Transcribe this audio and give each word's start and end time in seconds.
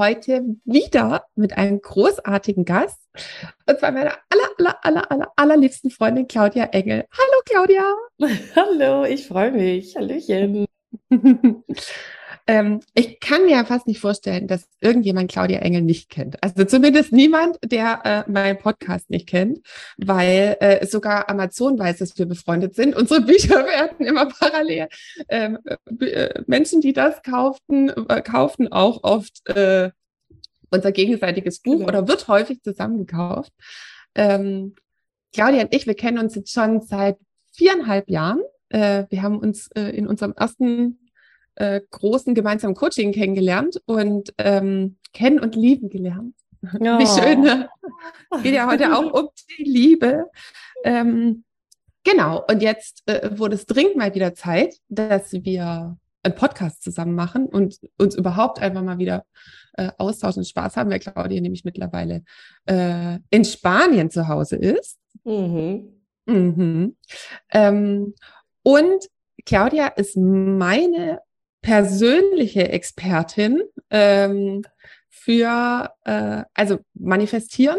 Heute 0.00 0.56
wieder 0.64 1.26
mit 1.34 1.58
einem 1.58 1.82
großartigen 1.82 2.64
Gast. 2.64 2.98
Und 3.66 3.78
zwar 3.78 3.92
meiner 3.92 4.16
aller, 4.30 4.48
aller, 4.56 4.78
aller, 4.82 5.10
aller, 5.10 5.32
allerliebsten 5.36 5.90
Freundin 5.90 6.26
Claudia 6.26 6.64
Engel. 6.72 7.04
Hallo 7.12 7.42
Claudia. 7.44 7.94
Hallo, 8.56 9.04
ich 9.04 9.28
freue 9.28 9.52
mich. 9.52 9.94
Hallöchen. 9.96 10.64
ähm, 12.46 12.80
ich 12.94 13.20
kann 13.20 13.46
mir 13.46 13.64
fast 13.64 13.86
nicht 13.86 14.00
vorstellen, 14.00 14.46
dass 14.46 14.68
irgendjemand 14.80 15.30
Claudia 15.30 15.60
Engel 15.60 15.82
nicht 15.82 16.10
kennt. 16.10 16.42
Also 16.42 16.64
zumindest 16.64 17.12
niemand, 17.12 17.58
der 17.64 18.00
äh, 18.04 18.30
meinen 18.30 18.58
Podcast 18.58 19.10
nicht 19.10 19.28
kennt, 19.28 19.60
weil 19.96 20.56
äh, 20.60 20.86
sogar 20.86 21.28
Amazon 21.28 21.78
weiß, 21.78 21.98
dass 21.98 22.18
wir 22.18 22.26
befreundet 22.26 22.74
sind. 22.74 22.96
Unsere 22.96 23.20
Bücher 23.26 23.66
werden 23.66 24.06
immer 24.06 24.26
parallel. 24.26 24.88
Ähm, 25.28 25.58
äh, 26.00 26.42
Menschen, 26.46 26.80
die 26.80 26.92
das 26.92 27.22
kauften, 27.22 27.90
äh, 28.08 28.22
kauften 28.22 28.68
auch 28.68 29.04
oft 29.04 29.46
äh, 29.48 29.90
unser 30.70 30.92
gegenseitiges 30.92 31.60
Buch 31.60 31.78
genau. 31.78 31.88
oder 31.88 32.08
wird 32.08 32.28
häufig 32.28 32.62
zusammengekauft. 32.62 33.52
Ähm, 34.14 34.74
Claudia 35.32 35.62
und 35.62 35.74
ich, 35.74 35.86
wir 35.86 35.94
kennen 35.94 36.18
uns 36.18 36.34
jetzt 36.34 36.52
schon 36.52 36.80
seit 36.80 37.18
viereinhalb 37.52 38.08
Jahren. 38.08 38.42
Äh, 38.68 39.04
wir 39.10 39.22
haben 39.22 39.38
uns 39.38 39.68
äh, 39.74 39.90
in 39.90 40.06
unserem 40.06 40.32
ersten 40.32 40.99
äh, 41.60 41.82
großen 41.90 42.34
gemeinsamen 42.34 42.74
Coaching 42.74 43.12
kennengelernt 43.12 43.82
und 43.84 44.32
ähm, 44.38 44.96
kennen 45.12 45.38
und 45.38 45.54
lieben 45.54 45.90
gelernt. 45.90 46.34
Oh. 46.62 46.78
Wie 46.78 47.06
schön. 47.06 47.42
Ne? 47.42 47.68
Geht 48.42 48.54
ja 48.54 48.66
heute 48.66 48.96
auch 48.96 49.12
um 49.12 49.28
die 49.58 49.64
Liebe. 49.64 50.30
Ähm, 50.84 51.44
genau. 52.02 52.44
Und 52.50 52.62
jetzt 52.62 53.02
äh, 53.06 53.38
wurde 53.38 53.56
es 53.56 53.66
dringend 53.66 53.96
mal 53.96 54.14
wieder 54.14 54.34
Zeit, 54.34 54.76
dass 54.88 55.32
wir 55.32 55.98
einen 56.22 56.34
Podcast 56.34 56.82
zusammen 56.82 57.14
machen 57.14 57.46
und 57.46 57.78
uns 57.98 58.14
überhaupt 58.14 58.60
einfach 58.60 58.82
mal 58.82 58.98
wieder 58.98 59.24
äh, 59.74 59.90
austauschen 59.98 60.40
und 60.40 60.48
Spaß 60.48 60.76
haben, 60.76 60.90
weil 60.90 60.98
Claudia 60.98 61.40
nämlich 61.40 61.64
mittlerweile 61.64 62.24
äh, 62.66 63.18
in 63.28 63.44
Spanien 63.44 64.10
zu 64.10 64.28
Hause 64.28 64.56
ist. 64.56 64.98
Mhm. 65.24 65.92
Mhm. 66.24 66.96
Ähm, 67.52 68.14
und 68.62 69.08
Claudia 69.44 69.88
ist 69.88 70.16
meine 70.16 71.20
persönliche 71.62 72.68
Expertin 72.68 73.62
ähm, 73.90 74.62
für, 75.08 75.92
äh, 76.04 76.44
also 76.54 76.78
manifestieren. 76.94 77.78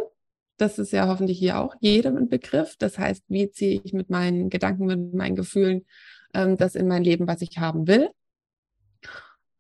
Das 0.58 0.78
ist 0.78 0.92
ja 0.92 1.08
hoffentlich 1.08 1.40
hier 1.40 1.60
auch 1.60 1.76
jedem 1.80 2.18
ein 2.18 2.30
Begriff. 2.30 2.76
Das 2.78 3.00
heißt, 3.00 3.24
wie 3.30 3.52
ziehe 3.52 3.82
ich 3.84 3.94
mit 3.94 4.10
meinen 4.10 4.50
Gedanken, 4.50 4.86
mit 4.86 5.14
meinen 5.14 5.36
Gefühlen 5.36 5.86
ähm, 6.34 6.58
das 6.58 6.76
in 6.76 6.88
mein 6.88 7.04
Leben, 7.04 7.28
was 7.28 7.42
ich 7.42 7.58
haben 7.58 7.88
will. 7.88 8.10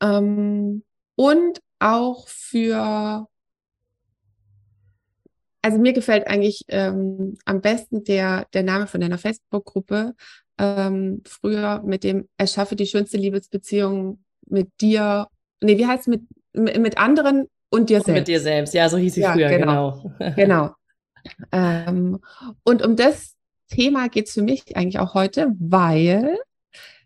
Ähm, 0.02 0.84
und 1.16 1.62
auch 1.80 2.28
für, 2.28 3.28
also 5.62 5.78
mir 5.78 5.94
gefällt 5.94 6.28
eigentlich 6.28 6.66
ähm, 6.68 7.38
am 7.46 7.62
besten 7.62 8.04
der, 8.04 8.46
der 8.54 8.64
Name 8.64 8.88
von 8.88 9.02
deiner 9.02 9.18
Facebook-Gruppe, 9.18 10.14
ähm, 10.58 11.22
früher 11.26 11.82
mit 11.84 12.04
dem 12.04 12.28
Erschaffe 12.38 12.76
die 12.76 12.88
schönste 12.88 13.18
Liebesbeziehung 13.18 14.24
mit 14.48 14.70
dir, 14.82 15.28
nee, 15.62 15.78
wie 15.78 15.88
heißt 15.88 16.08
es, 16.08 16.08
mit, 16.08 16.22
mit 16.54 16.98
anderen 16.98 17.48
und 17.70 17.90
dir 17.90 17.98
selbst. 17.98 18.10
Und 18.10 18.14
mit 18.16 18.28
dir 18.28 18.40
selbst, 18.40 18.74
ja, 18.74 18.90
so 18.90 18.98
hieß 18.98 19.14
sie 19.14 19.22
ja, 19.22 19.34
früher, 19.34 19.50
genau. 19.50 20.14
Genau. 20.20 20.36
genau. 20.36 20.76
ähm, 21.52 22.20
und 22.64 22.84
um 22.84 22.96
das 22.96 23.36
Thema 23.70 24.10
geht 24.10 24.28
es 24.28 24.34
für 24.34 24.42
mich 24.42 24.76
eigentlich 24.76 25.00
auch 25.00 25.14
heute, 25.14 25.54
weil 25.60 26.38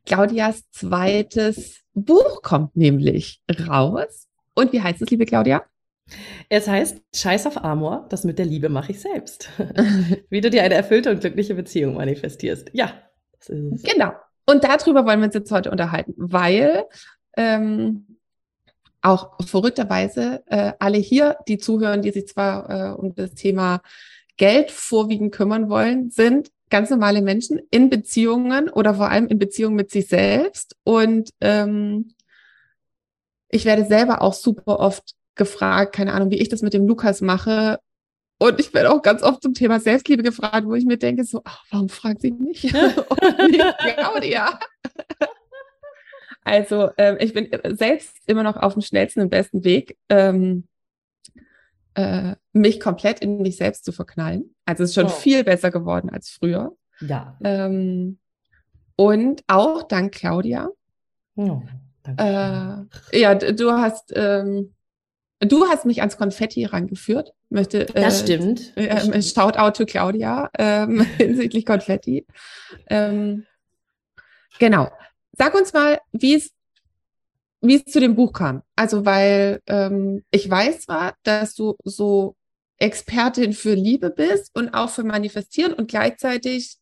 Claudias 0.06 0.64
zweites 0.72 1.82
Buch 1.94 2.42
kommt 2.42 2.76
nämlich 2.76 3.42
raus. 3.68 4.28
Und 4.54 4.74
wie 4.74 4.82
heißt 4.82 5.02
es, 5.02 5.10
liebe 5.10 5.26
Claudia? 5.26 5.64
Es 6.50 6.68
heißt 6.68 7.02
Scheiß 7.16 7.48
auf 7.48 7.64
Amor, 7.64 8.06
das 8.10 8.24
mit 8.24 8.38
der 8.38 8.46
Liebe 8.46 8.70
mache 8.70 8.92
ich 8.92 9.02
selbst. 9.02 9.50
wie 10.30 10.42
du 10.42 10.50
dir 10.50 10.64
eine 10.64 10.76
erfüllte 10.76 11.10
und 11.12 11.22
glückliche 11.22 11.56
Beziehung 11.56 11.96
manifestierst. 11.96 12.70
Ja. 12.74 12.94
Genau. 13.48 14.14
Und 14.46 14.64
darüber 14.64 15.06
wollen 15.06 15.20
wir 15.20 15.26
uns 15.26 15.36
jetzt 15.36 15.52
heute 15.52 15.72
unterhalten, 15.72 16.14
weil 16.18 16.86
ähm, 17.36 18.18
auch 19.02 19.34
verrückterweise 19.46 20.44
äh, 20.48 20.74
alle 20.80 20.98
hier, 20.98 21.38
die 21.48 21.58
zuhören, 21.58 22.02
die 22.02 22.12
sich 22.12 22.28
zwar 22.28 22.70
äh, 22.70 22.94
um 22.94 23.16
das 23.16 23.34
Thema 23.34 23.82
Geld 24.38 24.72
vorwiegend 24.72 25.34
kümmern 25.34 25.70
wollen, 25.70 26.10
sind 26.10 26.52
ganz 26.70 26.90
normale 26.90 27.22
Menschen 27.22 27.60
in 27.70 27.90
Beziehungen 27.90 28.70
oder 28.70 28.96
vor 28.96 29.10
allem 29.10 29.28
in 29.28 29.40
Beziehungen 29.40 29.76
mit 29.76 29.92
sich 29.92 30.08
selbst. 30.08 30.76
Und 30.84 31.30
ähm, 31.40 32.14
ich 33.50 33.66
werde 33.66 33.86
selber 33.86 34.22
auch 34.22 34.34
super 34.34 34.80
oft 34.80 35.14
gefragt, 35.36 35.96
keine 35.96 36.14
Ahnung, 36.14 36.32
wie 36.32 36.40
ich 36.40 36.50
das 36.50 36.62
mit 36.62 36.74
dem 36.74 36.88
Lukas 36.88 37.22
mache. 37.22 37.80
Und 38.38 38.60
ich 38.60 38.74
werde 38.74 38.92
auch 38.92 39.02
ganz 39.02 39.24
oft 39.24 39.42
zum 39.42 39.54
Thema 39.54 39.80
Selbstliebe 39.80 40.24
gefragt, 40.24 40.68
wo 40.68 40.74
ich 40.74 40.86
mir 40.86 40.98
denke, 40.98 41.24
so, 41.24 41.42
ach, 41.46 41.64
warum 41.72 41.90
fragt 41.90 42.22
sie 42.22 42.32
mich? 42.32 42.62
Claudia. 43.98 44.60
also 46.44 46.90
ähm, 46.98 47.18
ich 47.20 47.34
bin 47.34 47.50
selbst 47.76 48.18
immer 48.28 48.44
noch 48.44 48.58
auf 48.58 48.74
dem 48.74 48.82
schnellsten 48.82 49.22
und 49.22 49.30
besten 49.30 49.64
Weg, 49.64 49.98
ähm, 50.10 50.68
äh, 51.94 52.36
mich 52.52 52.82
komplett 52.82 53.22
in 53.22 53.42
mich 53.42 53.56
selbst 53.56 53.86
zu 53.86 53.94
verknallen. 53.94 54.54
Also 54.66 54.84
es 54.84 54.90
ist 54.90 54.96
schon 54.96 55.06
oh. 55.06 55.10
viel 55.10 55.44
besser 55.46 55.72
geworden 55.72 56.10
als 56.10 56.30
früher. 56.30 56.76
Ja. 57.00 57.38
Ähm, 57.44 58.20
und 58.98 59.44
auch 59.48 59.84
dank 59.84 60.14
Claudia. 60.14 60.70
Oh, 61.36 61.62
äh, 62.18 63.20
ja, 63.20 63.36
du 63.36 63.72
hast 63.72 64.14
ähm, 64.16 64.74
du 65.40 65.68
hast 65.68 65.86
mich 65.86 66.02
ans 66.02 66.18
Konfetti 66.18 66.66
rangeführt. 66.66 67.34
Möchte, 67.50 67.90
äh, 67.90 68.02
das 68.02 68.22
stimmt. 68.22 68.76
Äh, 68.78 69.22
Shoutout 69.22 69.72
to 69.78 69.86
Claudia 69.86 70.50
ähm, 70.58 71.02
hinsichtlich 71.18 71.66
Konfetti. 71.66 72.26
Ähm, 72.88 73.46
genau. 74.60 74.90
Sag 75.38 75.54
uns 75.54 75.74
mal, 75.74 76.00
wie 76.12 76.36
es 76.36 76.52
wie 77.62 77.76
es 77.76 77.92
zu 77.92 78.00
dem 78.00 78.16
Buch 78.16 78.34
kam. 78.34 78.62
Also, 78.76 79.06
weil 79.06 79.62
ähm, 79.68 80.24
ich 80.32 80.50
weiß 80.50 80.82
zwar, 80.82 81.16
dass 81.24 81.56
du 81.56 81.76
so 81.84 82.36
Expertin 82.78 83.54
für 83.54 83.74
Liebe 83.74 84.10
bist 84.10 84.52
und 84.56 84.74
auch 84.74 84.90
für 84.90 85.04
Manifestieren 85.04 85.74
und 85.74 85.90
gleichzeitig, 85.90 86.78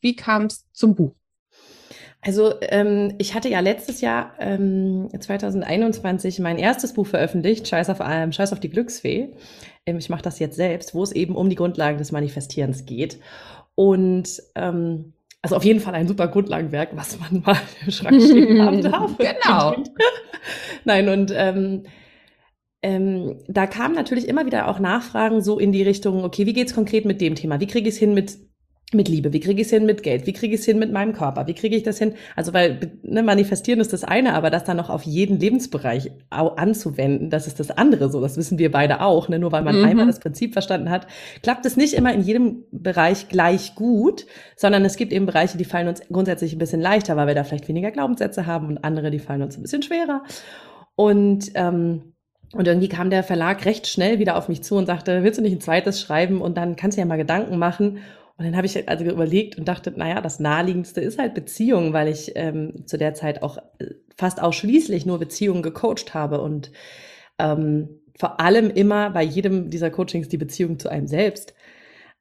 wie 0.00 0.16
kam 0.16 0.46
es 0.46 0.66
zum 0.72 0.94
Buch? 0.94 1.14
Also 2.24 2.54
ähm, 2.62 3.14
ich 3.18 3.34
hatte 3.34 3.48
ja 3.48 3.58
letztes 3.58 4.00
Jahr, 4.00 4.34
ähm, 4.38 5.08
2021, 5.18 6.38
mein 6.38 6.56
erstes 6.56 6.92
Buch 6.94 7.06
veröffentlicht, 7.06 7.66
Scheiß 7.66 7.90
auf, 7.90 7.98
ähm, 8.00 8.30
Scheiß 8.30 8.52
auf 8.52 8.60
die 8.60 8.70
Glücksfee. 8.70 9.30
Ähm, 9.86 9.98
ich 9.98 10.08
mache 10.08 10.22
das 10.22 10.38
jetzt 10.38 10.54
selbst, 10.54 10.94
wo 10.94 11.02
es 11.02 11.10
eben 11.10 11.34
um 11.34 11.50
die 11.50 11.56
Grundlagen 11.56 11.98
des 11.98 12.12
Manifestierens 12.12 12.86
geht. 12.86 13.18
Und 13.74 14.40
ähm, 14.54 15.14
also 15.42 15.56
auf 15.56 15.64
jeden 15.64 15.80
Fall 15.80 15.94
ein 15.94 16.06
super 16.06 16.28
Grundlagenwerk, 16.28 16.90
was 16.94 17.18
man 17.18 17.42
mal 17.44 17.56
im 17.84 17.90
Schrank 17.90 18.22
stehen 18.22 18.62
haben 18.62 18.82
darf. 18.82 19.18
genau. 19.18 19.74
Nein, 20.84 21.08
und 21.08 21.32
ähm, 21.34 21.82
ähm, 22.82 23.42
da 23.48 23.66
kamen 23.66 23.96
natürlich 23.96 24.28
immer 24.28 24.46
wieder 24.46 24.68
auch 24.68 24.78
Nachfragen 24.78 25.42
so 25.42 25.58
in 25.58 25.72
die 25.72 25.82
Richtung, 25.82 26.22
okay, 26.24 26.46
wie 26.46 26.52
geht's 26.52 26.74
konkret 26.74 27.04
mit 27.04 27.20
dem 27.20 27.34
Thema? 27.34 27.58
Wie 27.58 27.66
kriege 27.66 27.88
ich 27.88 27.96
es 27.96 28.00
hin 28.00 28.14
mit 28.14 28.38
mit 28.94 29.08
Liebe, 29.08 29.32
wie 29.32 29.40
kriege 29.40 29.60
ich 29.60 29.66
es 29.66 29.72
hin 29.72 29.86
mit 29.86 30.02
Geld, 30.02 30.26
wie 30.26 30.32
kriege 30.32 30.54
ich 30.54 30.60
es 30.60 30.66
hin 30.66 30.78
mit 30.78 30.92
meinem 30.92 31.12
Körper, 31.12 31.46
wie 31.46 31.54
kriege 31.54 31.76
ich 31.76 31.82
das 31.82 31.98
hin? 31.98 32.14
Also 32.36 32.52
weil 32.52 32.92
ne, 33.02 33.22
manifestieren 33.22 33.80
ist 33.80 33.92
das 33.92 34.04
eine, 34.04 34.34
aber 34.34 34.50
das 34.50 34.64
dann 34.64 34.76
noch 34.76 34.90
auf 34.90 35.02
jeden 35.02 35.38
Lebensbereich 35.38 36.10
anzuwenden, 36.30 37.30
das 37.30 37.46
ist 37.46 37.60
das 37.60 37.70
andere. 37.70 38.10
So, 38.10 38.20
das 38.20 38.36
wissen 38.36 38.58
wir 38.58 38.70
beide 38.70 39.00
auch. 39.00 39.28
Ne? 39.28 39.38
Nur 39.38 39.52
weil 39.52 39.62
man 39.62 39.78
mhm. 39.78 39.84
einmal 39.84 40.06
das 40.06 40.20
Prinzip 40.20 40.52
verstanden 40.52 40.90
hat, 40.90 41.06
klappt 41.42 41.66
es 41.66 41.76
nicht 41.76 41.94
immer 41.94 42.12
in 42.12 42.22
jedem 42.22 42.64
Bereich 42.70 43.28
gleich 43.28 43.74
gut, 43.74 44.26
sondern 44.56 44.84
es 44.84 44.96
gibt 44.96 45.12
eben 45.12 45.26
Bereiche, 45.26 45.58
die 45.58 45.64
fallen 45.64 45.88
uns 45.88 46.02
grundsätzlich 46.10 46.52
ein 46.54 46.58
bisschen 46.58 46.80
leichter, 46.80 47.16
weil 47.16 47.26
wir 47.26 47.34
da 47.34 47.44
vielleicht 47.44 47.68
weniger 47.68 47.90
Glaubenssätze 47.90 48.46
haben 48.46 48.68
und 48.68 48.84
andere, 48.84 49.10
die 49.10 49.18
fallen 49.18 49.42
uns 49.42 49.56
ein 49.56 49.62
bisschen 49.62 49.82
schwerer. 49.82 50.22
Und 50.94 51.52
ähm, 51.54 52.12
und 52.54 52.68
irgendwie 52.68 52.88
kam 52.88 53.08
der 53.08 53.22
Verlag 53.22 53.64
recht 53.64 53.86
schnell 53.86 54.18
wieder 54.18 54.36
auf 54.36 54.48
mich 54.48 54.62
zu 54.62 54.76
und 54.76 54.86
sagte, 54.86 55.22
willst 55.22 55.38
du 55.38 55.42
nicht 55.42 55.54
ein 55.54 55.60
zweites 55.60 56.00
schreiben 56.00 56.42
und 56.42 56.56
dann 56.56 56.76
kannst 56.76 56.96
du 56.96 57.00
ja 57.00 57.06
mal 57.06 57.16
Gedanken 57.16 57.56
machen. 57.56 57.98
Und 58.36 58.44
dann 58.46 58.56
habe 58.56 58.66
ich 58.66 58.88
also 58.88 59.04
überlegt 59.04 59.58
und 59.58 59.68
dachte, 59.68 59.92
naja, 59.94 60.20
das 60.20 60.40
Naheliegendste 60.40 61.00
ist 61.00 61.18
halt 61.18 61.34
Beziehung, 61.34 61.92
weil 61.92 62.08
ich 62.08 62.32
ähm, 62.34 62.86
zu 62.86 62.96
der 62.98 63.14
Zeit 63.14 63.42
auch 63.42 63.58
äh, 63.78 63.86
fast 64.16 64.42
ausschließlich 64.42 65.06
nur 65.06 65.18
Beziehungen 65.18 65.62
gecoacht 65.62 66.14
habe 66.14 66.40
und 66.40 66.72
ähm, 67.38 68.00
vor 68.18 68.40
allem 68.40 68.70
immer 68.70 69.10
bei 69.10 69.22
jedem 69.22 69.70
dieser 69.70 69.90
Coachings 69.90 70.28
die 70.28 70.38
Beziehung 70.38 70.78
zu 70.78 70.88
einem 70.88 71.06
selbst. 71.06 71.54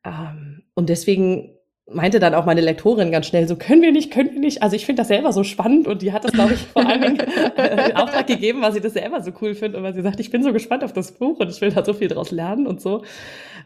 Ähm, 0.04 0.64
und 0.74 0.90
deswegen 0.90 1.58
meinte 1.94 2.20
dann 2.20 2.34
auch 2.34 2.46
meine 2.46 2.62
Lektorin 2.62 3.12
ganz 3.12 3.28
schnell 3.28 3.48
so, 3.48 3.56
können 3.56 3.82
wir 3.82 3.92
nicht, 3.92 4.12
können 4.12 4.32
wir 4.34 4.40
nicht. 4.40 4.64
Also 4.64 4.76
ich 4.76 4.86
finde 4.86 5.02
das 5.02 5.10
selber 5.10 5.34
so 5.34 5.44
spannend 5.44 5.88
und 5.88 6.02
die 6.02 6.14
hat 6.14 6.24
das, 6.24 6.32
glaube 6.32 6.54
ich, 6.54 6.60
vor 6.60 6.86
allen 6.88 7.02
Dingen 7.02 7.18
in 7.58 7.96
Auftrag 7.96 8.28
gegeben, 8.28 8.62
weil 8.62 8.74
sie 8.74 8.82
das 8.82 8.94
selber 8.94 9.22
so 9.22 9.32
cool 9.42 9.56
findet 9.56 9.78
und 9.78 9.84
weil 9.84 9.94
sie 9.94 10.02
sagt, 10.02 10.20
ich 10.20 10.32
bin 10.32 10.44
so 10.44 10.54
gespannt 10.54 10.84
auf 10.84 10.94
das 10.94 11.14
Buch 11.14 11.40
und 11.40 11.50
ich 11.50 11.60
will 11.62 11.72
da 11.72 11.84
so 11.84 11.94
viel 11.94 12.08
draus 12.08 12.32
lernen 12.32 12.68
und 12.68 12.82
so. 12.82 13.04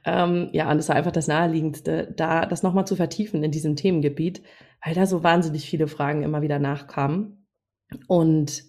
Ähm, 0.05 0.49
ja, 0.53 0.69
und 0.69 0.77
das 0.77 0.89
war 0.89 0.95
einfach 0.95 1.11
das 1.11 1.27
Naheliegendste, 1.27 2.13
da 2.15 2.45
das 2.45 2.63
nochmal 2.63 2.85
zu 2.85 2.95
vertiefen 2.95 3.43
in 3.43 3.51
diesem 3.51 3.75
Themengebiet, 3.75 4.43
weil 4.83 4.93
da 4.93 5.05
so 5.05 5.23
wahnsinnig 5.23 5.67
viele 5.67 5.87
Fragen 5.87 6.21
immer 6.21 6.41
wieder 6.41 6.59
nachkamen. 6.59 7.47
Und 8.07 8.63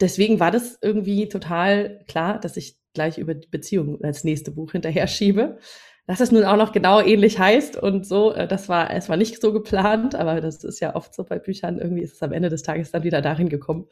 deswegen 0.00 0.38
war 0.38 0.50
das 0.50 0.78
irgendwie 0.82 1.28
total 1.28 2.04
klar, 2.06 2.38
dass 2.38 2.56
ich 2.56 2.78
gleich 2.92 3.18
über 3.18 3.34
Beziehungen 3.34 4.02
als 4.04 4.24
nächste 4.24 4.50
Buch 4.50 4.72
hinterher 4.72 5.06
schiebe 5.06 5.58
dass 6.10 6.18
es 6.18 6.32
nun 6.32 6.42
auch 6.42 6.56
noch 6.56 6.72
genau 6.72 7.00
ähnlich 7.00 7.38
heißt 7.38 7.76
und 7.76 8.04
so, 8.04 8.32
äh, 8.32 8.48
das 8.48 8.68
war 8.68 8.90
es 8.90 9.08
war 9.08 9.16
nicht 9.16 9.40
so 9.40 9.52
geplant, 9.52 10.16
aber 10.16 10.40
das 10.40 10.64
ist 10.64 10.80
ja 10.80 10.96
oft 10.96 11.14
so 11.14 11.22
bei 11.22 11.38
Büchern, 11.38 11.78
irgendwie 11.78 12.02
ist 12.02 12.14
es 12.14 12.22
am 12.22 12.32
Ende 12.32 12.48
des 12.48 12.64
Tages 12.64 12.90
dann 12.90 13.04
wieder 13.04 13.22
dahin 13.22 13.48
gekommen. 13.48 13.86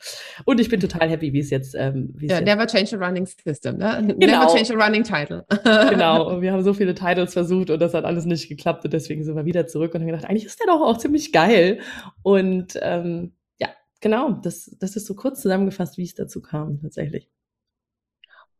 Und 0.45 0.59
ich 0.59 0.69
bin 0.69 0.81
total 0.81 1.09
happy, 1.09 1.33
wie 1.33 1.39
es 1.39 1.51
jetzt, 1.51 1.77
ähm, 1.77 2.11
wie 2.17 2.27
es 2.27 2.33
ja, 2.33 2.39
jetzt 2.41 2.49
never 2.49 2.67
change 2.67 2.97
a 2.97 3.07
running 3.07 3.25
system, 3.25 3.77
ne? 3.77 4.03
Genau. 4.19 4.27
Never 4.27 4.53
change 4.53 4.75
a 4.75 4.85
running 4.85 5.05
title. 5.05 5.47
genau, 5.91 6.29
und 6.29 6.43
wir 6.43 6.53
haben 6.53 6.65
so 6.65 6.75
viele 6.75 6.93
Titles 6.93 7.35
versucht 7.35 7.71
und 7.71 7.79
das 7.79 7.95
hat 7.95 8.05
alles 8.05 8.25
nicht 8.25 8.49
geklappt 8.49 8.85
und 8.85 8.93
deswegen 8.93 9.23
sind 9.23 9.37
wir 9.37 9.45
wieder 9.45 9.69
zurück 9.69 9.95
und 9.95 10.01
haben 10.01 10.09
gedacht, 10.09 10.25
eigentlich 10.25 10.47
ist 10.47 10.59
der 10.59 10.67
doch 10.67 10.81
auch 10.81 10.99
ziemlich 10.99 11.33
geil. 11.33 11.79
Und 12.23 12.77
ähm, 12.83 13.33
ja, 13.61 13.69
genau, 14.01 14.33
das, 14.33 14.75
das 14.81 14.97
ist 14.97 15.07
so 15.07 15.15
kurz 15.15 15.41
zusammengefasst, 15.41 15.99
wie 15.99 16.03
es 16.03 16.17
dazu 16.17 16.43
kam, 16.43 16.81
tatsächlich. 16.81 17.31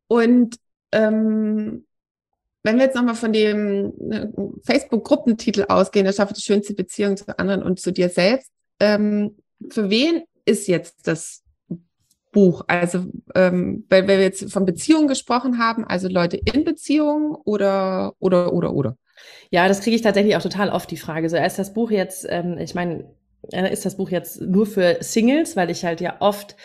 Und 0.07 0.61
ähm, 0.93 1.88
wenn 2.63 2.77
wir 2.77 2.85
jetzt 2.85 2.97
nochmal 2.97 3.15
von 3.15 3.33
dem 3.33 3.93
ne, 3.99 4.33
Facebook-Gruppentitel 4.65 5.65
ausgehen, 5.69 6.07
erschaffe 6.07 6.35
die 6.35 6.43
schönste 6.43 6.75
Beziehung 6.75 7.17
zu 7.17 7.39
anderen 7.39 7.63
und 7.63 7.81
zu 7.81 7.93
dir 7.93 8.09
selbst, 8.09 8.51
ähm, 8.81 9.37
für 9.71 9.91
wen 9.91 10.23
ist 10.45 10.69
jetzt 10.69 11.07
das 11.07 11.43
Buch? 12.33 12.65
Also, 12.67 13.07
ähm, 13.35 13.85
weil 13.89 14.07
wir 14.07 14.21
jetzt 14.21 14.53
von 14.53 14.65
Beziehungen 14.65 15.09
gesprochen 15.09 15.59
haben, 15.59 15.85
also 15.85 16.09
Leute 16.09 16.37
in 16.37 16.65
Beziehungen 16.65 17.35
oder, 17.45 18.15
oder, 18.19 18.53
oder, 18.53 18.73
oder? 18.73 18.97
Ja, 19.51 19.67
das 19.69 19.81
kriege 19.81 19.97
ich 19.97 20.03
tatsächlich 20.03 20.37
auch 20.37 20.43
total 20.43 20.71
oft 20.71 20.91
die 20.91 20.97
Frage. 20.97 21.29
So, 21.29 21.37
ist 21.37 21.59
das 21.59 21.75
Buch 21.75 21.91
jetzt, 21.91 22.27
ähm, 22.29 22.59
ich 22.59 22.75
meine, 22.75 23.11
äh, 23.53 23.73
ist 23.73 23.85
das 23.85 23.97
Buch 23.97 24.11
jetzt 24.11 24.41
nur 24.41 24.67
für 24.67 24.99
Singles, 25.01 25.57
weil 25.57 25.71
ich 25.71 25.85
halt 25.85 26.01
ja 26.01 26.17
oft 26.21 26.57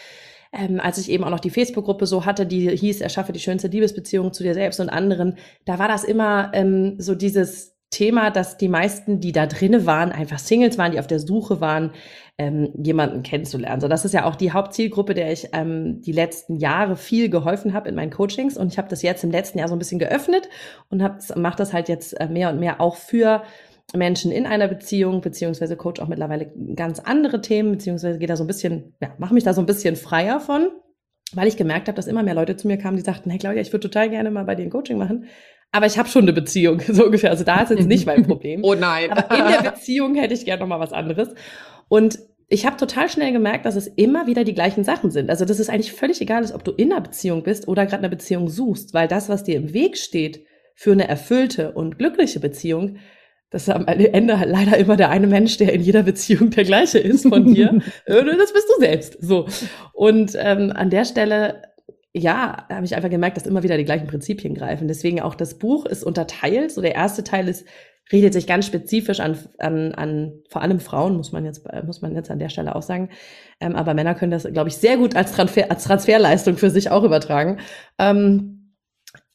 ähm, 0.54 0.80
als 0.80 0.98
ich 1.00 1.10
eben 1.10 1.24
auch 1.24 1.30
noch 1.30 1.40
die 1.40 1.50
Facebook-Gruppe 1.50 2.06
so 2.06 2.26
hatte, 2.26 2.46
die 2.46 2.70
hieß, 2.76 3.02
erschaffe 3.02 3.34
die 3.34 3.40
schönste 3.40 3.68
Liebesbeziehung 3.68 4.32
zu 4.34 4.44
dir 4.44 4.54
selbst 4.54 4.80
und 4.80 4.90
anderen, 4.90 5.38
da 5.66 5.80
war 5.80 5.88
das 5.88 6.04
immer 6.04 6.52
ähm, 6.54 6.96
so 7.00 7.16
dieses 7.16 7.74
Thema, 7.90 8.32
dass 8.32 8.58
die 8.58 8.70
meisten, 8.70 9.20
die 9.20 9.32
da 9.32 9.46
drinne 9.46 9.86
waren, 9.86 10.12
einfach 10.12 10.40
Singles 10.40 10.78
waren, 10.78 10.92
die 10.92 11.00
auf 11.00 11.08
der 11.08 11.20
Suche 11.20 11.62
waren, 11.62 11.92
ähm, 12.38 12.74
jemanden 12.76 13.22
kennenzulernen. 13.22 13.82
So, 13.82 13.88
das 13.88 14.06
ist 14.06 14.14
ja 14.14 14.26
auch 14.26 14.36
die 14.36 14.52
Hauptzielgruppe, 14.52 15.14
der 15.14 15.32
ich 15.32 15.50
ähm, 15.54 16.02
die 16.02 16.12
letzten 16.12 16.56
Jahre 16.56 16.98
viel 16.98 17.30
geholfen 17.30 17.74
habe 17.74 17.90
in 17.90 17.96
meinen 17.96 18.10
Coachings. 18.10 18.58
Und 18.58 18.72
ich 18.72 18.80
habe 18.80 18.90
das 18.90 19.04
jetzt 19.04 19.24
im 19.24 19.32
letzten 19.32 19.60
Jahr 19.60 19.68
so 19.68 19.76
ein 19.76 19.80
bisschen 19.80 20.00
geöffnet 20.00 20.50
und 20.90 21.04
mache 21.36 21.58
das 21.58 21.74
halt 21.74 21.88
jetzt 21.88 22.20
äh, 22.20 22.28
mehr 22.28 22.50
und 22.50 22.60
mehr 22.60 22.82
auch 22.82 22.96
für 22.96 23.44
Menschen 23.96 24.32
in 24.32 24.46
einer 24.46 24.68
Beziehung, 24.68 25.22
beziehungsweise 25.22 25.76
coach 25.76 26.02
auch 26.02 26.08
mittlerweile 26.08 26.52
ganz 26.76 27.00
andere 27.00 27.42
Themen, 27.42 27.72
beziehungsweise 27.72 28.18
geht 28.18 28.30
da 28.30 28.36
so 28.36 28.44
ein 28.44 28.48
bisschen, 28.48 28.96
ja, 29.02 29.14
mache 29.18 29.34
mich 29.34 29.44
da 29.44 29.54
so 29.54 29.62
ein 29.62 29.68
bisschen 29.68 29.96
freier 29.96 30.40
von, 30.40 30.70
weil 31.34 31.48
ich 31.48 31.58
gemerkt 31.58 31.88
habe, 31.88 31.96
dass 31.96 32.08
immer 32.08 32.24
mehr 32.24 32.34
Leute 32.34 32.56
zu 32.56 32.68
mir 32.68 32.78
kamen, 32.78 32.98
die 32.98 33.04
sagten, 33.04 33.30
hey 33.30 33.40
Claudia, 33.40 33.62
ich 33.62 33.72
würde 33.72 33.90
total 33.90 34.10
gerne 34.10 34.32
mal 34.32 34.46
bei 34.46 34.56
dir 34.56 34.64
ein 34.64 34.72
Coaching 34.72 34.98
machen, 34.98 35.28
aber 35.74 35.88
ich 35.88 35.98
habe 35.98 36.08
schon 36.08 36.22
eine 36.22 36.34
Beziehung, 36.34 36.80
so 36.88 37.06
ungefähr. 37.06 37.32
Also 37.32 37.44
da 37.44 37.62
ist 37.62 37.72
jetzt 37.72 37.88
nicht 37.88 38.06
mein 38.06 38.24
Problem. 38.28 38.64
oh 38.64 38.76
nein. 38.76 39.12
Aber 39.12 39.38
in 39.38 39.64
der 39.64 39.72
Beziehung 39.72 40.16
hätte 40.16 40.34
ich 40.34 40.46
gerne 40.46 40.62
noch 40.62 40.68
mal 40.68 40.80
was 40.80 40.94
anderes. 40.94 41.30
Und 41.90 42.20
ich 42.48 42.68
habe 42.68 42.78
total 42.78 43.10
schnell 43.10 43.32
gemerkt, 43.32 43.66
dass 43.66 43.76
es 43.76 43.88
immer 43.88 44.28
wieder 44.28 44.44
die 44.44 44.54
gleichen 44.54 44.84
Sachen 44.84 45.10
sind. 45.10 45.32
Also 45.32 45.44
dass 45.44 45.58
es 45.58 45.70
eigentlich 45.70 45.92
völlig 45.92 46.22
egal 46.22 46.44
ist, 46.44 46.54
ob 46.54 46.64
du 46.64 46.72
in 46.72 46.92
einer 46.92 47.02
Beziehung 47.02 47.42
bist 47.42 47.68
oder 47.68 47.86
gerade 47.86 48.00
eine 48.00 48.10
Beziehung 48.10 48.48
suchst, 48.48 48.94
weil 48.94 49.08
das, 49.08 49.30
was 49.30 49.44
dir 49.44 49.56
im 49.56 49.74
Weg 49.74 49.98
steht 49.98 50.46
für 50.76 50.92
eine 50.92 51.08
erfüllte 51.08 51.72
und 51.72 51.98
glückliche 51.98 52.40
Beziehung, 52.40 52.98
das 53.54 53.68
ist 53.68 53.70
am 53.70 53.86
Ende 53.86 54.40
halt 54.40 54.50
leider 54.50 54.78
immer 54.78 54.98
der 54.98 55.12
eine 55.12 55.28
Mensch, 55.28 55.58
der 55.58 55.74
in 55.74 55.82
jeder 55.82 56.02
Beziehung 56.02 56.50
der 56.50 56.64
gleiche 56.64 56.98
ist 56.98 57.28
von 57.28 57.54
dir. 57.54 57.80
Äh, 58.06 58.26
das 58.26 58.52
bist 58.52 58.68
du 58.68 58.82
selbst. 58.82 59.18
So. 59.22 59.48
Und 59.94 60.36
ähm, 60.40 60.72
an 60.76 60.90
der 60.90 61.06
Stelle, 61.06 61.62
ja, 62.14 62.66
habe 62.70 62.86
ich 62.86 62.96
einfach 62.96 63.12
gemerkt, 63.12 63.38
dass 63.38 63.46
immer 63.46 63.62
wieder 63.62 63.78
die 63.78 63.86
gleichen 63.86 64.08
Prinzipien 64.08 64.56
greifen. 64.56 64.88
Deswegen 64.88 65.22
auch 65.22 65.36
das 65.36 65.60
Buch 65.60 65.86
ist 65.86 66.04
unterteilt. 66.04 66.72
So 66.72 66.82
der 66.82 66.96
erste 66.96 67.24
Teil 67.24 67.48
ist, 67.48 67.66
redet 68.12 68.34
sich 68.34 68.48
ganz 68.48 68.66
spezifisch 68.66 69.20
an, 69.20 69.38
an, 69.60 69.94
an 69.94 70.34
vor 70.50 70.64
allem 70.64 70.80
Frauen, 70.80 71.16
muss 71.16 71.32
man 71.32 71.46
jetzt, 71.46 71.64
muss 71.86 72.02
man 72.02 72.16
jetzt 72.16 72.32
an 72.32 72.40
der 72.40 72.50
Stelle 72.50 72.76
auch 72.76 72.82
sagen. 72.82 73.10
Ähm, 73.60 73.76
aber 73.76 73.94
Männer 73.94 74.16
können 74.16 74.32
das, 74.32 74.52
glaube 74.52 74.70
ich, 74.70 74.78
sehr 74.78 74.98
gut 74.98 75.16
als, 75.16 75.32
Transfer, 75.34 75.70
als 75.70 75.84
Transferleistung 75.84 76.58
für 76.58 76.72
sich 76.72 76.90
auch 76.90 77.04
übertragen. 77.04 77.60
Ähm, 78.00 78.74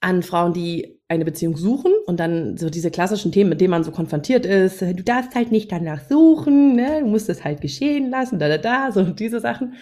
an 0.00 0.22
Frauen, 0.22 0.52
die 0.52 0.97
eine 1.08 1.24
Beziehung 1.24 1.56
suchen 1.56 1.92
und 2.06 2.20
dann 2.20 2.58
so 2.58 2.68
diese 2.68 2.90
klassischen 2.90 3.32
Themen, 3.32 3.48
mit 3.50 3.60
denen 3.60 3.70
man 3.70 3.82
so 3.84 3.90
konfrontiert 3.90 4.44
ist, 4.44 4.82
du 4.82 5.02
darfst 5.02 5.34
halt 5.34 5.50
nicht 5.50 5.72
danach 5.72 6.02
suchen, 6.08 6.76
ne? 6.76 7.00
du 7.00 7.06
musst 7.06 7.30
es 7.30 7.44
halt 7.44 7.62
geschehen 7.62 8.10
lassen, 8.10 8.38
da, 8.38 8.48
da, 8.48 8.58
da, 8.58 8.92
so 8.92 9.02
diese 9.04 9.40
Sachen. 9.40 9.74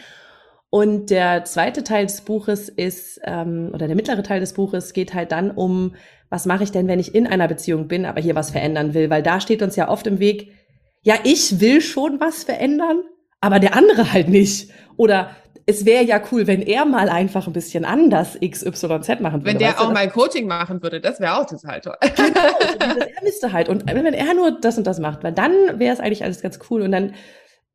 Und 0.70 1.10
der 1.10 1.44
zweite 1.44 1.84
Teil 1.84 2.06
des 2.06 2.20
Buches 2.20 2.68
ist, 2.68 3.20
ähm, 3.24 3.70
oder 3.72 3.86
der 3.86 3.96
mittlere 3.96 4.22
Teil 4.22 4.40
des 4.40 4.52
Buches 4.52 4.92
geht 4.92 5.14
halt 5.14 5.32
dann 5.32 5.50
um, 5.50 5.94
was 6.28 6.46
mache 6.46 6.64
ich 6.64 6.72
denn, 6.72 6.86
wenn 6.86 6.98
ich 7.00 7.14
in 7.14 7.26
einer 7.26 7.48
Beziehung 7.48 7.88
bin, 7.88 8.04
aber 8.04 8.20
hier 8.20 8.34
was 8.34 8.50
verändern 8.50 8.94
will, 8.94 9.10
weil 9.10 9.22
da 9.22 9.40
steht 9.40 9.62
uns 9.62 9.76
ja 9.76 9.88
oft 9.88 10.06
im 10.06 10.18
Weg, 10.18 10.52
ja, 11.02 11.14
ich 11.24 11.60
will 11.60 11.80
schon 11.80 12.20
was 12.20 12.44
verändern, 12.44 13.00
aber 13.40 13.58
der 13.60 13.76
andere 13.76 14.12
halt 14.12 14.28
nicht. 14.28 14.70
Oder 14.96 15.30
es 15.68 15.84
wäre 15.84 16.04
ja 16.04 16.22
cool, 16.30 16.46
wenn 16.46 16.62
er 16.62 16.84
mal 16.84 17.08
einfach 17.08 17.48
ein 17.48 17.52
bisschen 17.52 17.84
anders 17.84 18.38
XYZ 18.40 19.20
machen 19.20 19.40
würde. 19.40 19.44
Wenn 19.44 19.58
der 19.58 19.80
auch 19.80 19.92
mal 19.92 20.08
Coaching 20.08 20.46
machen 20.46 20.80
würde, 20.80 21.00
das 21.00 21.18
wäre 21.18 21.40
auch 21.40 21.46
total 21.46 21.80
toll. 21.80 21.96
Genau, 22.00 22.96
er 23.16 23.22
müsste 23.24 23.52
halt. 23.52 23.68
Und 23.68 23.84
wenn 23.84 24.14
er 24.14 24.34
nur 24.34 24.60
das 24.60 24.78
und 24.78 24.86
das 24.86 25.00
macht, 25.00 25.24
weil 25.24 25.32
dann 25.32 25.52
wäre 25.80 25.92
es 25.92 25.98
eigentlich 25.98 26.22
alles 26.22 26.40
ganz 26.40 26.60
cool. 26.70 26.82
Und 26.82 26.92
dann 26.92 27.14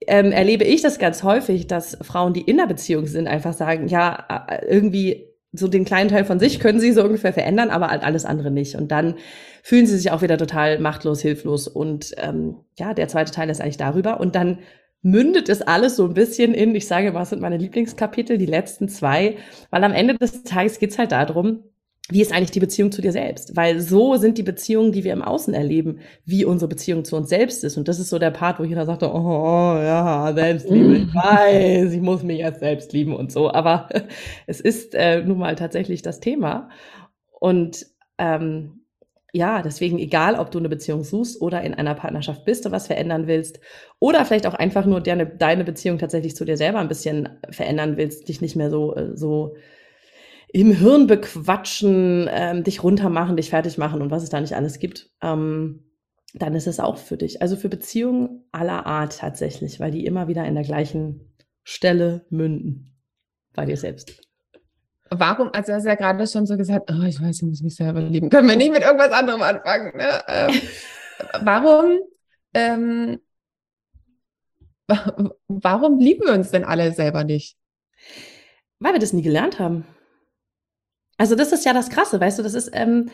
ähm, 0.08 0.32
erlebe 0.32 0.64
ich 0.64 0.82
das 0.82 1.00
ganz 1.00 1.24
häufig, 1.24 1.68
dass 1.68 1.98
Frauen, 2.02 2.34
die 2.34 2.42
in 2.42 2.60
einer 2.60 2.68
Beziehung 2.68 3.08
sind, 3.08 3.28
einfach 3.28 3.54
sagen, 3.54 3.90
ja, 3.90 4.48
äh, 4.48 4.66
irgendwie 4.66 5.28
so 5.52 5.68
den 5.68 5.84
kleinen 5.84 6.10
Teil 6.10 6.24
von 6.24 6.40
sich 6.40 6.62
können 6.62 6.80
sie 6.80 6.94
so 6.94 7.04
ungefähr 7.04 7.34
verändern, 7.34 7.72
aber 7.72 7.90
halt 7.90 8.04
alles 8.04 8.24
andere 8.24 8.52
nicht. 8.52 8.76
Und 8.76 8.90
dann 8.90 9.16
fühlen 9.64 9.86
sie 9.86 9.98
sich 9.98 10.12
auch 10.12 10.22
wieder 10.22 10.38
total 10.38 10.80
machtlos, 10.80 11.22
hilflos. 11.22 11.68
Und 11.68 12.14
ähm, 12.18 12.56
ja, 12.80 12.94
der 12.94 13.10
zweite 13.10 13.34
Teil 13.34 13.50
ist 13.50 13.60
eigentlich 13.60 13.76
darüber. 13.76 14.22
Und 14.22 14.36
dann 14.36 14.60
mündet 15.02 15.50
es 15.50 15.62
alles 15.62 15.96
so 15.96 16.06
ein 16.06 16.14
bisschen 16.14 16.54
in, 16.54 16.76
ich 16.76 16.88
sage, 16.88 17.14
was 17.14 17.32
sind 17.32 17.42
meine 17.42 17.58
Lieblingskapitel, 17.58 18.38
die 18.38 18.46
letzten 18.46 18.88
zwei, 18.88 19.38
weil 19.70 19.84
am 19.84 19.94
Ende 19.94 20.16
des 20.16 20.44
Tages 20.44 20.80
geht's 20.80 20.98
halt 20.98 21.12
darum, 21.12 21.64
wie 22.10 22.22
ist 22.22 22.34
eigentlich 22.34 22.52
die 22.52 22.60
Beziehung 22.60 22.92
zu 22.92 23.02
dir 23.02 23.12
selbst? 23.12 23.56
Weil 23.56 23.80
so 23.80 24.18
sind 24.18 24.38
die 24.38 24.44
Beziehungen, 24.44 24.92
die 24.92 25.04
wir 25.04 25.14
im 25.14 25.22
Außen 25.22 25.54
erleben, 25.54 26.00
wie 26.26 26.44
unsere 26.44 26.68
Beziehung 26.68 27.06
zu 27.06 27.16
uns 27.16 27.30
selbst 27.30 27.64
ist. 27.64 27.78
Und 27.78 27.88
das 27.88 28.00
ist 28.00 28.10
so 28.10 28.20
der 28.20 28.32
Part, 28.32 28.60
wo 28.60 28.64
jeder 28.64 28.86
sagt, 28.86 29.04
oh 29.04 29.76
ja, 29.78 30.34
Selbstliebe, 30.36 30.98
ich 30.98 31.16
weiß, 31.16 31.94
ich 31.94 32.02
muss 32.02 32.24
mich 32.24 32.40
jetzt 32.40 32.60
selbst 32.60 32.92
lieben 32.92 33.16
und 33.16 33.32
so. 33.32 33.52
Aber 33.52 33.88
es 34.48 34.60
ist 34.60 34.94
äh, 34.94 35.24
nun 35.24 35.38
mal 35.38 35.56
tatsächlich 35.56 36.02
das 36.02 36.20
Thema. 36.20 36.70
Und 37.40 37.86
ähm, 38.18 38.81
ja, 39.34 39.62
deswegen 39.62 39.98
egal, 39.98 40.36
ob 40.36 40.52
du 40.52 40.60
eine 40.60 40.68
Beziehung 40.68 41.04
suchst 41.04 41.42
oder 41.42 41.62
in 41.62 41.74
einer 41.74 41.96
Partnerschaft 41.96 42.44
bist 42.44 42.66
und 42.66 42.74
was 42.74 42.88
verändern 42.88 43.28
willst 43.28 43.60
oder 44.00 44.26
vielleicht 44.26 44.46
auch 44.46 44.54
einfach 44.54 44.86
nur 44.86 45.00
deine, 45.00 45.26
deine 45.26 45.64
Beziehung 45.64 45.98
tatsächlich 45.98 46.36
zu 46.36 46.44
dir 46.44 46.58
selber 46.58 46.80
ein 46.80 46.90
bisschen 46.90 47.30
verändern 47.50 47.96
willst, 47.96 48.28
dich 48.28 48.42
nicht 48.42 48.58
mehr 48.58 48.70
so, 48.70 48.96
äh, 48.96 49.16
so 49.16 49.56
im 50.52 50.74
Hirn 50.74 51.08
bequatschen, 51.08 52.30
ähm, 52.30 52.64
dich 52.66 52.84
runtermachen, 52.84 53.38
dich 53.38 53.50
fertig 53.52 53.78
machen 53.78 54.02
und 54.02 54.12
was 54.12 54.24
es 54.24 54.30
da 54.30 54.42
nicht 54.42 54.56
alles 54.56 54.80
gibt, 54.80 55.10
ähm, 55.22 55.86
dann 56.34 56.54
ist 56.54 56.68
es 56.68 56.82
auch 56.82 56.98
für 56.98 57.16
dich. 57.16 57.42
Also 57.42 57.56
für 57.56 57.70
Beziehungen 57.70 58.46
aller 58.52 58.86
Art 58.86 59.20
tatsächlich, 59.20 59.80
weil 59.80 59.92
die 59.92 60.06
immer 60.06 60.28
wieder 60.28 60.46
in 60.46 60.56
der 60.56 60.64
gleichen 60.66 61.34
Stelle 61.64 62.26
münden 62.30 62.98
bei 63.54 63.66
dir 63.66 63.78
selbst. 63.78 64.31
Warum, 65.14 65.50
also 65.54 65.72
du 65.72 65.76
hast 65.76 65.86
ja 65.86 65.96
gerade 65.96 66.26
schon 66.26 66.46
so 66.46 66.56
gesagt, 66.56 66.90
oh, 66.90 67.04
ich 67.04 67.22
weiß, 67.22 67.38
ich 67.38 67.44
muss 67.44 67.62
mich 67.62 67.76
selber 67.76 68.00
lieben. 68.00 68.30
Können 68.30 68.48
wir 68.48 68.56
nicht 68.56 68.72
mit 68.72 68.82
irgendwas 68.82 69.12
anderem 69.12 69.42
anfangen? 69.42 69.92
Ne? 69.98 70.24
Ähm, 70.28 70.62
warum, 71.42 72.00
ähm, 72.54 73.20
warum 75.48 76.00
lieben 76.00 76.26
wir 76.26 76.34
uns 76.34 76.52
denn 76.52 76.64
alle 76.64 76.94
selber 76.94 77.26
nicht? 77.26 77.58
Weil 78.80 78.94
wir 78.94 79.00
das 79.00 79.12
nie 79.12 79.22
gelernt 79.22 79.60
haben. 79.60 79.86
Also 81.18 81.36
das 81.36 81.52
ist 81.52 81.66
ja 81.66 81.74
das 81.74 81.90
Krasse, 81.90 82.20
weißt 82.20 82.40
du, 82.40 82.44
das 82.44 82.54
ist, 82.54 82.72
ähm, 82.74 83.12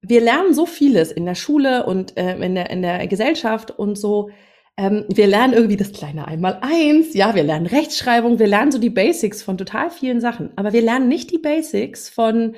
wir 0.00 0.20
lernen 0.20 0.54
so 0.54 0.66
vieles 0.66 1.10
in 1.10 1.26
der 1.26 1.34
Schule 1.34 1.84
und 1.84 2.16
äh, 2.16 2.36
in, 2.36 2.54
der, 2.54 2.70
in 2.70 2.80
der 2.80 3.06
Gesellschaft 3.08 3.72
und 3.72 3.96
so, 3.96 4.30
ähm, 4.76 5.04
wir 5.08 5.26
lernen 5.26 5.52
irgendwie 5.52 5.76
das 5.76 5.92
kleine 5.92 6.26
Einmal-Eins, 6.26 7.14
ja, 7.14 7.34
wir 7.34 7.44
lernen 7.44 7.66
Rechtschreibung, 7.66 8.38
wir 8.38 8.46
lernen 8.46 8.72
so 8.72 8.78
die 8.78 8.90
Basics 8.90 9.42
von 9.42 9.56
total 9.56 9.90
vielen 9.90 10.20
Sachen, 10.20 10.50
aber 10.56 10.72
wir 10.72 10.82
lernen 10.82 11.08
nicht 11.08 11.30
die 11.30 11.38
Basics 11.38 12.08
von, 12.08 12.54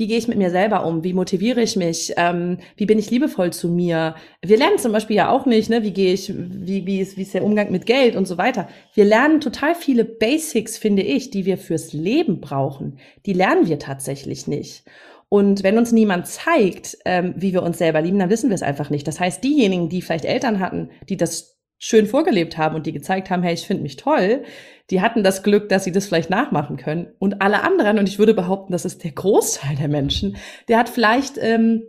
wie 0.00 0.06
gehe 0.06 0.16
ich 0.16 0.28
mit 0.28 0.38
mir 0.38 0.50
selber 0.50 0.86
um? 0.86 1.04
Wie 1.04 1.12
motiviere 1.12 1.60
ich 1.60 1.76
mich? 1.76 2.14
Ähm, 2.16 2.56
wie 2.76 2.86
bin 2.86 2.98
ich 2.98 3.10
liebevoll 3.10 3.52
zu 3.52 3.68
mir? 3.68 4.14
Wir 4.40 4.56
lernen 4.56 4.78
zum 4.78 4.92
Beispiel 4.92 5.16
ja 5.16 5.28
auch 5.28 5.44
nicht, 5.44 5.68
ne, 5.68 5.82
wie 5.82 5.90
gehe 5.90 6.14
ich, 6.14 6.32
wie, 6.34 6.86
wie, 6.86 7.00
ist, 7.00 7.18
wie 7.18 7.22
ist 7.22 7.34
der 7.34 7.44
Umgang 7.44 7.70
mit 7.70 7.84
Geld 7.84 8.16
und 8.16 8.26
so 8.26 8.38
weiter. 8.38 8.66
Wir 8.94 9.04
lernen 9.04 9.42
total 9.42 9.74
viele 9.74 10.06
Basics, 10.06 10.78
finde 10.78 11.02
ich, 11.02 11.28
die 11.28 11.44
wir 11.44 11.58
fürs 11.58 11.92
Leben 11.92 12.40
brauchen. 12.40 12.98
Die 13.26 13.34
lernen 13.34 13.68
wir 13.68 13.78
tatsächlich 13.78 14.46
nicht. 14.46 14.84
Und 15.30 15.62
wenn 15.62 15.78
uns 15.78 15.92
niemand 15.92 16.26
zeigt, 16.26 16.98
ähm, 17.04 17.34
wie 17.36 17.52
wir 17.52 17.62
uns 17.62 17.78
selber 17.78 18.02
lieben, 18.02 18.18
dann 18.18 18.30
wissen 18.30 18.50
wir 18.50 18.54
es 18.56 18.64
einfach 18.64 18.90
nicht. 18.90 19.06
Das 19.06 19.20
heißt, 19.20 19.42
diejenigen, 19.42 19.88
die 19.88 20.02
vielleicht 20.02 20.24
Eltern 20.24 20.58
hatten, 20.58 20.90
die 21.08 21.16
das 21.16 21.60
schön 21.78 22.06
vorgelebt 22.06 22.58
haben 22.58 22.74
und 22.74 22.84
die 22.84 22.92
gezeigt 22.92 23.30
haben, 23.30 23.44
hey, 23.44 23.54
ich 23.54 23.66
finde 23.66 23.84
mich 23.84 23.96
toll, 23.96 24.42
die 24.90 25.00
hatten 25.00 25.22
das 25.22 25.44
Glück, 25.44 25.68
dass 25.68 25.84
sie 25.84 25.92
das 25.92 26.06
vielleicht 26.06 26.30
nachmachen 26.30 26.76
können. 26.76 27.12
Und 27.20 27.40
alle 27.42 27.62
anderen, 27.62 27.98
und 27.98 28.08
ich 28.08 28.18
würde 28.18 28.34
behaupten, 28.34 28.72
das 28.72 28.84
ist 28.84 29.04
der 29.04 29.12
Großteil 29.12 29.76
der 29.76 29.88
Menschen, 29.88 30.36
der 30.68 30.78
hat 30.78 30.88
vielleicht 30.88 31.38
ähm, 31.38 31.84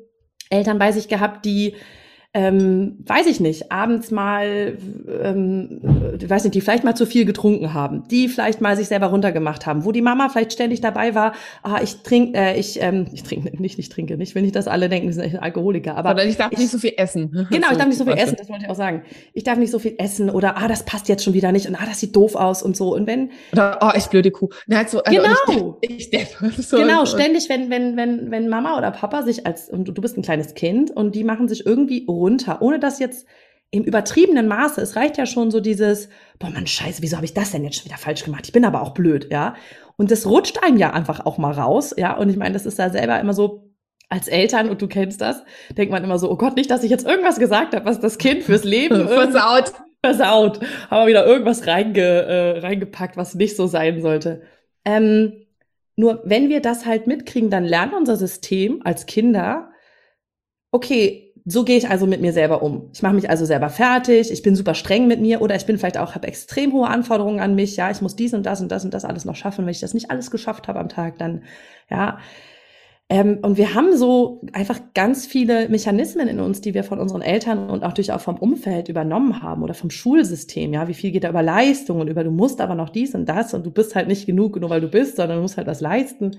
Eltern 0.52 0.78
bei 0.78 0.92
sich 0.92 1.08
gehabt, 1.08 1.44
die 1.44 1.76
ähm, 2.34 2.98
weiß 3.06 3.28
ich 3.28 3.42
nicht, 3.42 3.74
abends 3.74 4.10
mal, 4.10 4.78
ähm, 5.22 5.82
weiß 6.26 6.46
nicht, 6.46 6.56
die 6.56 6.62
vielleicht 6.62 6.86
mal 6.86 6.96
zu 6.96 7.06
viel 7.06 7.26
getrunken 7.26 7.74
haben, 7.74 8.08
die 8.10 8.30
vielleicht 8.30 8.62
mal 8.62 8.78
sich 8.78 8.88
selber 8.88 9.08
runtergemacht 9.08 9.66
haben, 9.66 9.84
wo 9.84 9.92
die 9.92 10.02
Mama 10.02 10.30
vielleicht 10.30 10.54
ständig 10.54 10.80
dabei 10.80 11.14
war, 11.14 11.34
ah, 11.62 11.82
ich 11.84 12.04
trinke, 12.04 12.38
äh, 12.38 12.58
ich, 12.58 12.82
ähm, 12.82 13.08
ich 13.14 13.24
trinke 13.24 13.62
nicht, 13.62 13.78
ich 13.80 13.90
trinke 13.90 14.16
nicht, 14.16 14.34
wenn 14.34 14.46
ich 14.46 14.54
das 14.54 14.70
alle 14.70 14.88
denken, 14.88 15.08
wir 15.08 15.14
sind 15.14 15.42
Alkoholiker, 15.42 15.98
aber 15.98 16.12
Sondern 16.12 16.30
ich 16.30 16.38
darf 16.38 16.54
ich, 16.54 16.60
nicht 16.60 16.72
so 16.72 16.78
viel 16.78 16.94
essen. 16.98 17.32
Genau, 17.52 17.68
ich 17.72 17.78
darf 17.78 17.88
nicht 17.88 17.98
so 17.98 18.06
viel 18.06 18.14
essen, 18.14 18.36
das 18.38 18.48
wollte 18.48 18.64
ich 18.64 18.70
auch 18.70 18.76
sagen. 18.76 19.04
Ich 19.34 19.44
darf 19.44 19.58
nicht 19.58 19.72
so 19.72 19.80
viel 19.80 19.96
essen 19.98 20.30
oder 20.30 20.58
ah, 20.58 20.68
das 20.70 20.86
passt 20.86 21.10
jetzt 21.10 21.24
schon 21.24 21.34
wieder 21.34 21.52
nicht 21.52 21.68
und 21.68 21.76
ah, 21.76 21.86
das 21.86 22.00
sieht 22.00 22.16
doof 22.16 22.36
aus 22.36 22.64
und 22.64 22.78
so 22.78 22.94
und 22.96 23.08
wenn 23.08 23.32
oder 23.52 23.80
oh, 23.82 23.90
ich 23.96 24.06
blöde 24.06 24.32
Kuh. 24.32 24.50
Na, 24.68 24.78
halt 24.78 24.90
so, 24.92 25.04
also 25.04 25.22
genau, 25.22 25.78
ich, 25.82 26.14
ich, 26.14 26.14
ich 26.14 26.68
so 26.68 26.78
genau, 26.78 27.06
ständig, 27.06 27.50
wenn 27.50 27.70
wenn 27.70 27.98
wenn 27.98 28.32
wenn 28.32 28.48
Mama 28.48 28.78
oder 28.78 28.92
Papa 28.92 29.24
sich 29.24 29.46
als 29.46 29.70
und 29.70 29.86
du 29.86 29.94
bist 30.02 30.18
ein 30.18 30.22
kleines 30.22 30.54
Kind 30.54 30.92
und 30.92 31.14
die 31.14 31.24
machen 31.24 31.50
sich 31.50 31.66
irgendwie 31.66 32.06
runter, 32.22 32.62
ohne 32.62 32.80
dass 32.80 33.00
jetzt 33.00 33.26
im 33.72 33.84
übertriebenen 33.84 34.48
Maße, 34.48 34.82
es 34.82 34.96
reicht 34.96 35.18
ja 35.18 35.26
schon 35.26 35.50
so 35.50 35.62
dieses, 35.62 36.10
boah, 36.40 36.50
man 36.50 36.68
scheiße, 36.68 37.02
wieso 37.02 37.16
habe 37.16 37.26
ich 37.26 37.34
das 37.34 37.52
denn 37.52 37.64
jetzt 37.64 37.78
schon 37.78 37.86
wieder 37.86 37.98
falsch 37.98 38.24
gemacht? 38.24 38.46
Ich 38.46 38.52
bin 38.52 38.66
aber 38.66 38.82
auch 38.82 38.94
blöd, 38.94 39.30
ja. 39.32 39.56
Und 39.98 40.12
das 40.12 40.26
rutscht 40.26 40.62
einem 40.62 40.78
ja 40.78 40.92
einfach 40.92 41.26
auch 41.26 41.38
mal 41.38 41.54
raus, 41.54 41.94
ja. 41.98 42.16
Und 42.18 42.30
ich 42.30 42.38
meine, 42.38 42.54
das 42.54 42.66
ist 42.66 42.80
da 42.80 42.90
selber 42.90 43.20
immer 43.20 43.34
so, 43.34 43.72
als 44.10 44.28
Eltern, 44.28 44.70
und 44.70 44.82
du 44.82 44.88
kennst 44.88 45.22
das, 45.22 45.42
denkt 45.78 45.92
man 45.92 46.04
immer 46.04 46.20
so, 46.20 46.30
oh 46.30 46.36
Gott, 46.36 46.58
nicht, 46.58 46.70
dass 46.70 46.84
ich 46.84 46.92
jetzt 46.92 47.08
irgendwas 47.08 47.40
gesagt 47.40 47.74
habe, 47.74 47.86
was 47.86 48.02
das 48.02 48.18
Kind 48.18 48.44
fürs 48.44 48.66
Leben 48.66 49.08
versaut. 49.08 49.72
Versaut. 50.04 50.60
Haben 50.90 51.04
wir 51.04 51.08
wieder 51.08 51.26
irgendwas 51.26 51.66
reinge, 51.66 52.02
äh, 52.02 52.60
reingepackt, 52.60 53.16
was 53.16 53.36
nicht 53.36 53.56
so 53.56 53.68
sein 53.68 54.02
sollte. 54.02 54.42
Ähm, 54.84 55.46
nur 55.96 56.22
wenn 56.26 56.50
wir 56.50 56.60
das 56.60 56.86
halt 56.86 57.08
mitkriegen, 57.08 57.50
dann 57.50 57.64
lernt 57.64 57.94
unser 57.94 58.18
System 58.18 58.82
als 58.84 59.06
Kinder, 59.06 59.72
okay, 60.72 61.31
so 61.46 61.64
gehe 61.64 61.78
ich 61.78 61.90
also 61.90 62.06
mit 62.06 62.22
mir 62.22 62.34
selber 62.34 62.62
um. 62.62 62.90
Ich 62.94 63.02
mache 63.02 63.14
mich 63.14 63.30
also 63.30 63.46
selber 63.46 63.70
fertig, 63.70 64.32
ich 64.32 64.44
bin 64.44 64.56
super 64.56 64.76
streng 64.76 65.08
mit 65.08 65.20
mir 65.20 65.42
oder 65.42 65.56
ich 65.56 65.66
bin 65.66 65.78
vielleicht 65.78 65.98
auch, 65.98 66.14
habe 66.16 66.28
extrem 66.28 66.72
hohe 66.74 66.88
Anforderungen 66.88 67.40
an 67.40 67.56
mich, 67.56 67.76
ja, 67.78 67.90
ich 67.90 68.02
muss 68.02 68.16
dies 68.16 68.34
und 68.34 68.46
das 68.46 68.62
und 68.62 68.72
das 68.72 68.86
und 68.86 68.94
das 68.94 69.06
alles 69.06 69.26
noch 69.26 69.36
schaffen. 69.36 69.66
Wenn 69.66 69.72
ich 69.72 69.80
das 69.80 69.94
nicht 69.94 70.12
alles 70.12 70.30
geschafft 70.30 70.68
habe 70.68 70.80
am 70.80 70.90
Tag, 70.90 71.18
dann, 71.18 71.44
ja. 71.90 72.20
Ähm, 73.10 73.40
und 73.42 73.58
wir 73.58 73.74
haben 73.74 73.98
so 73.98 74.42
einfach 74.54 74.80
ganz 74.94 75.26
viele 75.26 75.68
Mechanismen 75.68 76.28
in 76.28 76.40
uns, 76.40 76.62
die 76.62 76.74
wir 76.74 76.84
von 76.84 77.00
unseren 77.00 77.22
Eltern 77.22 77.70
und 77.70 77.84
auch 77.84 77.94
durch 77.94 78.12
auch 78.14 78.22
vom 78.22 78.38
Umfeld 78.38 78.88
übernommen 78.88 79.42
haben 79.42 79.64
oder 79.64 79.74
vom 79.74 79.90
Schulsystem, 79.90 80.74
ja. 80.74 80.88
Wie 80.88 80.94
viel 80.94 81.12
geht 81.12 81.24
da 81.24 81.30
über 81.30 81.44
Leistung 81.44 82.00
und 82.02 82.08
über 82.08 82.24
du 82.24 82.32
musst 82.32 82.62
aber 82.62 82.76
noch 82.76 82.90
dies 82.90 83.16
und 83.16 83.28
das 83.28 83.54
und 83.54 83.66
du 83.66 83.72
bist 83.72 83.96
halt 83.96 84.08
nicht 84.08 84.28
genug, 84.28 84.60
nur 84.60 84.70
weil 84.70 84.82
du 84.82 84.88
bist, 84.90 85.16
sondern 85.18 85.38
du 85.38 85.42
musst 85.42 85.58
halt 85.58 85.68
was 85.68 85.82
leisten. 85.82 86.38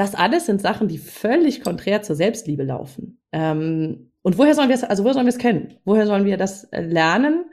Das 0.00 0.14
alles 0.14 0.46
sind 0.46 0.62
Sachen, 0.62 0.88
die 0.88 0.96
völlig 0.96 1.62
konträr 1.62 2.00
zur 2.00 2.16
Selbstliebe 2.16 2.62
laufen. 2.62 3.20
Ähm, 3.32 4.12
und 4.22 4.38
woher 4.38 4.54
sollen 4.54 4.70
wir 4.70 4.74
es, 4.74 4.82
also 4.82 5.04
woher 5.04 5.12
sollen 5.12 5.26
wir 5.26 5.34
es 5.34 5.36
kennen? 5.36 5.74
Woher 5.84 6.06
sollen 6.06 6.24
wir 6.24 6.38
das 6.38 6.64
äh, 6.72 6.80
lernen, 6.80 7.44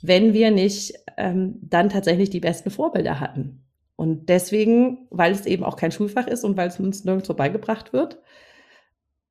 wenn 0.00 0.32
wir 0.32 0.50
nicht 0.50 0.94
ähm, 1.18 1.58
dann 1.60 1.90
tatsächlich 1.90 2.30
die 2.30 2.40
besten 2.40 2.70
Vorbilder 2.70 3.20
hatten? 3.20 3.66
Und 3.96 4.30
deswegen, 4.30 5.08
weil 5.10 5.32
es 5.32 5.44
eben 5.44 5.62
auch 5.62 5.76
kein 5.76 5.92
Schulfach 5.92 6.26
ist 6.26 6.42
und 6.42 6.56
weil 6.56 6.68
es 6.68 6.80
uns 6.80 7.04
nirgendwo 7.04 7.34
beigebracht 7.34 7.92
wird, 7.92 8.18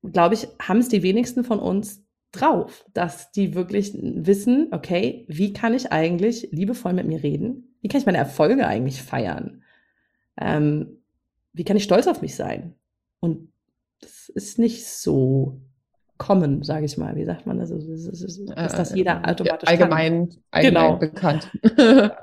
glaube 0.04 0.36
ich, 0.36 0.48
haben 0.62 0.78
es 0.78 0.90
die 0.90 1.02
wenigsten 1.02 1.44
von 1.44 1.58
uns 1.58 2.06
drauf, 2.32 2.86
dass 2.94 3.32
die 3.32 3.56
wirklich 3.56 3.98
wissen, 4.00 4.68
okay, 4.70 5.26
wie 5.28 5.54
kann 5.54 5.74
ich 5.74 5.92
eigentlich 5.92 6.50
liebevoll 6.52 6.94
mit 6.94 7.08
mir 7.08 7.24
reden? 7.24 7.76
Wie 7.82 7.88
kann 7.88 8.00
ich 8.00 8.06
meine 8.06 8.20
Erfolge 8.20 8.68
eigentlich 8.68 9.02
feiern? 9.02 9.64
Ähm, 10.40 11.03
wie 11.54 11.64
kann 11.64 11.78
ich 11.78 11.84
stolz 11.84 12.08
auf 12.08 12.22
mich 12.22 12.36
sein? 12.36 12.76
Und 13.20 13.52
das 14.02 14.30
ist 14.30 14.60
nicht 14.60 14.88
so 14.88 15.62
kommen, 16.18 16.64
sage 16.64 16.86
ich 16.86 16.98
mal. 16.98 17.16
Wie 17.16 17.26
sagt 17.26 17.46
man 17.46 17.60
das? 17.60 17.70
Ist, 17.70 17.88
ist, 17.88 18.08
ist, 18.08 18.40
ist 18.40 18.50
das 18.50 18.96
jeder 18.96 19.28
automatisch 19.28 19.70
allgemein, 19.70 20.30
allgemein 20.52 20.84
genau. 20.84 20.98
bekannt. 20.98 21.52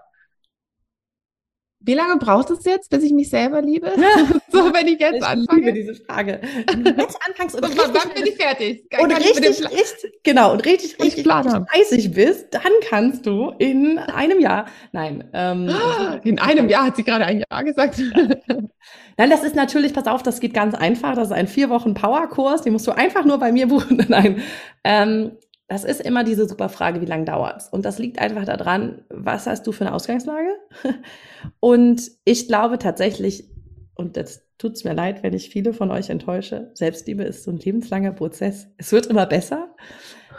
Wie 1.83 1.95
lange 1.95 2.19
braucht 2.19 2.51
es 2.51 2.65
jetzt, 2.65 2.91
bis 2.91 3.03
ich 3.03 3.13
mich 3.13 3.31
selber 3.31 3.63
liebe? 3.63 3.91
so, 4.53 4.73
wenn 4.73 4.87
ich 4.87 5.01
jetzt 5.01 5.17
ich 5.17 5.25
anfange. 5.25 5.61
Ich 5.61 5.67
liebe 5.67 5.73
diese 5.73 5.95
Frage. 5.95 6.41
Wenn 6.71 6.85
du 6.85 6.91
jetzt 6.91 7.19
anfängst 7.27 7.57
und, 7.57 7.65
und 7.65 7.79
wann 7.79 8.15
bin 8.15 8.27
ich 8.27 8.37
fertig? 8.37 8.91
Kann 8.91 9.05
und 9.05 9.13
richtig, 9.13 9.65
richtig, 9.65 10.13
genau, 10.23 10.53
und 10.53 10.65
richtig, 10.67 10.99
richtig, 11.03 11.27
richtig 11.27 11.67
fleißig 11.73 12.13
bist, 12.13 12.49
dann 12.53 12.73
kannst 12.87 13.25
du 13.25 13.55
in 13.59 13.99
einem 13.99 14.41
Jahr, 14.41 14.67
nein. 14.93 15.29
Ähm, 15.33 15.71
in 16.25 16.39
einem 16.39 16.69
Jahr 16.69 16.85
hat 16.85 16.97
sie 16.97 17.05
gerade 17.05 17.25
ein 17.25 17.43
Jahr 17.51 17.65
gesagt. 17.65 18.03
Nein, 19.17 19.29
das 19.29 19.45
ist 19.45 19.55
natürlich, 19.55 19.93
pass 19.93 20.07
auf, 20.07 20.23
das 20.23 20.41
geht 20.41 20.55
ganz 20.55 20.75
einfach. 20.75 21.15
Das 21.15 21.27
ist 21.29 21.33
ein 21.33 21.47
vier 21.47 21.69
Wochen 21.69 21.93
Powerkurs, 21.93 22.63
den 22.63 22.73
musst 22.73 22.87
du 22.87 22.93
einfach 22.93 23.27
nur 23.27 23.39
bei 23.39 23.53
mir 23.53 23.69
buchen. 23.69 24.03
Nein. 24.09 24.43
Ähm, 24.83 25.33
das 25.71 25.85
ist 25.85 26.01
immer 26.01 26.25
diese 26.25 26.49
super 26.49 26.69
Frage, 26.69 27.01
wie 27.01 27.07
lange 27.07 27.27
dauert's? 27.27 27.69
Und 27.69 27.85
das 27.85 28.01
liegt 28.01 28.19
einfach 28.19 28.45
daran, 28.45 29.03
was 29.09 29.47
hast 29.47 29.65
du 29.69 29.73
für 29.73 29.87
eine 29.87 29.95
Ausgangslage? 29.95 30.51
Und 31.61 32.11
ich 32.25 32.49
glaube 32.49 32.79
tatsächlich, 32.79 33.49
und 33.95 34.17
jetzt 34.17 34.43
tut's 34.59 34.83
mir 34.83 34.95
leid, 34.95 35.23
wenn 35.23 35.33
ich 35.33 35.51
viele 35.51 35.73
von 35.73 35.93
euch 35.93 36.11
enttäusche, 36.11 36.73
Selbstliebe 36.75 37.23
ist 37.23 37.45
so 37.45 37.53
ein 37.53 37.59
lebenslanger 37.59 38.11
Prozess. 38.11 38.67
Es 38.79 38.91
wird 38.91 39.07
immer 39.07 39.27
besser. 39.27 39.73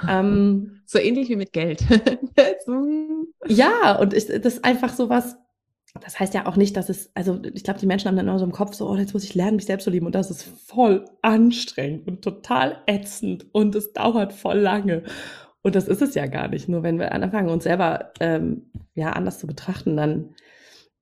Ähm, 0.09 0.81
so 0.85 1.00
ähnlich 1.00 1.29
wie 1.29 1.38
mit 1.38 1.53
Geld. 1.53 1.79
ja, 3.47 3.95
und 4.01 4.13
ich, 4.13 4.25
das 4.25 4.55
ist 4.55 4.65
einfach 4.65 4.93
so 4.93 5.07
was, 5.07 5.38
das 6.00 6.19
heißt 6.19 6.33
ja 6.33 6.45
auch 6.45 6.55
nicht, 6.55 6.77
dass 6.77 6.89
es, 6.89 7.12
also 7.15 7.41
ich 7.53 7.63
glaube, 7.63 7.79
die 7.79 7.86
Menschen 7.86 8.07
haben 8.07 8.15
dann 8.15 8.27
immer 8.27 8.39
so 8.39 8.45
im 8.45 8.51
Kopf 8.51 8.74
so, 8.74 8.89
oh, 8.89 8.95
jetzt 8.95 9.13
muss 9.13 9.24
ich 9.24 9.36
lernen, 9.36 9.57
mich 9.57 9.65
selbst 9.65 9.83
zu 9.83 9.89
lieben. 9.89 10.05
Und 10.05 10.15
das 10.15 10.31
ist 10.31 10.43
voll 10.43 11.05
anstrengend 11.21 12.07
und 12.07 12.21
total 12.21 12.77
ätzend 12.86 13.45
und 13.51 13.75
es 13.75 13.91
dauert 13.91 14.31
voll 14.31 14.60
lange. 14.60 15.03
Und 15.62 15.75
das 15.75 15.88
ist 15.88 16.01
es 16.01 16.15
ja 16.15 16.25
gar 16.27 16.48
nicht. 16.48 16.69
Nur 16.69 16.83
wenn 16.83 16.98
wir 16.98 17.12
anfangen, 17.12 17.50
uns 17.50 17.65
selber 17.65 18.12
ähm, 18.19 18.71
ja 18.95 19.12
anders 19.12 19.39
zu 19.39 19.48
betrachten, 19.48 19.98
dann 19.98 20.33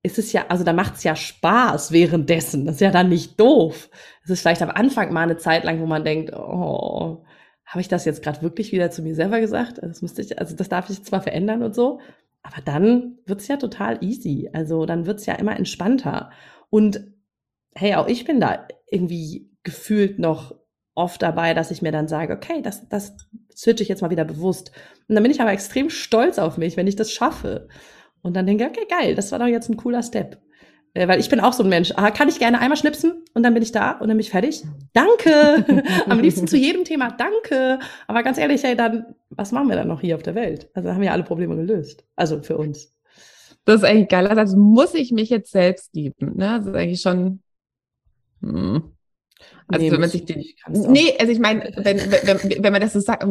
ist 0.02 0.18
es 0.18 0.32
ja, 0.32 0.46
also 0.48 0.64
da 0.64 0.72
macht 0.72 0.96
es 0.96 1.04
ja 1.04 1.14
Spaß 1.14 1.92
währenddessen. 1.92 2.66
Das 2.66 2.76
ist 2.76 2.80
ja 2.80 2.90
dann 2.90 3.08
nicht 3.08 3.38
doof. 3.38 3.90
Es 4.24 4.30
ist 4.30 4.40
vielleicht 4.40 4.62
am 4.62 4.70
Anfang 4.70 5.12
mal 5.12 5.22
eine 5.22 5.36
Zeit 5.36 5.64
lang, 5.64 5.80
wo 5.80 5.86
man 5.86 6.04
denkt, 6.04 6.34
oh, 6.34 7.24
habe 7.64 7.80
ich 7.80 7.88
das 7.88 8.04
jetzt 8.04 8.22
gerade 8.22 8.42
wirklich 8.42 8.72
wieder 8.72 8.90
zu 8.90 9.02
mir 9.02 9.14
selber 9.14 9.40
gesagt? 9.40 9.80
Also 9.80 9.88
das 9.88 10.02
müsste 10.02 10.22
ich, 10.22 10.38
also 10.38 10.56
das 10.56 10.68
darf 10.68 10.90
ich 10.90 11.04
zwar 11.04 11.22
verändern 11.22 11.62
und 11.62 11.74
so, 11.74 12.00
aber 12.42 12.62
dann 12.64 13.18
wird's 13.26 13.48
ja 13.48 13.56
total 13.56 14.02
easy. 14.02 14.50
Also 14.52 14.86
dann 14.86 15.06
wird's 15.06 15.26
ja 15.26 15.34
immer 15.34 15.56
entspannter. 15.56 16.30
Und 16.70 17.00
hey, 17.74 17.94
auch 17.94 18.06
ich 18.06 18.24
bin 18.24 18.40
da 18.40 18.66
irgendwie 18.90 19.50
gefühlt 19.62 20.18
noch 20.18 20.54
oft 20.94 21.22
dabei, 21.22 21.54
dass 21.54 21.70
ich 21.70 21.82
mir 21.82 21.92
dann 21.92 22.08
sage, 22.08 22.32
okay, 22.32 22.62
das, 22.62 22.88
das 22.88 23.16
switche 23.54 23.82
ich 23.82 23.88
jetzt 23.88 24.02
mal 24.02 24.10
wieder 24.10 24.24
bewusst. 24.24 24.72
Und 25.08 25.14
dann 25.14 25.22
bin 25.22 25.32
ich 25.32 25.40
aber 25.40 25.52
extrem 25.52 25.90
stolz 25.90 26.38
auf 26.38 26.58
mich, 26.58 26.76
wenn 26.76 26.86
ich 26.86 26.96
das 26.96 27.12
schaffe. 27.12 27.68
Und 28.22 28.34
dann 28.34 28.46
denke 28.46 28.64
ich, 28.64 28.70
okay, 28.70 28.86
geil, 28.88 29.14
das 29.14 29.32
war 29.32 29.38
doch 29.38 29.46
jetzt 29.46 29.68
ein 29.68 29.76
cooler 29.76 30.02
Step. 30.02 30.40
Äh, 30.94 31.06
weil 31.08 31.20
ich 31.20 31.28
bin 31.28 31.40
auch 31.40 31.52
so 31.52 31.62
ein 31.62 31.68
Mensch. 31.68 31.92
Ah, 31.96 32.10
kann 32.10 32.28
ich 32.28 32.38
gerne 32.38 32.60
einmal 32.60 32.76
schnipsen 32.76 33.24
und 33.34 33.42
dann 33.42 33.54
bin 33.54 33.62
ich 33.62 33.72
da 33.72 33.92
und 33.92 34.08
dann 34.08 34.16
bin 34.16 34.20
ich 34.20 34.30
fertig. 34.30 34.64
Danke. 34.92 35.84
Am 36.08 36.20
liebsten 36.20 36.48
zu 36.48 36.56
jedem 36.56 36.84
Thema. 36.84 37.10
Danke. 37.10 37.78
Aber 38.06 38.22
ganz 38.22 38.38
ehrlich, 38.38 38.62
hey, 38.62 38.76
dann, 38.76 39.14
was 39.30 39.52
machen 39.52 39.68
wir 39.68 39.76
dann 39.76 39.88
noch 39.88 40.00
hier 40.00 40.16
auf 40.16 40.22
der 40.22 40.34
Welt? 40.34 40.68
Also 40.74 40.90
haben 40.90 41.00
wir 41.00 41.12
alle 41.12 41.22
Probleme 41.22 41.56
gelöst. 41.56 42.04
Also 42.16 42.42
für 42.42 42.56
uns. 42.56 42.92
Das 43.64 43.76
ist 43.76 43.84
eigentlich 43.84 44.08
geil. 44.08 44.26
Also 44.26 44.56
muss 44.56 44.94
ich 44.94 45.12
mich 45.12 45.30
jetzt 45.30 45.52
selbst 45.52 45.94
lieben. 45.94 46.36
Ne? 46.36 46.58
Das 46.58 46.66
ist 46.66 46.74
eigentlich 46.74 47.00
schon. 47.00 47.40
Hm. 48.42 48.92
Also 49.68 49.84
nee, 49.84 49.92
wenn 49.92 50.00
man 50.00 50.10
sich 50.10 50.24
den, 50.24 50.44
nee, 50.68 51.16
also 51.18 51.32
ich 51.32 51.38
meine, 51.38 51.72
wenn, 51.76 51.98
wenn, 51.98 52.64
wenn 52.64 52.72
man 52.72 52.80
das 52.80 52.92
so 52.92 53.00
sagt, 53.00 53.24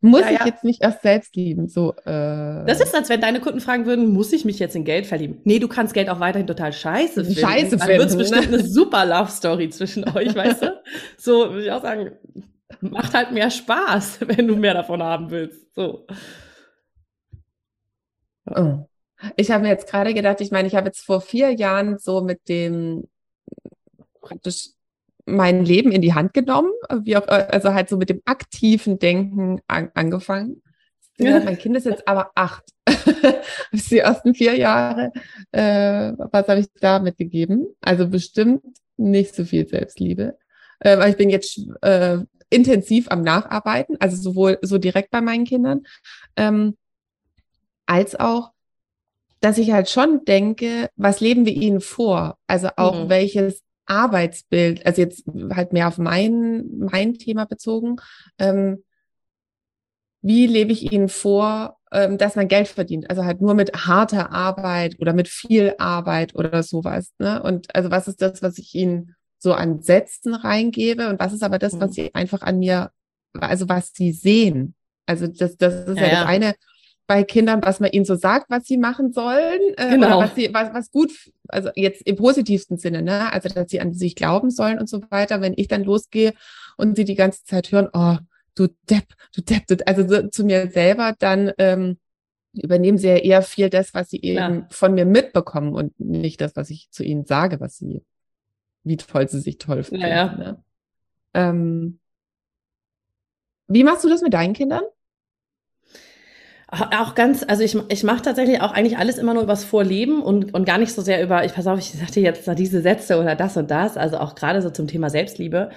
muss 0.00 0.20
ja, 0.20 0.30
ich 0.30 0.38
ja. 0.40 0.46
jetzt 0.46 0.64
nicht 0.64 0.82
erst 0.82 1.02
selbst 1.02 1.36
lieben, 1.36 1.68
so. 1.68 1.94
Äh. 2.04 2.64
Das 2.66 2.80
ist, 2.80 2.94
als 2.94 3.08
wenn 3.08 3.20
deine 3.20 3.40
Kunden 3.40 3.60
fragen 3.60 3.86
würden, 3.86 4.12
muss 4.12 4.32
ich 4.32 4.44
mich 4.44 4.58
jetzt 4.58 4.74
in 4.74 4.84
Geld 4.84 5.06
verlieben? 5.06 5.40
Nee, 5.44 5.60
du 5.60 5.68
kannst 5.68 5.94
Geld 5.94 6.08
auch 6.08 6.18
weiterhin 6.18 6.48
total 6.48 6.72
scheiße 6.72 7.24
finden. 7.24 7.40
Scheiße 7.40 7.76
Dann 7.76 7.88
wird 7.88 8.10
es 8.10 8.16
bestimmt 8.16 8.50
ne? 8.50 8.58
eine 8.58 8.66
super 8.66 9.06
Love 9.06 9.30
Story 9.30 9.70
zwischen 9.70 10.04
euch, 10.08 10.34
weißt 10.34 10.62
du? 10.62 10.82
So 11.16 11.50
würde 11.50 11.64
ich 11.64 11.70
auch 11.70 11.82
sagen, 11.82 12.12
macht 12.80 13.14
halt 13.14 13.32
mehr 13.32 13.50
Spaß, 13.50 14.20
wenn 14.26 14.48
du 14.48 14.56
mehr 14.56 14.74
davon 14.74 15.02
haben 15.02 15.30
willst. 15.30 15.74
So. 15.74 16.06
Oh. 18.46 18.86
Ich 19.36 19.50
habe 19.50 19.62
mir 19.62 19.68
jetzt 19.68 19.88
gerade 19.88 20.14
gedacht, 20.14 20.40
ich 20.40 20.50
meine, 20.50 20.66
ich 20.66 20.74
habe 20.74 20.86
jetzt 20.86 21.04
vor 21.04 21.20
vier 21.20 21.52
Jahren 21.52 21.98
so 21.98 22.22
mit 22.22 22.48
dem 22.48 23.06
praktisch 24.20 24.70
mein 25.26 25.64
Leben 25.64 25.92
in 25.92 26.02
die 26.02 26.14
Hand 26.14 26.34
genommen, 26.34 26.72
wie 27.02 27.16
auch, 27.16 27.26
also 27.28 27.74
halt 27.74 27.88
so 27.88 27.96
mit 27.96 28.10
dem 28.10 28.22
aktiven 28.24 28.98
Denken 28.98 29.60
an, 29.66 29.90
angefangen. 29.94 30.62
Ja. 31.18 31.40
Mein 31.40 31.58
Kind 31.58 31.76
ist 31.76 31.86
jetzt 31.86 32.08
aber 32.08 32.30
acht. 32.34 32.64
die 33.72 33.98
ersten 33.98 34.34
vier 34.34 34.56
Jahre, 34.56 35.12
äh, 35.52 36.12
was 36.16 36.48
habe 36.48 36.60
ich 36.60 36.66
da 36.80 36.98
mitgegeben? 36.98 37.66
Also 37.82 38.08
bestimmt 38.08 38.62
nicht 38.96 39.34
so 39.34 39.44
viel 39.44 39.66
Selbstliebe. 39.68 40.38
Äh, 40.80 40.98
weil 40.98 41.10
ich 41.10 41.16
bin 41.16 41.28
jetzt 41.28 41.60
äh, 41.82 42.18
intensiv 42.48 43.10
am 43.10 43.22
Nacharbeiten, 43.22 43.96
also 44.00 44.16
sowohl 44.16 44.58
so 44.62 44.78
direkt 44.78 45.10
bei 45.10 45.20
meinen 45.20 45.44
Kindern, 45.44 45.82
ähm, 46.36 46.76
als 47.86 48.18
auch, 48.18 48.52
dass 49.40 49.58
ich 49.58 49.72
halt 49.72 49.88
schon 49.88 50.24
denke, 50.24 50.90
was 50.96 51.20
leben 51.20 51.46
wir 51.46 51.52
ihnen 51.52 51.80
vor? 51.80 52.38
Also 52.46 52.68
auch 52.76 53.04
mhm. 53.04 53.08
welches 53.08 53.62
Arbeitsbild, 53.90 54.86
also 54.86 55.02
jetzt 55.02 55.24
halt 55.52 55.72
mehr 55.72 55.88
auf 55.88 55.98
mein, 55.98 56.64
mein 56.78 57.14
Thema 57.14 57.44
bezogen, 57.44 57.96
ähm, 58.38 58.84
wie 60.22 60.46
lebe 60.46 60.72
ich 60.72 60.92
ihnen 60.92 61.08
vor, 61.08 61.78
ähm, 61.90 62.18
dass 62.18 62.36
man 62.36 62.46
Geld 62.46 62.68
verdient? 62.68 63.10
Also 63.10 63.24
halt 63.24 63.40
nur 63.40 63.54
mit 63.54 63.86
harter 63.86 64.32
Arbeit 64.32 65.00
oder 65.00 65.12
mit 65.12 65.28
viel 65.28 65.74
Arbeit 65.78 66.34
oder 66.34 66.62
sowas. 66.62 67.12
Ne? 67.18 67.42
Und 67.42 67.74
also 67.74 67.90
was 67.90 68.06
ist 68.06 68.22
das, 68.22 68.42
was 68.42 68.58
ich 68.58 68.74
ihnen 68.74 69.16
so 69.38 69.54
an 69.54 69.82
Sätzen 69.82 70.34
reingebe 70.34 71.08
und 71.08 71.18
was 71.18 71.32
ist 71.32 71.42
aber 71.42 71.58
das, 71.58 71.80
was 71.80 71.90
mhm. 71.90 71.94
sie 71.94 72.14
einfach 72.14 72.42
an 72.42 72.58
mir, 72.58 72.90
also 73.32 73.68
was 73.68 73.92
sie 73.94 74.12
sehen? 74.12 74.74
Also 75.06 75.26
das, 75.26 75.56
das 75.56 75.88
ist 75.88 75.98
ja, 75.98 76.06
ja 76.06 76.10
das 76.20 76.26
eine 76.26 76.54
bei 77.10 77.24
Kindern, 77.24 77.60
was 77.64 77.80
man 77.80 77.90
ihnen 77.90 78.04
so 78.04 78.14
sagt, 78.14 78.50
was 78.50 78.66
sie 78.66 78.76
machen 78.76 79.12
sollen, 79.12 79.60
äh, 79.76 79.90
genau. 79.90 80.18
oder 80.18 80.26
was 80.26 80.36
sie, 80.36 80.54
was, 80.54 80.72
was 80.72 80.92
gut, 80.92 81.10
also 81.48 81.68
jetzt 81.74 82.02
im 82.02 82.14
positivsten 82.14 82.78
Sinne, 82.78 83.02
ne? 83.02 83.32
Also 83.32 83.48
dass 83.48 83.68
sie 83.68 83.80
an 83.80 83.92
sich 83.94 84.14
glauben 84.14 84.52
sollen 84.52 84.78
und 84.78 84.88
so 84.88 85.02
weiter. 85.10 85.40
Wenn 85.40 85.54
ich 85.56 85.66
dann 85.66 85.82
losgehe 85.82 86.34
und 86.76 86.94
sie 86.94 87.04
die 87.04 87.16
ganze 87.16 87.42
Zeit 87.42 87.72
hören, 87.72 87.88
oh, 87.92 88.18
du 88.54 88.68
Depp, 88.88 89.12
du 89.34 89.42
Depp, 89.42 89.66
du, 89.66 89.76
also 89.88 90.06
so, 90.06 90.28
zu 90.28 90.44
mir 90.44 90.70
selber, 90.70 91.16
dann 91.18 91.50
ähm, 91.58 91.98
übernehmen 92.52 92.96
sie 92.96 93.08
ja 93.08 93.16
eher 93.16 93.42
viel 93.42 93.70
das, 93.70 93.92
was 93.92 94.10
sie 94.10 94.22
eben 94.22 94.54
ja. 94.54 94.66
von 94.70 94.94
mir 94.94 95.04
mitbekommen 95.04 95.74
und 95.74 95.98
nicht 95.98 96.40
das, 96.40 96.54
was 96.54 96.70
ich 96.70 96.92
zu 96.92 97.02
ihnen 97.02 97.24
sage, 97.24 97.58
was 97.58 97.76
sie, 97.76 98.04
wie 98.84 98.98
toll 98.98 99.28
sie 99.28 99.40
sich 99.40 99.58
toll 99.58 99.82
finden. 99.82 100.06
Ja, 100.06 100.36
ne? 100.36 100.62
ähm, 101.34 101.98
wie 103.66 103.82
machst 103.82 104.04
du 104.04 104.08
das 104.08 104.22
mit 104.22 104.32
deinen 104.32 104.52
Kindern? 104.52 104.84
Auch 106.72 107.16
ganz, 107.16 107.44
also 107.46 107.64
ich, 107.64 107.76
ich 107.88 108.04
mache 108.04 108.22
tatsächlich 108.22 108.60
auch 108.60 108.70
eigentlich 108.70 108.96
alles 108.96 109.18
immer 109.18 109.34
nur 109.34 109.42
übers 109.42 109.64
Vorleben 109.64 110.22
und, 110.22 110.54
und 110.54 110.64
gar 110.64 110.78
nicht 110.78 110.92
so 110.92 111.02
sehr 111.02 111.20
über, 111.22 111.44
ich 111.44 111.52
pass 111.52 111.66
auf, 111.66 111.78
ich 111.80 111.90
sagte 111.90 112.20
jetzt 112.20 112.48
diese 112.58 112.80
Sätze 112.80 113.18
oder 113.20 113.34
das 113.34 113.56
und 113.56 113.70
das, 113.70 113.96
also 113.96 114.18
auch 114.18 114.36
gerade 114.36 114.62
so 114.62 114.70
zum 114.70 114.86
Thema 114.86 115.10
Selbstliebe. 115.10 115.70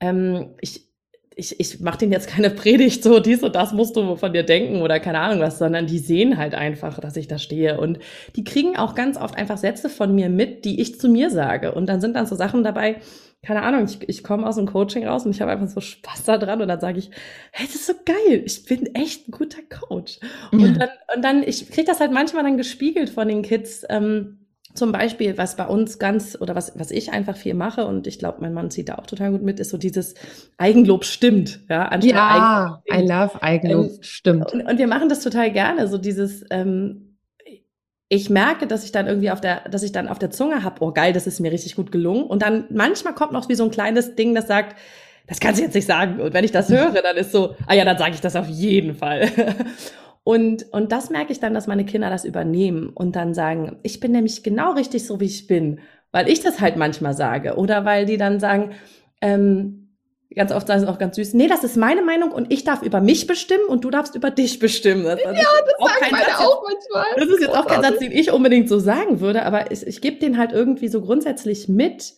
Ähm, 0.00 0.54
ich, 0.60 0.88
ich, 1.36 1.60
ich 1.60 1.80
mache 1.80 1.98
denen 1.98 2.12
jetzt 2.12 2.28
keine 2.28 2.50
Predigt, 2.50 3.04
so 3.04 3.20
dies 3.20 3.44
und 3.44 3.54
das 3.54 3.72
musst 3.72 3.94
du 3.94 4.16
von 4.16 4.32
dir 4.32 4.42
denken 4.42 4.82
oder 4.82 4.98
keine 4.98 5.20
Ahnung 5.20 5.40
was, 5.40 5.58
sondern 5.58 5.86
die 5.86 6.00
sehen 6.00 6.36
halt 6.36 6.56
einfach, 6.56 6.98
dass 6.98 7.16
ich 7.16 7.28
da 7.28 7.38
stehe. 7.38 7.78
Und 7.78 8.00
die 8.34 8.42
kriegen 8.42 8.76
auch 8.76 8.96
ganz 8.96 9.16
oft 9.16 9.36
einfach 9.36 9.56
Sätze 9.56 9.88
von 9.88 10.12
mir 10.14 10.28
mit, 10.28 10.64
die 10.64 10.80
ich 10.80 10.98
zu 10.98 11.08
mir 11.08 11.30
sage. 11.30 11.72
Und 11.72 11.86
dann 11.88 12.00
sind 12.00 12.16
dann 12.16 12.26
so 12.26 12.34
Sachen 12.34 12.64
dabei, 12.64 12.96
keine 13.42 13.62
Ahnung, 13.62 13.84
ich, 13.84 14.06
ich 14.08 14.22
komme 14.22 14.46
aus 14.46 14.56
dem 14.56 14.66
Coaching 14.66 15.06
raus 15.06 15.24
und 15.24 15.32
ich 15.32 15.40
habe 15.40 15.50
einfach 15.50 15.68
so 15.68 15.80
Spaß 15.80 16.24
da 16.24 16.36
dran 16.36 16.60
und 16.60 16.68
dann 16.68 16.80
sage 16.80 16.98
ich, 16.98 17.10
hey, 17.52 17.66
das 17.66 17.74
ist 17.74 17.86
so 17.86 17.94
geil, 18.04 18.42
ich 18.44 18.64
bin 18.66 18.94
echt 18.94 19.28
ein 19.28 19.32
guter 19.32 19.62
Coach. 19.68 20.20
Und 20.52 20.78
dann, 20.78 20.88
und 21.14 21.24
dann 21.24 21.42
ich 21.42 21.70
kriege 21.70 21.86
das 21.86 22.00
halt 22.00 22.12
manchmal 22.12 22.42
dann 22.42 22.58
gespiegelt 22.58 23.08
von 23.10 23.28
den 23.28 23.42
Kids. 23.42 23.84
Ähm, 23.88 24.36
zum 24.74 24.92
Beispiel, 24.92 25.36
was 25.36 25.56
bei 25.56 25.66
uns 25.66 25.98
ganz 25.98 26.38
oder 26.40 26.54
was, 26.54 26.78
was 26.78 26.90
ich 26.92 27.12
einfach 27.12 27.36
viel 27.36 27.54
mache 27.54 27.86
und 27.86 28.06
ich 28.06 28.18
glaube, 28.18 28.38
mein 28.40 28.54
Mann 28.54 28.70
zieht 28.70 28.88
da 28.88 28.96
auch 28.96 29.06
total 29.06 29.32
gut 29.32 29.42
mit, 29.42 29.58
ist 29.58 29.70
so 29.70 29.78
dieses 29.78 30.14
Eigenlob 30.58 31.04
stimmt. 31.04 31.60
Ja, 31.68 31.92
ja 31.98 32.80
I 32.92 33.00
love 33.00 33.42
Eigenlob 33.42 33.86
ähm, 33.86 33.98
stimmt. 34.00 34.52
Und, 34.52 34.62
und, 34.62 34.78
wir 34.78 34.86
machen 34.86 35.08
das 35.08 35.22
total 35.22 35.50
gerne, 35.50 35.88
so 35.88 35.98
dieses, 35.98 36.44
ähm, 36.50 37.09
ich 38.12 38.28
merke, 38.28 38.66
dass 38.66 38.84
ich 38.84 38.90
dann 38.90 39.06
irgendwie 39.06 39.30
auf 39.30 39.40
der, 39.40 39.68
dass 39.70 39.84
ich 39.84 39.92
dann 39.92 40.08
auf 40.08 40.18
der 40.18 40.30
Zunge 40.30 40.64
habe, 40.64 40.84
oh 40.84 40.90
geil, 40.90 41.12
das 41.12 41.28
ist 41.28 41.38
mir 41.38 41.52
richtig 41.52 41.76
gut 41.76 41.92
gelungen. 41.92 42.24
Und 42.24 42.42
dann 42.42 42.64
manchmal 42.68 43.14
kommt 43.14 43.30
noch 43.30 43.48
wie 43.48 43.54
so 43.54 43.62
ein 43.62 43.70
kleines 43.70 44.16
Ding, 44.16 44.34
das 44.34 44.48
sagt, 44.48 44.76
das 45.28 45.38
kannst 45.38 45.60
du 45.60 45.64
jetzt 45.64 45.74
nicht 45.74 45.86
sagen. 45.86 46.20
Und 46.20 46.34
wenn 46.34 46.44
ich 46.44 46.50
das 46.50 46.68
höre, 46.68 47.02
dann 47.02 47.16
ist 47.16 47.30
so, 47.30 47.54
ah 47.68 47.74
ja, 47.74 47.84
dann 47.84 47.98
sage 47.98 48.14
ich 48.14 48.20
das 48.20 48.34
auf 48.34 48.48
jeden 48.48 48.96
Fall. 48.96 49.30
Und, 50.22 50.70
und 50.70 50.92
das 50.92 51.08
merke 51.08 51.32
ich 51.32 51.40
dann, 51.40 51.54
dass 51.54 51.66
meine 51.66 51.86
Kinder 51.86 52.10
das 52.10 52.26
übernehmen 52.26 52.90
und 52.90 53.16
dann 53.16 53.32
sagen, 53.32 53.78
ich 53.82 54.00
bin 54.00 54.12
nämlich 54.12 54.42
genau 54.42 54.72
richtig 54.74 55.06
so, 55.06 55.18
wie 55.18 55.24
ich 55.24 55.46
bin, 55.46 55.80
weil 56.12 56.28
ich 56.28 56.40
das 56.40 56.60
halt 56.60 56.76
manchmal 56.76 57.14
sage. 57.14 57.56
Oder 57.56 57.86
weil 57.86 58.04
die 58.04 58.18
dann 58.18 58.38
sagen, 58.38 58.72
ähm, 59.22 59.89
ganz 60.34 60.52
oft 60.52 60.66
sagen 60.66 60.80
sie 60.80 60.88
auch 60.88 60.98
ganz 60.98 61.16
süß, 61.16 61.34
nee, 61.34 61.48
das 61.48 61.64
ist 61.64 61.76
meine 61.76 62.02
Meinung 62.02 62.30
und 62.30 62.52
ich 62.52 62.64
darf 62.64 62.82
über 62.82 63.00
mich 63.00 63.26
bestimmen 63.26 63.64
und 63.68 63.84
du 63.84 63.90
darfst 63.90 64.14
über 64.14 64.30
dich 64.30 64.58
bestimmen. 64.58 65.04
Das, 65.04 65.20
das 65.22 65.36
ja, 65.36 65.44
das 65.64 65.92
sagen 65.92 66.12
meine 66.12 66.24
Satz, 66.24 66.38
auch 66.38 66.62
manchmal. 66.62 67.04
Das 67.16 67.28
ist 67.28 67.40
jetzt 67.40 67.56
auch 67.56 67.66
kein 67.66 67.82
Satz, 67.82 67.98
den 67.98 68.12
ich 68.12 68.30
unbedingt 68.30 68.68
so 68.68 68.78
sagen 68.78 69.20
würde, 69.20 69.44
aber 69.44 69.72
ich, 69.72 69.86
ich 69.86 70.00
gebe 70.00 70.18
den 70.18 70.38
halt 70.38 70.52
irgendwie 70.52 70.88
so 70.88 71.00
grundsätzlich 71.00 71.68
mit, 71.68 72.14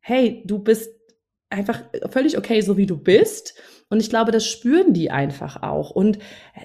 hey, 0.00 0.42
du 0.46 0.58
bist 0.58 0.90
einfach 1.50 1.82
völlig 2.10 2.38
okay, 2.38 2.60
so 2.60 2.76
wie 2.76 2.86
du 2.86 2.96
bist. 2.96 3.54
Und 3.92 3.98
ich 3.98 4.08
glaube, 4.08 4.30
das 4.30 4.46
spüren 4.46 4.92
die 4.92 5.10
einfach 5.10 5.64
auch. 5.64 5.90
Und 5.90 6.18
äh, 6.18 6.20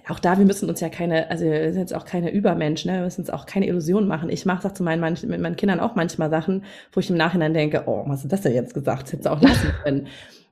auch 0.09 0.19
da, 0.19 0.37
wir 0.37 0.45
müssen 0.45 0.69
uns 0.69 0.79
ja 0.79 0.89
keine, 0.89 1.31
also 1.31 1.43
wir 1.43 1.73
sind 1.73 1.81
jetzt 1.81 1.95
auch 1.95 2.05
keine 2.05 2.31
Übermenschen, 2.31 2.91
ne? 2.91 2.99
wir 2.99 3.05
müssen 3.05 3.21
uns 3.21 3.31
auch 3.31 3.47
keine 3.47 3.67
Illusionen 3.67 4.07
machen. 4.07 4.29
Ich 4.29 4.45
mache 4.45 4.71
zu 4.71 4.83
meinen, 4.83 5.01
mit 5.01 5.41
meinen 5.41 5.55
Kindern 5.55 5.79
auch 5.79 5.95
manchmal 5.95 6.29
Sachen, 6.29 6.63
wo 6.93 6.99
ich 6.99 7.09
im 7.09 7.17
Nachhinein 7.17 7.55
denke, 7.55 7.85
oh, 7.87 8.03
was 8.05 8.23
ist 8.23 8.31
das 8.31 8.41
denn 8.41 8.53
jetzt 8.53 8.75
gesagt? 8.75 9.03
Das 9.03 9.13
hättest 9.13 9.25
du 9.25 9.31
auch 9.31 9.41
lassen 9.41 9.73
können. 9.83 10.07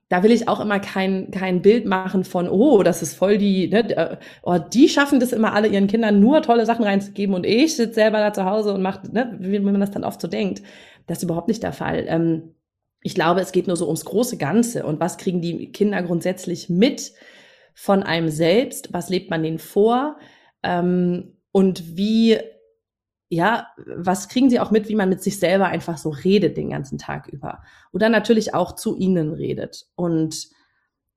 Da 0.10 0.22
will 0.22 0.32
ich 0.32 0.48
auch 0.48 0.60
immer 0.60 0.80
kein, 0.80 1.32
kein 1.32 1.62
Bild 1.62 1.86
machen 1.86 2.24
von, 2.24 2.48
oh, 2.48 2.84
das 2.84 3.02
ist 3.02 3.16
voll 3.16 3.38
die, 3.38 3.68
ne, 3.70 3.90
äh, 3.98 4.18
oh, 4.44 4.58
die 4.58 4.90
schaffen 4.90 5.20
das 5.20 5.32
immer 5.34 5.54
alle 5.54 5.68
ihren 5.68 5.88
Kindern 5.88 6.20
nur 6.20 6.42
tolle 6.42 6.66
Sachen 6.66 6.86
reinzugeben 6.86 7.36
und 7.36 7.46
ich 7.46 7.76
sitze 7.76 7.96
selber 7.96 8.20
da 8.20 8.34
zu 8.34 8.46
Hause 8.46 8.74
und 8.74 8.82
mache, 8.82 9.12
ne, 9.12 9.36
wie 9.40 9.60
man 9.60 9.80
das 9.80 9.92
dann 9.92 10.04
oft 10.04 10.22
so 10.22 10.28
denkt. 10.28 10.62
Das 11.08 11.18
ist 11.20 11.24
überhaupt 11.24 11.48
nicht 11.48 11.64
der 11.64 11.74
Fall. 11.74 12.06
Ähm, 12.08 12.56
ich 13.02 13.16
glaube, 13.16 13.42
es 13.42 13.52
geht 13.52 13.68
nur 13.68 13.76
so 13.76 13.86
ums 13.86 14.06
große 14.06 14.38
Ganze 14.38 14.86
und 14.86 15.00
was 15.00 15.18
kriegen 15.18 15.42
die 15.42 15.72
Kinder 15.72 16.02
grundsätzlich 16.04 16.70
mit 16.70 17.14
von 17.74 18.04
einem 18.04 18.30
selbst, 18.30 18.94
was 18.94 19.10
lebt 19.10 19.30
man 19.30 19.44
denen 19.44 19.60
vor 19.60 20.18
ähm, 20.64 21.38
und 21.52 21.98
wie, 21.98 22.38
ja, 23.34 23.68
was 23.78 24.30
kriegen 24.30 24.50
sie 24.50 24.60
auch 24.60 24.72
mit, 24.72 24.90
wie 24.90 24.96
man 24.96 25.10
mit 25.10 25.24
sich 25.24 25.40
selber 25.40 25.68
einfach 25.68 25.98
so 25.98 26.10
redet 26.10 26.58
den 26.58 26.70
ganzen 26.70 26.98
Tag 26.98 27.28
über 27.28 27.62
oder 27.92 28.10
natürlich 28.10 28.54
auch 28.54 28.76
zu 28.76 28.96
ihnen 28.96 29.34
redet 29.34 29.88
und 29.96 30.50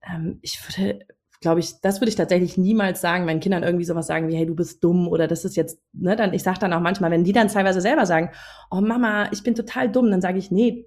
ähm, 0.02 0.38
ich 0.42 0.61
würde 0.66 1.07
glaube 1.40 1.61
ich, 1.61 1.81
das 1.81 2.00
würde 2.00 2.09
ich 2.09 2.16
tatsächlich 2.16 2.57
niemals 2.57 3.00
sagen, 3.00 3.24
meinen 3.24 3.40
Kindern 3.40 3.62
irgendwie 3.62 3.85
sowas 3.85 4.07
sagen 4.07 4.29
wie, 4.29 4.35
hey, 4.35 4.46
du 4.46 4.55
bist 4.55 4.83
dumm 4.83 5.07
oder 5.07 5.29
das 5.29 5.44
ist 5.44 5.57
jetzt, 5.57 5.79
ne, 5.92 6.16
dann, 6.16 6.33
ich 6.33 6.42
sage 6.42 6.59
dann 6.59 6.72
auch 6.72 6.81
manchmal, 6.81 7.11
wenn 7.11 7.24
die 7.24 7.33
dann 7.33 7.48
teilweise 7.48 7.81
selber 7.81 8.07
sagen, 8.07 8.31
oh 8.70 8.81
Mama, 8.81 9.29
ich 9.33 9.42
bin 9.42 9.55
total 9.55 9.90
dumm, 9.90 10.11
dann 10.11 10.20
sage 10.20 10.38
ich, 10.38 10.50
nee, 10.50 10.87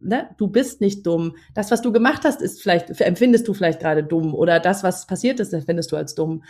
ne, 0.00 0.28
du 0.38 0.48
bist 0.48 0.80
nicht 0.80 1.06
dumm. 1.06 1.36
Das, 1.54 1.70
was 1.70 1.82
du 1.82 1.92
gemacht 1.92 2.22
hast, 2.24 2.42
ist 2.42 2.62
vielleicht, 2.62 3.00
empfindest 3.00 3.48
du 3.48 3.54
vielleicht 3.54 3.80
gerade 3.80 4.04
dumm. 4.04 4.34
Oder 4.34 4.60
das, 4.60 4.82
was 4.82 5.06
passiert 5.06 5.40
ist, 5.40 5.52
empfindest 5.52 5.90
du 5.92 5.96
als 5.96 6.14
dumm. 6.14 6.44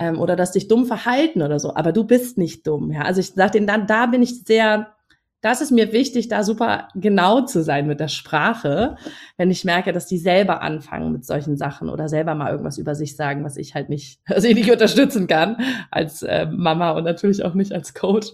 Ähm, 0.00 0.18
oder 0.18 0.34
dass 0.34 0.52
dich 0.52 0.66
dumm 0.66 0.86
verhalten 0.86 1.42
oder 1.42 1.58
so. 1.60 1.76
Aber 1.76 1.92
du 1.92 2.04
bist 2.04 2.38
nicht 2.38 2.66
dumm. 2.66 2.90
Ja? 2.90 3.02
Also 3.02 3.20
ich 3.20 3.34
sage 3.34 3.52
denen 3.52 3.66
dann, 3.66 3.86
da 3.86 4.06
bin 4.06 4.22
ich 4.22 4.44
sehr, 4.44 4.94
das 5.42 5.60
ist 5.60 5.70
mir 5.70 5.92
wichtig, 5.92 6.28
da 6.28 6.42
super 6.42 6.88
genau 6.94 7.42
zu 7.42 7.62
sein 7.62 7.86
mit 7.86 8.00
der 8.00 8.08
Sprache, 8.08 8.96
wenn 9.36 9.50
ich 9.50 9.66
merke, 9.66 9.92
dass 9.92 10.06
die 10.06 10.16
selber 10.16 10.62
anfangen 10.62 11.12
mit 11.12 11.26
solchen 11.26 11.58
Sachen 11.58 11.90
oder 11.90 12.08
selber 12.08 12.34
mal 12.34 12.50
irgendwas 12.50 12.78
über 12.78 12.94
sich 12.94 13.14
sagen, 13.14 13.44
was 13.44 13.58
ich 13.58 13.74
halt 13.74 13.90
nicht, 13.90 14.20
also 14.26 14.48
ich 14.48 14.54
nicht 14.54 14.72
unterstützen 14.72 15.26
kann 15.26 15.58
als 15.90 16.22
äh, 16.22 16.46
Mama 16.46 16.92
und 16.92 17.04
natürlich 17.04 17.44
auch 17.44 17.54
nicht 17.54 17.72
als 17.72 17.92
Coach. 17.92 18.32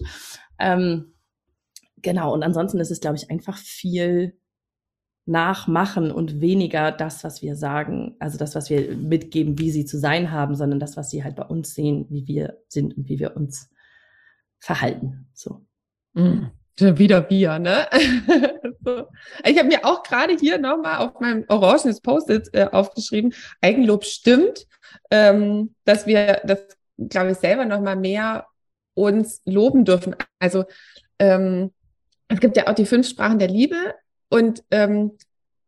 Ähm, 0.59 1.11
genau, 2.01 2.33
und 2.33 2.43
ansonsten 2.43 2.79
ist 2.79 2.91
es, 2.91 3.01
glaube 3.01 3.17
ich, 3.17 3.29
einfach 3.29 3.57
viel 3.57 4.37
nachmachen 5.27 6.11
und 6.11 6.39
weniger 6.39 6.91
das, 6.91 7.23
was 7.23 7.41
wir 7.41 7.55
sagen, 7.55 8.15
also 8.19 8.37
das, 8.37 8.55
was 8.55 8.69
wir 8.69 8.95
mitgeben, 8.95 9.59
wie 9.59 9.71
sie 9.71 9.85
zu 9.85 9.97
sein 9.97 10.31
haben, 10.31 10.55
sondern 10.55 10.79
das, 10.79 10.95
was 10.95 11.09
sie 11.09 11.23
halt 11.23 11.35
bei 11.35 11.43
uns 11.43 11.75
sehen, 11.75 12.05
wie 12.09 12.27
wir 12.27 12.57
sind 12.69 12.95
und 12.95 13.09
wie 13.09 13.19
wir 13.19 13.35
uns 13.35 13.69
verhalten. 14.59 15.27
So. 15.33 15.65
Mhm. 16.13 16.51
Wieder 16.79 17.29
wir, 17.29 17.59
ne? 17.59 17.87
Ich 19.43 19.57
habe 19.57 19.67
mir 19.67 19.83
auch 19.83 20.01
gerade 20.01 20.37
hier 20.37 20.59
nochmal 20.59 20.99
auf 20.99 21.19
meinem 21.19 21.43
orangenes 21.49 21.99
Post-it 21.99 22.49
äh, 22.53 22.69
aufgeschrieben, 22.71 23.33
Eigenlob 23.59 24.05
stimmt, 24.05 24.65
ähm, 25.11 25.75
dass 25.83 26.07
wir 26.07 26.39
das, 26.45 26.59
glaube 26.97 27.31
ich, 27.31 27.37
selber 27.37 27.65
nochmal 27.65 27.97
mehr 27.97 28.47
uns 28.93 29.41
loben 29.43 29.83
dürfen. 29.83 30.15
Also 30.39 30.63
ähm, 31.19 31.73
es 32.29 32.39
gibt 32.39 32.55
ja 32.55 32.67
auch 32.67 32.75
die 32.75 32.85
fünf 32.85 33.09
Sprachen 33.09 33.39
der 33.39 33.49
Liebe, 33.49 33.75
und 34.29 34.63
ähm, 34.71 35.11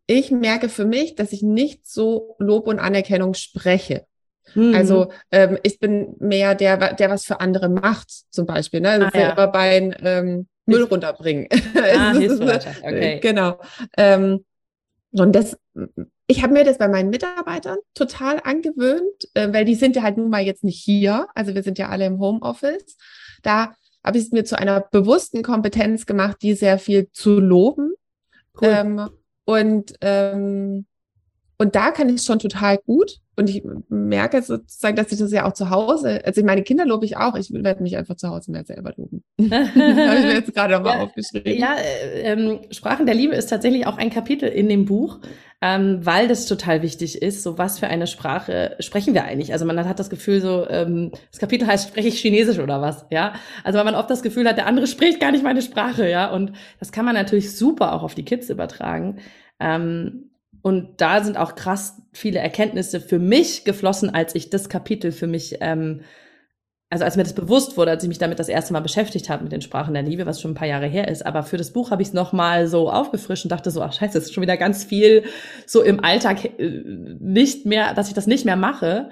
ich 0.08 0.32
merke 0.32 0.69
für 0.69 0.86
mich, 0.86 1.15
dass 1.15 1.34
ich 1.34 1.43
nicht 1.43 1.88
so 1.88 2.36
Lob 2.39 2.67
und 2.67 2.80
Anerkennung 2.80 3.36
spreche. 3.36 4.06
Mhm. 4.56 4.74
Also 4.74 5.12
ähm, 5.32 5.60
ich 5.63 5.80
bin 5.80 6.15
mehr 6.19 6.56
der, 6.56 6.95
der 6.95 7.10
was 7.10 7.26
für 7.26 7.39
andere 7.39 7.69
macht, 7.69 8.10
zum 8.32 8.45
Beispiel. 8.45 8.82
Ne? 8.82 8.89
Also 8.89 9.06
ah, 9.06 9.19
ja. 9.19 9.45
beim 9.45 9.93
ähm, 10.02 10.48
Müll 10.65 10.84
runterbringen. 10.84 11.48
Ah, 11.76 12.13
Hilfsbereitschaft, 12.13 12.84
okay. 12.84 13.19
Genau. 13.22 13.60
Ähm, 13.98 14.45
Und 15.12 15.34
das, 15.34 15.58
ich 16.28 16.43
habe 16.43 16.54
mir 16.54 16.63
das 16.63 16.78
bei 16.78 16.88
meinen 16.88 17.10
Mitarbeitern 17.10 17.78
total 17.93 18.39
angewöhnt, 18.43 19.30
äh, 19.34 19.52
weil 19.52 19.65
die 19.65 19.76
sind 19.76 19.95
ja 19.95 20.04
halt 20.04 20.17
nun 20.17 20.30
mal 20.30 20.41
jetzt 20.41 20.63
nicht 20.63 20.82
hier. 20.84 21.28
Also 21.36 21.56
wir 21.56 21.63
sind 21.63 21.78
ja 21.78 21.89
alle 21.89 22.06
im 22.06 22.19
Homeoffice. 22.19 22.98
Da 23.43 23.74
habe 24.04 24.17
ich 24.17 24.26
es 24.26 24.32
mir 24.32 24.43
zu 24.43 24.58
einer 24.58 24.82
bewussten 24.82 25.43
Kompetenz 25.43 26.06
gemacht, 26.06 26.38
die 26.41 26.54
sehr 26.54 26.80
viel 26.80 27.12
zu 27.12 27.39
loben. 27.39 27.93
Cool. 28.62 28.69
Ähm, 28.69 29.10
und, 29.45 29.93
ähm, 30.02 30.86
und 31.58 31.76
da 31.76 31.91
kann 31.91 32.10
ich 32.10 32.24
schon 32.24 32.39
total 32.39 32.78
gut. 32.80 33.19
Und 33.39 33.49
ich 33.49 33.63
merke 33.88 34.41
sozusagen, 34.41 34.97
dass 34.97 35.13
ich 35.13 35.17
das 35.17 35.32
ja 35.32 35.45
auch 35.45 35.54
zu 35.54 35.69
Hause, 35.69 36.21
also 36.25 36.43
meine 36.43 36.62
Kinder 36.62 36.86
lobe 36.86 37.06
ich 37.06 37.15
auch, 37.15 37.36
ich 37.36 37.54
werde 37.54 37.82
mich 37.82 37.95
einfach 37.95 38.17
zu 38.17 38.28
Hause 38.28 38.52
mehr 38.52 38.65
selber 38.65 38.93
loben. 38.97 39.23
habe 39.39 40.19
ich 40.19 40.25
mir 40.25 40.34
jetzt 40.34 40.54
gerade 40.54 40.73
nochmal 40.73 40.97
ja, 40.97 41.04
aufgeschrieben. 41.04 41.58
Ja, 41.58 41.78
äh, 41.78 42.34
ähm, 42.34 42.60
Sprachen 42.69 43.06
der 43.06 43.15
Liebe 43.15 43.36
ist 43.36 43.49
tatsächlich 43.49 43.88
auch 43.88 43.97
ein 43.97 44.10
Kapitel 44.10 44.49
in 44.49 44.67
dem 44.67 44.84
Buch, 44.84 45.19
ähm, 45.62 46.06
weil 46.06 46.28
das 46.28 46.47
total 46.47 46.82
wichtig 46.82 47.21
ist, 47.21 47.41
so 47.41 47.58
was 47.58 47.80
für 47.80 47.88
eine 47.88 48.08
Sprache 48.08 48.75
sprechen 48.82 49.13
wir 49.13 49.23
eigentlich. 49.23 49.54
Also 49.54 49.63
man 49.63 49.88
hat 49.88 49.99
das 49.99 50.10
Gefühl 50.10 50.41
so, 50.41 50.67
ähm, 50.69 51.12
das 51.32 51.39
Kapitel 51.39 51.65
heißt, 51.65 51.88
spreche 51.88 52.10
ich 52.10 52.19
Chinesisch 52.19 52.60
oder 52.60 52.82
was, 52.82 53.06
ja? 53.10 53.36
Also 53.63 53.78
weil 53.78 53.86
man 53.86 53.95
oft 53.95 54.10
das 54.10 54.21
Gefühl 54.21 54.49
hat, 54.49 54.58
der 54.58 54.67
andere 54.67 54.86
spricht 54.86 55.21
gar 55.21 55.32
nicht 55.32 55.45
meine 55.45 55.62
Sprache, 55.62 56.10
ja? 56.10 56.30
Und 56.30 56.52
das 56.82 56.91
kann 56.91 57.06
man 57.06 57.15
natürlich 57.15 57.56
super 57.56 57.93
auch 57.93 58.04
auf 58.04 58.15
die 58.15 58.25
Kids 58.25 58.49
übertragen. 58.49 59.19
Ähm, 59.62 60.29
und 60.62 61.02
da 61.02 61.24
sind 61.24 61.38
auch 61.38 61.56
krass 61.56 62.02
viele 62.12 62.39
Erkenntnisse 62.39 63.00
für 63.00 63.19
mich 63.19 63.63
geflossen, 63.63 64.13
als 64.13 64.36
ich 64.36 64.50
das 64.50 64.69
Kapitel 64.69 65.12
für 65.12 65.28
mich, 65.28 65.58
ähm, 65.62 66.02
also 66.89 67.06
als 67.06 67.15
mir 67.15 67.24
das 67.24 67.34
bewusst 67.34 67.78
wurde, 67.78 67.91
als 67.91 68.04
ich 68.04 68.10
mich 68.10 68.17
damit 68.17 68.39
das 68.39 68.50
erste 68.50 68.74
Mal 68.74 68.80
beschäftigt 68.80 69.30
habe 69.30 69.43
mit 69.43 69.52
den 69.52 69.62
Sprachen 69.62 69.93
der 69.93 70.04
Liebe, 70.04 70.26
was 70.26 70.41
schon 70.41 70.52
ein 70.52 70.56
paar 70.56 70.67
Jahre 70.67 70.88
her 70.88 71.08
ist. 71.08 71.26
Aber 71.26 71.43
für 71.43 71.58
das 71.58 71.72
Buch 71.72 71.91
habe 71.91 72.02
ich 72.02 72.10
es 72.10 72.13
nochmal 72.13 72.67
so 72.67 72.89
aufgefrischt 72.89 73.45
und 73.45 73.52
dachte 73.52 73.72
so, 73.72 73.82
ach 73.82 73.93
scheiße, 73.93 74.13
das 74.13 74.26
ist 74.26 74.34
schon 74.34 74.41
wieder 74.41 74.58
ganz 74.58 74.84
viel 74.84 75.24
so 75.65 75.82
im 75.82 76.04
Alltag 76.04 76.45
äh, 76.60 76.84
nicht 77.19 77.65
mehr, 77.65 77.93
dass 77.93 78.08
ich 78.08 78.13
das 78.13 78.28
nicht 78.28 78.45
mehr 78.45 78.56
mache. 78.56 79.10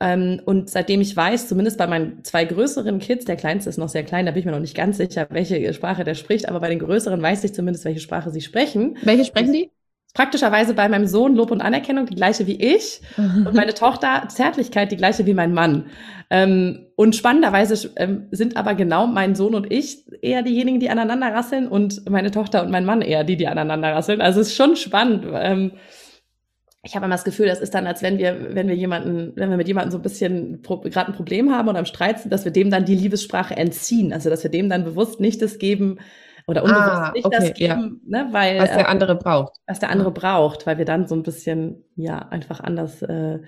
Ähm, 0.00 0.40
und 0.44 0.70
seitdem 0.70 1.00
ich 1.00 1.16
weiß, 1.16 1.48
zumindest 1.48 1.76
bei 1.76 1.86
meinen 1.86 2.24
zwei 2.24 2.44
größeren 2.44 2.98
Kids, 2.98 3.24
der 3.24 3.36
kleinste 3.36 3.68
ist 3.68 3.78
noch 3.78 3.88
sehr 3.88 4.04
klein, 4.04 4.26
da 4.26 4.32
bin 4.32 4.40
ich 4.40 4.46
mir 4.46 4.52
noch 4.52 4.60
nicht 4.60 4.76
ganz 4.76 4.96
sicher, 4.96 5.26
welche 5.30 5.72
Sprache 5.74 6.04
der 6.04 6.14
spricht, 6.14 6.48
aber 6.48 6.60
bei 6.60 6.68
den 6.68 6.78
größeren 6.78 7.20
weiß 7.20 7.42
ich 7.44 7.52
zumindest, 7.52 7.84
welche 7.84 8.00
Sprache 8.00 8.30
sie 8.30 8.40
sprechen. 8.40 8.96
Welche 9.02 9.24
sprechen 9.24 9.52
die? 9.52 9.70
Praktischerweise 10.18 10.74
bei 10.74 10.88
meinem 10.88 11.06
Sohn 11.06 11.36
Lob 11.36 11.52
und 11.52 11.60
Anerkennung 11.60 12.06
die 12.06 12.16
gleiche 12.16 12.48
wie 12.48 12.60
ich 12.60 13.02
und 13.16 13.54
meine 13.54 13.72
Tochter 13.72 14.24
Zärtlichkeit 14.26 14.90
die 14.90 14.96
gleiche 14.96 15.26
wie 15.26 15.32
mein 15.32 15.54
Mann. 15.54 15.86
Ähm, 16.28 16.88
und 16.96 17.14
spannenderweise 17.14 17.88
ähm, 17.94 18.26
sind 18.32 18.56
aber 18.56 18.74
genau 18.74 19.06
mein 19.06 19.36
Sohn 19.36 19.54
und 19.54 19.70
ich 19.70 20.06
eher 20.20 20.42
diejenigen, 20.42 20.80
die 20.80 20.90
aneinander 20.90 21.32
rasseln 21.32 21.68
und 21.68 22.10
meine 22.10 22.32
Tochter 22.32 22.64
und 22.64 22.72
mein 22.72 22.84
Mann 22.84 23.00
eher 23.00 23.22
die, 23.22 23.36
die 23.36 23.46
aneinander 23.46 23.94
rasseln. 23.94 24.20
Also 24.20 24.40
es 24.40 24.48
ist 24.48 24.56
schon 24.56 24.74
spannend. 24.74 25.24
Ähm, 25.32 25.74
ich 26.82 26.96
habe 26.96 27.06
immer 27.06 27.14
das 27.14 27.24
Gefühl, 27.24 27.46
das 27.46 27.60
ist 27.60 27.74
dann, 27.74 27.86
als 27.86 28.02
wenn 28.02 28.18
wir, 28.18 28.56
wenn 28.56 28.66
wir 28.66 28.74
jemanden, 28.74 29.34
wenn 29.36 29.50
wir 29.50 29.56
mit 29.56 29.68
jemandem 29.68 29.92
so 29.92 29.98
ein 29.98 30.02
bisschen 30.02 30.62
gerade 30.62 31.12
ein 31.12 31.16
Problem 31.16 31.52
haben 31.54 31.68
oder 31.68 31.78
im 31.78 31.84
Streit 31.84 32.18
sind, 32.18 32.32
dass 32.32 32.44
wir 32.44 32.50
dem 32.50 32.70
dann 32.70 32.84
die 32.84 32.96
Liebessprache 32.96 33.56
entziehen. 33.56 34.12
Also 34.12 34.30
dass 34.30 34.42
wir 34.42 34.50
dem 34.50 34.68
dann 34.68 34.82
bewusst 34.82 35.20
nicht 35.20 35.40
das 35.42 35.60
geben, 35.60 36.00
oder 36.48 36.64
unbewusst 36.64 36.86
ah, 36.86 37.12
nicht 37.12 37.26
okay, 37.26 37.36
das 37.38 37.54
geben, 37.54 38.00
ja. 38.08 38.24
ne, 38.24 38.28
weil 38.32 38.58
was 38.58 38.70
der 38.70 38.80
äh, 38.80 38.84
andere 38.84 39.14
braucht. 39.16 39.52
Was 39.66 39.80
der 39.80 39.90
andere 39.90 40.10
braucht, 40.10 40.66
weil 40.66 40.78
wir 40.78 40.86
dann 40.86 41.06
so 41.06 41.14
ein 41.14 41.22
bisschen 41.22 41.84
ja 41.94 42.18
einfach 42.18 42.60
anders, 42.60 43.02
äh, 43.02 43.40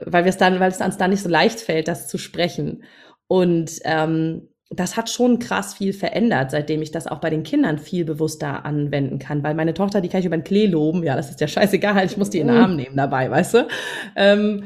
weil 0.00 0.24
wir 0.24 0.30
es 0.30 0.38
dann, 0.38 0.58
weil 0.58 0.70
es 0.70 0.80
uns 0.80 0.96
dann 0.96 1.10
nicht 1.10 1.22
so 1.22 1.28
leicht 1.28 1.60
fällt, 1.60 1.86
das 1.86 2.08
zu 2.08 2.16
sprechen. 2.16 2.84
Und 3.26 3.72
ähm, 3.84 4.48
das 4.70 4.96
hat 4.96 5.10
schon 5.10 5.38
krass 5.38 5.74
viel 5.74 5.92
verändert, 5.92 6.50
seitdem 6.50 6.80
ich 6.80 6.90
das 6.90 7.06
auch 7.06 7.20
bei 7.20 7.28
den 7.28 7.42
Kindern 7.42 7.78
viel 7.78 8.06
bewusster 8.06 8.64
anwenden 8.64 9.18
kann. 9.18 9.42
Weil 9.42 9.54
meine 9.54 9.74
Tochter, 9.74 10.00
die 10.00 10.08
kann 10.08 10.20
ich 10.20 10.26
über 10.26 10.36
den 10.36 10.44
Klee 10.44 10.66
loben. 10.66 11.02
Ja, 11.02 11.16
das 11.16 11.30
ist 11.30 11.40
ja 11.40 11.46
scheißegal, 11.46 12.06
ich 12.06 12.16
muss 12.16 12.30
die 12.30 12.40
in 12.40 12.48
den 12.48 12.56
Arm 12.56 12.74
nehmen 12.74 12.96
dabei, 12.96 13.30
weißt 13.30 13.54
du? 13.54 13.68
Ähm, 14.16 14.64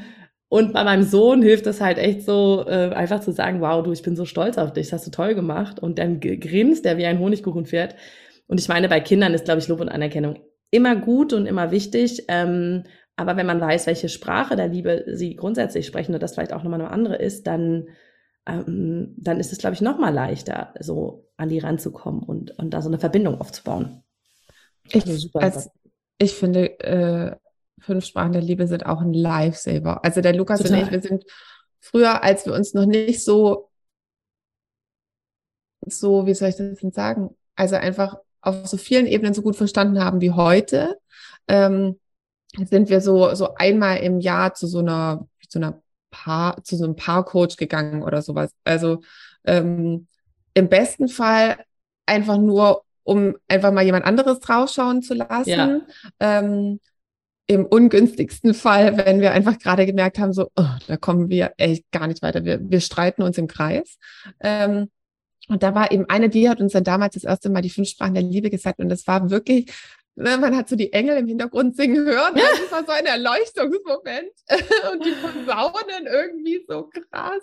und 0.48 0.72
bei 0.72 0.82
meinem 0.82 1.02
Sohn 1.02 1.42
hilft 1.42 1.66
es 1.66 1.80
halt 1.80 1.98
echt 1.98 2.22
so, 2.22 2.64
äh, 2.66 2.90
einfach 2.94 3.20
zu 3.20 3.32
sagen, 3.32 3.60
wow, 3.60 3.82
du, 3.82 3.92
ich 3.92 4.02
bin 4.02 4.16
so 4.16 4.24
stolz 4.24 4.56
auf 4.56 4.72
dich, 4.72 4.86
das 4.86 5.00
hast 5.00 5.06
du 5.06 5.10
toll 5.10 5.34
gemacht. 5.34 5.78
Und 5.78 5.98
dann 5.98 6.20
grinst 6.20 6.86
der 6.86 6.96
wie 6.96 7.04
ein 7.04 7.18
Honigkuchenpferd. 7.18 7.94
Und 8.46 8.58
ich 8.58 8.68
meine, 8.68 8.88
bei 8.88 9.00
Kindern 9.00 9.34
ist, 9.34 9.44
glaube 9.44 9.60
ich, 9.60 9.68
Lob 9.68 9.80
und 9.80 9.90
Anerkennung 9.90 10.38
immer 10.70 10.96
gut 10.96 11.34
und 11.34 11.46
immer 11.46 11.70
wichtig. 11.70 12.24
Ähm, 12.28 12.84
aber 13.16 13.36
wenn 13.36 13.46
man 13.46 13.60
weiß, 13.60 13.86
welche 13.86 14.08
Sprache 14.08 14.56
der 14.56 14.68
Liebe 14.68 15.04
sie 15.08 15.36
grundsätzlich 15.36 15.86
sprechen 15.86 16.14
und 16.14 16.22
das 16.22 16.34
vielleicht 16.34 16.54
auch 16.54 16.62
nochmal 16.62 16.80
eine 16.80 16.90
andere 16.90 17.16
ist, 17.16 17.46
dann, 17.46 17.88
ähm, 18.46 19.14
dann 19.18 19.40
ist 19.40 19.52
es, 19.52 19.58
glaube 19.58 19.74
ich, 19.74 19.82
nochmal 19.82 20.14
leichter, 20.14 20.72
so 20.80 21.28
an 21.36 21.50
die 21.50 21.58
ranzukommen 21.58 22.22
und, 22.22 22.58
und 22.58 22.70
da 22.70 22.80
so 22.80 22.88
eine 22.88 22.98
Verbindung 22.98 23.38
aufzubauen. 23.38 24.02
Ich, 24.90 25.04
also 25.06 25.28
als, 25.34 25.70
ich 26.18 26.32
finde, 26.32 26.80
äh, 26.80 27.36
Fünf 27.80 28.04
Sprachen 28.04 28.32
der 28.32 28.42
Liebe 28.42 28.66
sind 28.66 28.86
auch 28.86 29.00
ein 29.00 29.12
Lifesaver. 29.12 30.04
Also 30.04 30.20
der 30.20 30.34
Lukas 30.34 30.60
Total. 30.60 30.78
und 30.78 30.84
ich, 30.86 30.92
wir 30.92 31.02
sind 31.02 31.24
früher, 31.80 32.22
als 32.22 32.46
wir 32.46 32.54
uns 32.54 32.74
noch 32.74 32.86
nicht 32.86 33.24
so, 33.24 33.68
so, 35.86 36.26
wie 36.26 36.34
soll 36.34 36.48
ich 36.48 36.56
das 36.56 36.78
denn 36.78 36.92
sagen? 36.92 37.36
Also 37.54 37.76
einfach 37.76 38.16
auf 38.40 38.66
so 38.66 38.76
vielen 38.76 39.06
Ebenen 39.06 39.34
so 39.34 39.42
gut 39.42 39.56
verstanden 39.56 40.02
haben 40.02 40.20
wie 40.20 40.30
heute, 40.30 40.96
ähm, 41.48 41.98
sind 42.56 42.88
wir 42.88 43.00
so, 43.00 43.34
so 43.34 43.54
einmal 43.54 43.98
im 43.98 44.20
Jahr 44.20 44.54
zu 44.54 44.66
so 44.66 44.78
einer, 44.78 45.26
zu 45.48 45.58
einer 45.58 45.82
Paar, 46.10 46.62
zu 46.64 46.76
so 46.76 46.84
einem 46.84 46.96
Paarcoach 46.96 47.56
gegangen 47.56 48.02
oder 48.02 48.22
sowas. 48.22 48.52
Also 48.64 49.02
ähm, 49.44 50.06
im 50.54 50.68
besten 50.68 51.08
Fall 51.08 51.58
einfach 52.06 52.38
nur, 52.38 52.82
um 53.04 53.36
einfach 53.48 53.72
mal 53.72 53.84
jemand 53.84 54.04
anderes 54.04 54.40
draufschauen 54.40 55.02
zu 55.02 55.14
lassen. 55.14 55.48
Ja. 55.48 55.80
Ähm, 56.20 56.80
im 57.50 57.64
ungünstigsten 57.64 58.52
Fall, 58.52 58.98
wenn 58.98 59.22
wir 59.22 59.32
einfach 59.32 59.58
gerade 59.58 59.86
gemerkt 59.86 60.18
haben, 60.18 60.34
so, 60.34 60.50
oh, 60.54 60.68
da 60.86 60.96
kommen 60.98 61.30
wir 61.30 61.54
echt 61.56 61.90
gar 61.90 62.06
nicht 62.06 62.22
weiter. 62.22 62.44
Wir, 62.44 62.60
wir 62.60 62.80
streiten 62.80 63.22
uns 63.22 63.38
im 63.38 63.46
Kreis. 63.48 63.98
Ähm, 64.40 64.90
und 65.48 65.62
da 65.62 65.74
war 65.74 65.90
eben 65.90 66.04
eine, 66.10 66.28
die 66.28 66.48
hat 66.48 66.60
uns 66.60 66.72
dann 66.74 66.84
damals 66.84 67.14
das 67.14 67.24
erste 67.24 67.48
Mal 67.48 67.62
die 67.62 67.70
fünf 67.70 67.88
Sprachen 67.88 68.12
der 68.12 68.22
Liebe 68.22 68.50
gesagt. 68.50 68.80
Und 68.80 68.90
das 68.90 69.06
war 69.06 69.30
wirklich, 69.30 69.72
ne, 70.14 70.36
man 70.36 70.54
hat 70.54 70.68
so 70.68 70.76
die 70.76 70.92
Engel 70.92 71.16
im 71.16 71.26
Hintergrund 71.26 71.74
singen 71.74 72.04
hören. 72.06 72.34
Das 72.36 72.70
war 72.70 72.84
so 72.84 72.92
ein 72.92 73.06
Erleuchtungsmoment. 73.06 74.32
und 74.92 75.06
die 75.06 75.12
Posaunen 75.12 76.06
irgendwie 76.06 76.66
so 76.68 76.90
krass. 77.10 77.42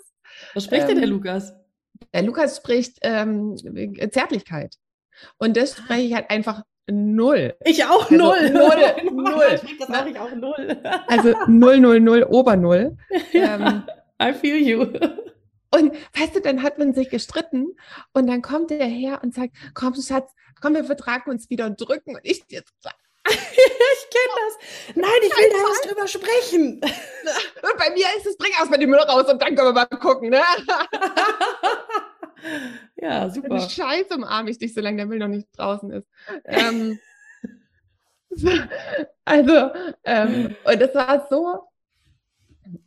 Was 0.54 0.64
spricht 0.64 0.82
ähm, 0.82 0.88
denn 0.88 0.98
der 0.98 1.08
Lukas? 1.08 1.52
Der 2.14 2.22
Lukas 2.22 2.58
spricht 2.58 2.98
ähm, 3.02 3.56
Zärtlichkeit. 4.12 4.76
Und 5.38 5.56
das 5.56 5.76
spreche 5.76 6.02
ich 6.02 6.14
halt 6.14 6.30
einfach 6.30 6.62
null. 6.88 7.54
Ich 7.64 7.84
auch 7.84 8.10
also 8.10 8.14
null. 8.14 8.50
Null, 8.50 9.10
null. 9.12 9.60
Das 9.78 9.88
mache 9.88 10.10
ich 10.10 10.18
auch 10.18 10.30
null. 10.32 10.76
Also 11.08 11.34
null, 11.46 11.80
null, 11.80 12.00
null, 12.00 12.22
ober 12.24 12.56
null. 12.56 12.96
Ja, 13.32 13.56
ähm, 13.56 13.82
I 14.22 14.32
feel 14.32 14.56
you. 14.56 14.82
Und 15.70 15.92
weißt 16.18 16.36
du, 16.36 16.40
dann 16.40 16.62
hat 16.62 16.78
man 16.78 16.94
sich 16.94 17.10
gestritten 17.10 17.76
und 18.14 18.26
dann 18.28 18.40
kommt 18.40 18.70
er 18.70 18.86
her 18.86 19.20
und 19.22 19.34
sagt, 19.34 19.52
komm 19.74 19.94
Schatz, 19.94 20.32
komm, 20.60 20.74
wir 20.74 20.84
vertragen 20.84 21.30
uns 21.30 21.50
wieder 21.50 21.66
und 21.66 21.80
drücken. 21.80 22.14
Und 22.14 22.20
ich 22.22 22.44
jetzt 22.48 22.72
ich 23.28 24.08
kenne 24.10 24.34
das. 24.46 24.94
Nein, 24.94 25.10
ich 25.22 25.36
will 25.36 25.50
da 25.50 25.68
erst 25.68 25.90
drüber 25.90 26.06
sprechen. 26.06 26.80
Und 26.80 27.76
bei 27.76 27.90
mir 27.90 28.06
ist 28.16 28.26
es, 28.26 28.36
bring 28.36 28.52
erstmal 28.52 28.78
die 28.78 28.86
Müll 28.86 29.00
raus 29.00 29.24
und 29.28 29.42
dann 29.42 29.56
können 29.56 29.68
wir 29.68 29.72
mal 29.72 29.86
gucken, 29.86 30.30
ne? 30.30 30.42
ja, 32.96 33.30
super. 33.30 33.60
Scheiße 33.60 34.14
umarme 34.14 34.50
ich 34.50 34.58
dich, 34.58 34.74
solange 34.74 34.98
der 34.98 35.06
Müll 35.06 35.18
noch 35.18 35.28
nicht 35.28 35.48
draußen 35.56 35.90
ist. 35.90 36.08
Ähm, 36.44 36.98
also, 39.24 39.70
ähm, 40.04 40.56
und 40.64 40.80
es 40.80 40.94
war 40.94 41.26
so, 41.28 41.60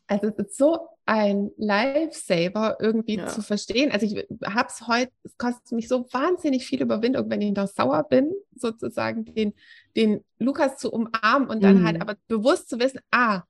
also 0.07 0.27
es 0.27 0.35
ist 0.37 0.57
so 0.57 0.87
ein 1.05 1.51
Lifesaver 1.57 2.77
irgendwie 2.79 3.17
ja. 3.17 3.27
zu 3.27 3.41
verstehen. 3.41 3.91
Also 3.91 4.05
ich 4.05 4.27
habe 4.45 4.69
es 4.69 4.87
heute, 4.87 5.11
es 5.23 5.37
kostet 5.37 5.71
mich 5.71 5.87
so 5.87 6.05
wahnsinnig 6.11 6.67
viel 6.67 6.81
Überwindung, 6.81 7.29
wenn 7.29 7.41
ich 7.41 7.51
noch 7.51 7.67
sauer 7.67 8.03
bin, 8.03 8.31
sozusagen 8.55 9.25
den, 9.25 9.53
den 9.95 10.23
Lukas 10.37 10.77
zu 10.77 10.91
umarmen 10.91 11.49
und 11.49 11.63
dann 11.63 11.81
mhm. 11.81 11.85
halt 11.85 12.01
aber 12.01 12.15
bewusst 12.27 12.69
zu 12.69 12.79
wissen, 12.79 12.99
ah, 13.09 13.41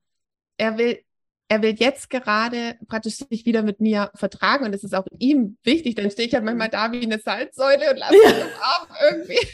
er 0.56 0.78
will 0.78 1.00
er 1.50 1.62
will 1.62 1.74
jetzt 1.76 2.10
gerade 2.10 2.76
praktisch 2.86 3.16
sich 3.16 3.44
wieder 3.44 3.62
mit 3.62 3.80
mir 3.80 4.12
vertragen 4.14 4.64
und 4.64 4.72
es 4.72 4.84
ist 4.84 4.94
auch 4.94 5.04
ihm 5.18 5.58
wichtig. 5.64 5.96
Dann 5.96 6.08
stehe 6.08 6.28
ich 6.28 6.34
halt 6.34 6.44
manchmal 6.44 6.68
da 6.68 6.92
wie 6.92 7.02
eine 7.02 7.18
Salzsäule 7.18 7.90
und 7.90 7.98
lasse 7.98 8.14
ja. 8.14 8.30
mich 8.30 8.44
Arm 8.62 8.88
irgendwie. 9.10 9.38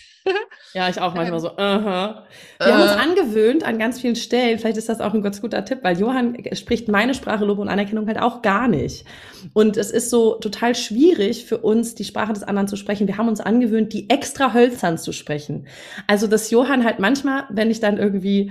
Ja, 0.75 0.89
ich 0.89 1.01
auch 1.01 1.15
manchmal 1.15 1.39
so. 1.39 1.53
Uh 1.53 1.57
-huh. 1.57 2.17
Wir 2.59 2.67
uh. 2.67 2.71
haben 2.73 2.83
uns 2.83 2.91
äh. 2.91 2.95
angewöhnt 2.97 3.65
an 3.65 3.79
ganz 3.79 4.01
vielen 4.01 4.17
Stellen. 4.17 4.59
Vielleicht 4.59 4.77
ist 4.77 4.89
das 4.89 5.01
auch 5.01 5.15
ein 5.15 5.23
ganz 5.23 5.41
guter 5.41 5.65
Tipp, 5.65 5.79
weil 5.83 5.97
Johann 5.97 6.37
spricht 6.53 6.89
meine 6.89 7.15
Sprache 7.15 7.45
Lob 7.45 7.61
und 7.61 7.69
Anerkennung 7.69 8.09
halt 8.09 8.21
auch 8.21 8.43
gar 8.43 8.67
nicht. 8.67 9.05
Und 9.53 9.77
es 9.77 9.93
ist 9.93 10.11
so 10.11 10.35
total 10.35 10.75
schwierig 10.75 11.47
für 11.47 11.59
uns, 11.59 11.95
die 11.95 12.03
Sprache 12.03 12.33
des 12.33 12.43
anderen 12.43 12.67
zu 12.67 12.75
sprechen. 12.75 13.07
Wir 13.07 13.19
haben 13.19 13.29
uns 13.29 13.41
angewöhnt, 13.41 13.93
die 13.93 14.11
extra 14.11 14.53
hölzern 14.53 14.99
zu 14.99 15.13
sprechen. 15.13 15.69
Also, 16.09 16.27
dass 16.27 16.51
Johann 16.51 16.85
halt 16.85 16.99
manchmal, 16.99 17.45
wenn 17.49 17.71
ich 17.71 17.79
dann 17.79 17.97
irgendwie 17.97 18.51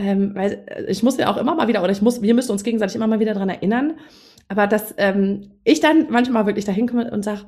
ähm, 0.00 0.34
weil 0.34 0.64
äh, 0.66 0.84
ich 0.88 1.02
muss 1.02 1.18
ja 1.18 1.30
auch 1.30 1.36
immer 1.36 1.54
mal 1.54 1.68
wieder, 1.68 1.82
oder 1.82 1.92
ich 1.92 2.02
muss, 2.02 2.22
wir 2.22 2.34
müssen 2.34 2.52
uns 2.52 2.64
gegenseitig 2.64 2.96
immer 2.96 3.06
mal 3.06 3.20
wieder 3.20 3.34
dran 3.34 3.48
erinnern, 3.48 3.94
aber 4.48 4.66
dass 4.66 4.94
ähm, 4.96 5.52
ich 5.64 5.80
dann 5.80 6.06
manchmal 6.10 6.46
wirklich 6.46 6.64
dahin 6.64 6.88
komme 6.88 7.10
und 7.10 7.24
sage, 7.24 7.42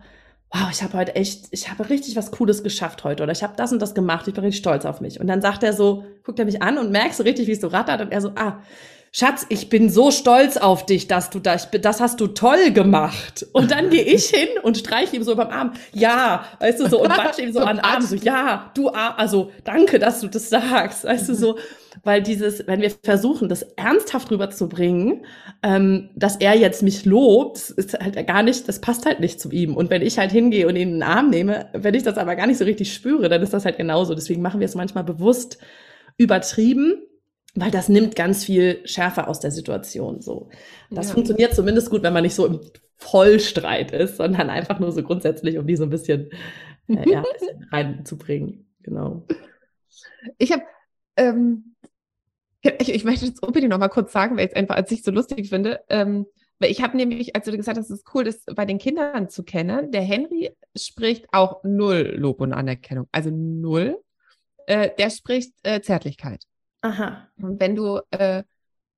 wow, 0.51 0.69
ich 0.71 0.83
habe 0.83 0.99
heute 0.99 1.17
echt, 1.17 1.47
ich 1.51 1.71
habe 1.71 1.89
richtig 1.89 2.15
was 2.15 2.31
Cooles 2.31 2.63
geschafft 2.63 3.05
heute 3.05 3.23
oder 3.23 3.33
ich 3.33 3.43
habe 3.43 3.55
das 3.57 3.73
und 3.73 3.81
das 3.81 3.95
gemacht, 3.95 4.29
ich 4.29 4.35
bin 4.35 4.45
richtig 4.45 4.61
stolz 4.61 4.85
auf 4.85 5.01
mich. 5.01 5.19
Und 5.19 5.27
dann 5.27 5.41
sagt 5.41 5.63
er 5.63 5.73
so, 5.73 6.05
guckt 6.25 6.39
er 6.39 6.45
mich 6.45 6.63
an 6.63 6.77
und 6.77 6.93
merkst 6.93 7.17
so 7.17 7.25
richtig, 7.25 7.47
wie 7.47 7.53
es 7.53 7.61
so 7.61 7.69
rattert 7.69 8.03
und 8.03 8.13
er 8.13 8.21
so, 8.21 8.33
ah, 8.35 8.61
Schatz, 9.15 9.45
ich 9.51 9.69
bin 9.69 9.91
so 9.91 10.11
stolz 10.11 10.57
auf 10.57 10.87
dich, 10.87 11.07
dass 11.07 11.29
du 11.29 11.39
das, 11.39 11.69
das 11.71 12.01
hast 12.01 12.19
du 12.19 12.29
toll 12.29 12.71
gemacht. 12.71 13.47
Und 13.53 13.71
dann 13.71 13.91
gehe 13.91 14.03
ich 14.03 14.31
hin 14.31 14.49
und 14.63 14.79
streiche 14.79 15.17
ihm 15.17 15.23
so 15.23 15.37
beim 15.37 15.51
Arm. 15.51 15.75
Ja, 15.93 16.47
weißt 16.61 16.81
du 16.81 16.89
so, 16.89 17.03
und 17.03 17.11
watsche 17.11 17.43
ihm 17.43 17.53
so 17.53 17.61
an 17.61 17.77
den 17.77 17.85
Arm, 17.85 18.01
so, 18.01 18.17
ja, 18.17 18.71
du, 18.75 18.89
also, 18.89 19.53
danke, 19.65 19.99
dass 19.99 20.21
du 20.21 20.29
das 20.29 20.49
sagst, 20.49 21.05
weißt 21.05 21.29
du 21.29 21.35
so. 21.35 21.59
Weil 22.05 22.23
dieses, 22.23 22.67
wenn 22.67 22.81
wir 22.81 22.91
versuchen, 23.05 23.49
das 23.49 23.63
ernsthaft 23.63 24.31
rüberzubringen, 24.31 25.25
ähm, 25.63 26.11
dass 26.17 26.37
er 26.37 26.57
jetzt 26.57 26.83
mich 26.83 27.05
lobt, 27.05 27.59
ist 27.71 27.95
halt 27.95 28.27
gar 28.27 28.43
nicht, 28.43 28.67
das 28.69 28.81
passt 28.81 29.07
halt 29.07 29.21
nicht 29.21 29.41
zu 29.41 29.51
ihm. 29.51 29.77
Und 29.77 29.91
wenn 29.91 30.03
ich 30.03 30.19
halt 30.19 30.33
hingehe 30.33 30.67
und 30.67 30.77
ihn 30.77 30.83
in 30.83 30.95
den 30.95 31.03
Arm 31.03 31.31
nehme, 31.31 31.71
wenn 31.73 31.95
ich 31.95 32.03
das 32.03 32.19
aber 32.19 32.35
gar 32.35 32.47
nicht 32.47 32.59
so 32.59 32.65
richtig 32.65 32.93
spüre, 32.93 33.29
dann 33.29 33.43
ist 33.43 33.55
das 33.55 33.65
halt 33.65 33.77
genauso. 33.77 34.15
Deswegen 34.15 34.43
machen 34.43 34.61
wir 34.61 34.67
es 34.67 34.75
manchmal 34.75 35.05
bewusst 35.05 35.59
übertrieben 36.19 37.03
weil 37.55 37.71
das 37.71 37.89
nimmt 37.89 38.17
ganz 38.17 38.45
viel 38.45 38.81
Schärfe 38.87 39.27
aus 39.29 39.41
der 39.41 39.51
Situation. 39.51 40.21
So, 40.21 40.49
das 40.91 41.09
ja. 41.09 41.15
funktioniert 41.15 41.55
zumindest 41.55 41.91
gut, 41.91 42.03
wenn 42.03 42.13
man 42.13 42.23
nicht 42.23 42.35
so 42.35 42.47
im 42.47 42.61
Vollstreit 42.97 43.93
ist, 43.93 44.17
sondern 44.17 44.49
einfach 44.49 44.79
nur 44.79 44.93
so 44.93 45.03
grundsätzlich, 45.03 45.59
um 45.59 45.67
die 45.67 45.77
so 45.77 45.85
ein 45.85 45.91
bisschen, 45.91 46.31
äh, 46.89 47.11
ja, 47.11 47.23
reinzubringen. 47.71 48.67
Genau. 48.83 49.27
Ich 50.39 50.53
habe, 50.53 50.63
ähm, 51.17 51.72
ich, 52.63 52.95
ich 52.95 53.05
möchte 53.05 53.27
jetzt 53.27 53.43
unbedingt 53.43 53.71
noch 53.71 53.79
mal 53.79 53.89
kurz 53.89 54.13
sagen, 54.13 54.37
weil 54.37 54.47
ich 54.47 54.53
es 54.53 54.57
einfach 54.57 54.77
als 54.77 54.91
ich 54.91 55.03
so 55.03 55.11
lustig 55.11 55.49
finde. 55.49 55.81
Ähm, 55.89 56.27
weil 56.59 56.71
ich 56.71 56.81
habe 56.81 56.97
nämlich, 56.97 57.35
als 57.35 57.47
du 57.47 57.57
gesagt 57.57 57.77
hast, 57.77 57.91
es 57.91 57.99
ist 57.99 58.15
cool, 58.15 58.23
das 58.23 58.45
bei 58.45 58.65
den 58.65 58.79
Kindern 58.79 59.29
zu 59.29 59.43
kennen. 59.43 59.91
Der 59.91 60.03
Henry 60.03 60.53
spricht 60.77 61.27
auch 61.33 61.65
null 61.65 62.15
Lob 62.17 62.41
und 62.41 62.53
Anerkennung, 62.53 63.09
also 63.11 63.31
null. 63.33 64.01
Äh, 64.67 64.91
der 64.97 65.11
spricht 65.11 65.55
äh, 65.65 65.81
Zärtlichkeit. 65.81 66.45
Aha. 66.83 67.29
Und 67.37 67.61
wenn 67.61 67.75
du 67.75 68.01
äh, 68.11 68.45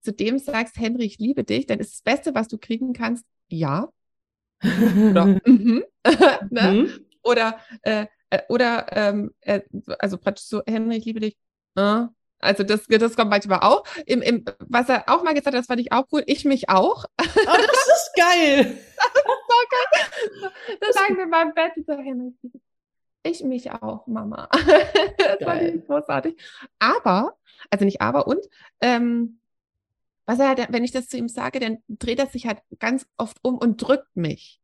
zu 0.03 0.13
dem 0.13 0.39
sagst, 0.39 0.77
Henry, 0.79 1.05
ich 1.05 1.19
liebe 1.19 1.45
dich, 1.45 1.67
dann 1.67 1.81
ist 1.81 1.95
das 1.95 2.03
Beste, 2.03 2.35
was 2.35 2.49
du 2.49 2.59
kriegen 2.59 2.93
kannst, 2.93 3.25
ja. 3.49 3.89
Oder, 4.63 5.41
mhm. 5.47 5.85
ne? 6.51 6.73
mhm. 6.73 6.91
oder, 7.23 7.59
äh, 7.83 8.07
äh, 8.31 8.43
oder 8.49 8.87
ähm, 8.93 9.35
äh, 9.41 9.61
also 9.99 10.19
praktisch 10.19 10.47
so, 10.47 10.63
Henry, 10.67 10.97
ich 10.97 11.05
liebe 11.07 11.21
dich. 11.21 11.37
Äh. 11.77 12.05
Also 12.45 12.63
das, 12.63 12.87
das 12.87 13.17
kommt 13.17 13.31
manchmal 13.31 13.61
auch. 13.61 13.85
Im, 14.07 14.23
im, 14.23 14.45
was 14.61 14.89
er 14.89 15.09
auch 15.09 15.23
mal 15.23 15.35
gesagt 15.35 15.49
hat, 15.49 15.55
das 15.55 15.67
fand 15.67 15.81
ich 15.81 15.93
auch 15.93 16.07
cool, 16.13 16.23
ich 16.27 16.45
mich 16.45 16.69
auch. 16.69 17.05
Oh, 17.47 17.57
das 17.57 17.87
ist 17.87 18.13
geil. 18.17 18.65
das 18.65 19.23
ist 19.23 19.45
so 19.49 19.61
geil. 19.71 20.53
Das 20.81 20.95
sagen 20.95 21.17
wir 21.17 21.31
beim 21.31 21.53
Bett, 21.53 21.73
so, 21.87 21.93
Henry, 21.93 22.33
ich 23.23 23.43
mich 23.43 23.71
auch, 23.71 24.07
Mama. 24.07 24.49
das 25.19 25.43
fand 25.43 25.63
ich 25.63 25.87
großartig. 25.87 26.37
Aber 26.79 27.37
also 27.71 27.85
nicht 27.85 28.01
aber 28.01 28.27
und. 28.27 28.45
Ähm, 28.81 29.39
was 30.27 30.39
er 30.39 30.49
halt, 30.49 30.67
wenn 30.71 30.85
ich 30.85 30.91
das 30.91 31.09
zu 31.09 31.19
ihm 31.19 31.29
sage, 31.29 31.61
dann 31.61 31.79
dreht 31.89 32.19
er 32.19 32.27
sich 32.27 32.47
halt 32.47 32.59
ganz 32.79 33.07
oft 33.19 33.37
um 33.43 33.59
und 33.59 33.77
drückt 33.77 34.17
mich. 34.17 34.61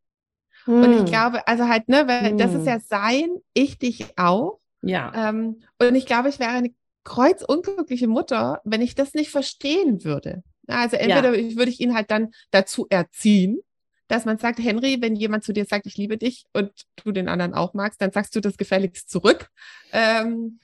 Hm. 0.65 0.83
Und 0.83 0.93
ich 0.93 0.99
hm. 1.01 1.05
glaube, 1.07 1.47
also 1.47 1.69
halt, 1.69 1.89
ne, 1.89 2.09
weil 2.09 2.31
hm. 2.31 2.39
das 2.39 2.53
ist 2.53 2.61
hm. 2.61 2.67
ja 2.67 2.81
sein, 2.81 3.29
ich 3.53 3.79
dich 3.79 4.19
auch. 4.19 4.59
Ja. 4.81 5.13
Ähm, 5.15 5.63
und 5.79 5.95
ich 5.95 6.07
glaube, 6.07 6.31
ich 6.31 6.39
wäre 6.39 6.51
eine 6.51 6.73
kreuzunglückliche 7.05 8.09
Mutter, 8.09 8.61
wenn 8.65 8.83
ich 8.83 8.95
das 8.95 9.15
nicht 9.15 9.31
verstehen 9.31 10.05
würde. 10.05 10.43
Also 10.67 10.97
entweder 10.97 11.37
ja. 11.37 11.57
würde 11.57 11.71
ich 11.71 11.81
ihn 11.81 11.95
halt 11.95 12.11
dann 12.11 12.31
dazu 12.51 12.87
erziehen, 12.89 13.61
dass 14.09 14.25
man 14.25 14.39
sagt, 14.39 14.59
Henry, 14.59 14.99
wenn 15.01 15.15
jemand 15.15 15.45
zu 15.45 15.53
dir 15.53 15.65
sagt, 15.65 15.87
ich 15.87 15.97
liebe 15.97 16.19
dich 16.19 16.47
und 16.53 16.73
du 16.97 17.13
den 17.13 17.29
anderen 17.29 17.55
auch 17.55 17.75
magst, 17.75 18.01
dann 18.03 18.11
sagst 18.11 18.35
du 18.35 18.41
das 18.41 18.57
gefälligst 18.57 19.09
zurück. 19.09 19.51
Ähm, 19.93 20.59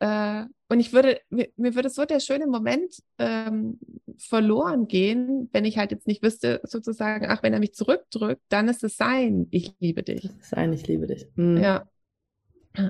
äh, 0.00 0.44
und 0.68 0.80
ich 0.80 0.92
würde, 0.92 1.20
mir, 1.28 1.48
mir, 1.56 1.74
würde 1.74 1.90
so 1.90 2.04
der 2.04 2.20
schöne 2.20 2.46
Moment 2.46 3.02
ähm, 3.18 3.78
verloren 4.18 4.88
gehen, 4.88 5.48
wenn 5.52 5.64
ich 5.64 5.78
halt 5.78 5.90
jetzt 5.90 6.06
nicht 6.06 6.22
wüsste, 6.22 6.60
sozusagen, 6.64 7.26
ach, 7.28 7.42
wenn 7.42 7.52
er 7.52 7.58
mich 7.58 7.74
zurückdrückt, 7.74 8.42
dann 8.48 8.68
ist 8.68 8.84
es 8.84 8.96
sein, 8.96 9.48
ich 9.50 9.74
liebe 9.80 10.02
dich. 10.02 10.30
Sein, 10.40 10.72
ich 10.72 10.86
liebe 10.86 11.06
dich. 11.06 11.26
Mhm. 11.34 11.56
Ja. 11.58 11.88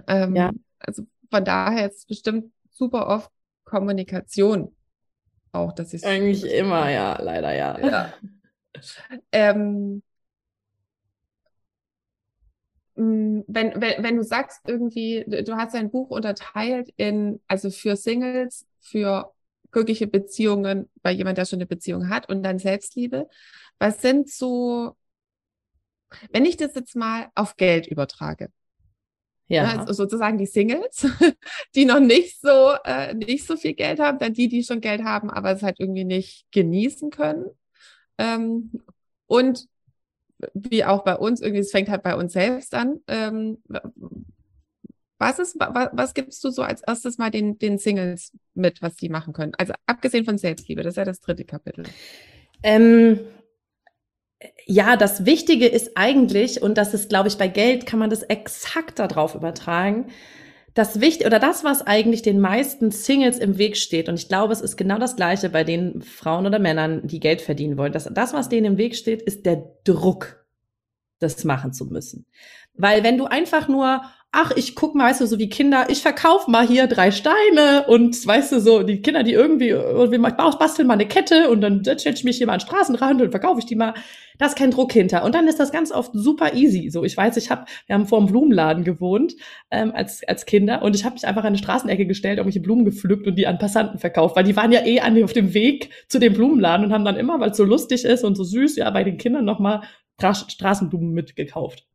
Ähm, 0.06 0.36
ja. 0.36 0.52
Also 0.78 1.04
von 1.30 1.44
daher 1.44 1.90
ist 1.90 1.98
es 1.98 2.06
bestimmt 2.06 2.52
super 2.82 3.06
oft 3.06 3.30
Kommunikation 3.64 4.74
auch, 5.52 5.72
dass 5.72 5.92
ich 5.92 6.04
Eigentlich 6.04 6.44
immer, 6.44 6.90
ja, 6.90 7.20
leider 7.20 7.54
ja. 7.54 7.78
ja. 7.78 8.12
ähm, 9.32 10.02
Mm, 12.94 13.40
wenn, 13.46 13.80
wenn, 13.80 14.02
wenn 14.02 14.16
du 14.16 14.22
sagst 14.22 14.60
irgendwie, 14.66 15.24
du 15.26 15.56
hast 15.56 15.74
dein 15.74 15.90
Buch 15.90 16.10
unterteilt 16.10 16.90
in, 16.96 17.40
also 17.46 17.70
für 17.70 17.96
Singles, 17.96 18.66
für 18.80 19.32
glückliche 19.70 20.06
Beziehungen 20.06 20.90
bei 21.02 21.12
jemand, 21.12 21.38
der 21.38 21.46
schon 21.46 21.58
eine 21.58 21.66
Beziehung 21.66 22.10
hat 22.10 22.28
und 22.28 22.42
dann 22.42 22.58
Selbstliebe. 22.58 23.28
Was 23.78 24.02
sind 24.02 24.28
so, 24.28 24.96
wenn 26.30 26.44
ich 26.44 26.58
das 26.58 26.74
jetzt 26.74 26.94
mal 26.94 27.28
auf 27.34 27.56
Geld 27.56 27.86
übertrage? 27.86 28.50
Ja. 29.48 29.64
Ne, 29.64 29.80
also 29.80 29.92
sozusagen 29.92 30.38
die 30.38 30.46
Singles, 30.46 31.06
die 31.74 31.84
noch 31.84 32.00
nicht 32.00 32.40
so, 32.40 32.72
äh, 32.84 33.14
nicht 33.14 33.46
so 33.46 33.56
viel 33.56 33.74
Geld 33.74 34.00
haben, 34.00 34.18
dann 34.18 34.32
die, 34.32 34.48
die 34.48 34.62
schon 34.64 34.80
Geld 34.80 35.04
haben, 35.04 35.30
aber 35.30 35.52
es 35.52 35.62
halt 35.62 35.78
irgendwie 35.78 36.04
nicht 36.04 36.46
genießen 36.52 37.10
können. 37.10 37.46
Ähm, 38.18 38.70
und 39.26 39.66
wie 40.54 40.84
auch 40.84 41.04
bei 41.04 41.16
uns, 41.16 41.40
irgendwie, 41.40 41.60
es 41.60 41.70
fängt 41.70 41.88
halt 41.88 42.02
bei 42.02 42.16
uns 42.16 42.32
selbst 42.32 42.74
an. 42.74 43.00
Ähm, 43.06 43.58
was 45.18 45.38
ist, 45.38 45.56
was, 45.58 45.90
was 45.92 46.14
gibst 46.14 46.42
du 46.42 46.50
so 46.50 46.62
als 46.62 46.82
erstes 46.82 47.16
mal 47.18 47.30
den, 47.30 47.58
den 47.58 47.78
Singles 47.78 48.32
mit, 48.54 48.82
was 48.82 48.96
die 48.96 49.08
machen 49.08 49.32
können? 49.32 49.52
Also 49.56 49.72
abgesehen 49.86 50.24
von 50.24 50.38
Selbstliebe, 50.38 50.82
das 50.82 50.94
ist 50.94 50.96
ja 50.96 51.04
das 51.04 51.20
dritte 51.20 51.44
Kapitel. 51.44 51.84
Ähm, 52.62 53.20
ja, 54.66 54.96
das 54.96 55.26
Wichtige 55.26 55.66
ist 55.66 55.92
eigentlich, 55.96 56.62
und 56.62 56.78
das 56.78 56.94
ist, 56.94 57.08
glaube 57.08 57.28
ich, 57.28 57.36
bei 57.36 57.48
Geld 57.48 57.86
kann 57.86 57.98
man 57.98 58.10
das 58.10 58.22
exakt 58.22 58.98
darauf 58.98 59.34
übertragen, 59.34 60.06
das 60.74 61.00
Wichtige 61.00 61.26
oder 61.26 61.38
das, 61.38 61.64
was 61.64 61.86
eigentlich 61.86 62.22
den 62.22 62.40
meisten 62.40 62.90
Singles 62.90 63.38
im 63.38 63.58
Weg 63.58 63.76
steht, 63.76 64.08
und 64.08 64.14
ich 64.14 64.28
glaube, 64.28 64.52
es 64.52 64.60
ist 64.60 64.76
genau 64.76 64.98
das 64.98 65.16
Gleiche 65.16 65.50
bei 65.50 65.64
den 65.64 66.00
Frauen 66.02 66.46
oder 66.46 66.58
Männern, 66.58 67.06
die 67.06 67.20
Geld 67.20 67.42
verdienen 67.42 67.76
wollen. 67.76 67.92
Das, 67.92 68.08
das, 68.12 68.32
was 68.32 68.48
denen 68.48 68.72
im 68.72 68.78
Weg 68.78 68.96
steht, 68.96 69.20
ist 69.22 69.44
der 69.44 69.62
Druck, 69.84 70.46
das 71.18 71.44
machen 71.44 71.72
zu 71.72 71.86
müssen. 71.86 72.26
Weil 72.74 73.04
wenn 73.04 73.18
du 73.18 73.26
einfach 73.26 73.68
nur, 73.68 74.02
ach, 74.34 74.50
ich 74.56 74.74
guck 74.74 74.94
mal, 74.94 75.10
weißt 75.10 75.20
du, 75.20 75.26
so 75.26 75.38
wie 75.38 75.50
Kinder, 75.50 75.86
ich 75.90 76.00
verkauf 76.00 76.48
mal 76.48 76.66
hier 76.66 76.86
drei 76.86 77.10
Steine 77.10 77.84
und 77.86 78.26
weißt 78.26 78.52
du, 78.52 78.60
so 78.60 78.82
die 78.82 79.02
Kinder, 79.02 79.22
die 79.22 79.34
irgendwie, 79.34 79.68
irgendwie 79.68 80.18
basteln 80.18 80.88
mal 80.88 80.94
eine 80.94 81.06
Kette 81.06 81.50
und 81.50 81.60
dann 81.60 81.84
setze 81.84 82.08
ich 82.08 82.24
mich 82.24 82.38
hier 82.38 82.46
mal 82.46 82.54
an 82.54 82.58
den 82.60 82.66
Straßenrand 82.66 83.20
und 83.20 83.30
verkaufe 83.30 83.60
ich 83.60 83.66
die 83.66 83.76
mal. 83.76 83.92
Da 84.38 84.46
ist 84.46 84.56
kein 84.56 84.70
Druck 84.70 84.92
hinter. 84.92 85.24
Und 85.24 85.34
dann 85.34 85.46
ist 85.46 85.60
das 85.60 85.70
ganz 85.70 85.92
oft 85.92 86.12
super 86.14 86.54
easy. 86.54 86.88
So, 86.90 87.04
ich 87.04 87.16
weiß, 87.16 87.36
ich 87.36 87.50
habe, 87.50 87.66
wir 87.86 87.94
haben 87.94 88.06
vor 88.06 88.18
einem 88.18 88.26
Blumenladen 88.26 88.82
gewohnt 88.82 89.34
ähm, 89.70 89.92
als, 89.94 90.26
als 90.26 90.46
Kinder 90.46 90.82
und 90.82 90.96
ich 90.96 91.04
habe 91.04 91.12
mich 91.12 91.26
einfach 91.26 91.42
an 91.42 91.48
eine 91.48 91.58
Straßenecke 91.58 92.06
gestellt, 92.06 92.38
irgendwelche 92.38 92.60
Blumen 92.60 92.86
gepflückt 92.86 93.26
und 93.26 93.36
die 93.36 93.46
an 93.46 93.58
Passanten 93.58 93.98
verkauft, 93.98 94.34
weil 94.34 94.44
die 94.44 94.56
waren 94.56 94.72
ja 94.72 94.84
eh 94.84 95.00
an, 95.00 95.22
auf 95.22 95.34
dem 95.34 95.52
Weg 95.52 95.90
zu 96.08 96.18
dem 96.18 96.32
Blumenladen 96.32 96.86
und 96.86 96.92
haben 96.92 97.04
dann 97.04 97.16
immer, 97.16 97.38
weil 97.38 97.50
es 97.50 97.56
so 97.58 97.64
lustig 97.64 98.06
ist 98.06 98.24
und 98.24 98.34
so 98.34 98.44
süß, 98.44 98.76
ja, 98.76 98.90
bei 98.90 99.04
den 99.04 99.18
Kindern 99.18 99.44
nochmal 99.44 99.82
Straßenblumen 100.18 101.12
mitgekauft. 101.12 101.86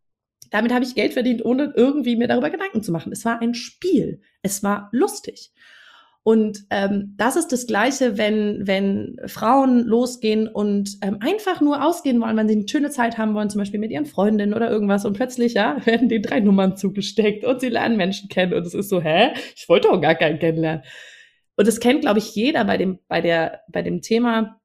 Damit 0.50 0.74
habe 0.74 0.86
ich 0.86 0.96
Geld 0.96 1.14
verdient, 1.14 1.44
ohne 1.44 1.74
irgendwie 1.76 2.16
mir 2.16 2.28
darüber 2.28 2.50
Gedanken 2.50 2.82
zu 2.82 2.92
machen. 2.92 3.12
Es 3.12 3.26
war 3.26 3.42
ein 3.42 3.54
Spiel. 3.54 4.22
Es 4.42 4.64
war 4.64 4.90
lustig. 4.92 5.52
Und 6.28 6.66
ähm, 6.72 7.14
das 7.16 7.38
ist 7.38 7.54
das 7.54 7.68
Gleiche, 7.68 8.18
wenn, 8.18 8.68
wenn 8.68 9.16
Frauen 9.28 9.86
losgehen 9.86 10.50
und 10.50 10.98
ähm, 11.02 11.20
einfach 11.22 11.62
nur 11.62 11.86
ausgehen 11.86 12.20
wollen, 12.20 12.36
wenn 12.36 12.50
sie 12.50 12.56
eine 12.56 12.68
schöne 12.68 12.90
Zeit 12.90 13.18
haben 13.18 13.34
wollen, 13.34 13.50
zum 13.50 13.60
Beispiel 13.60 13.80
mit 13.80 13.92
ihren 13.92 14.06
Freundinnen 14.06 14.54
oder 14.54 14.70
irgendwas 14.70 15.06
und 15.06 15.14
plötzlich 15.14 15.54
ja, 15.54 15.78
werden 15.86 16.10
die 16.10 16.22
drei 16.22 16.42
Nummern 16.42 16.76
zugesteckt 16.76 17.46
und 17.46 17.62
sie 17.62 17.70
lernen 17.70 17.96
Menschen 17.96 18.28
kennen 18.28 18.54
und 18.54 18.68
es 18.68 18.74
ist 18.74 18.90
so, 18.90 19.02
hä? 19.02 19.30
Ich 19.56 19.70
wollte 19.70 19.90
auch 19.90 20.02
gar 20.02 20.16
keinen 20.16 20.38
kennenlernen. 20.38 20.84
Und 21.56 21.66
das 21.66 21.80
kennt, 21.80 22.02
glaube 22.02 22.20
ich, 22.20 22.36
jeder 22.36 22.66
bei 22.66 22.76
dem, 22.76 23.00
bei 23.08 23.22
der, 23.22 23.62
bei 23.70 23.82
dem 23.82 24.02
Thema 24.02 24.60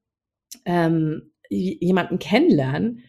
ähm, 0.64 1.31
jemanden 1.49 2.18
kennenlernen 2.18 3.05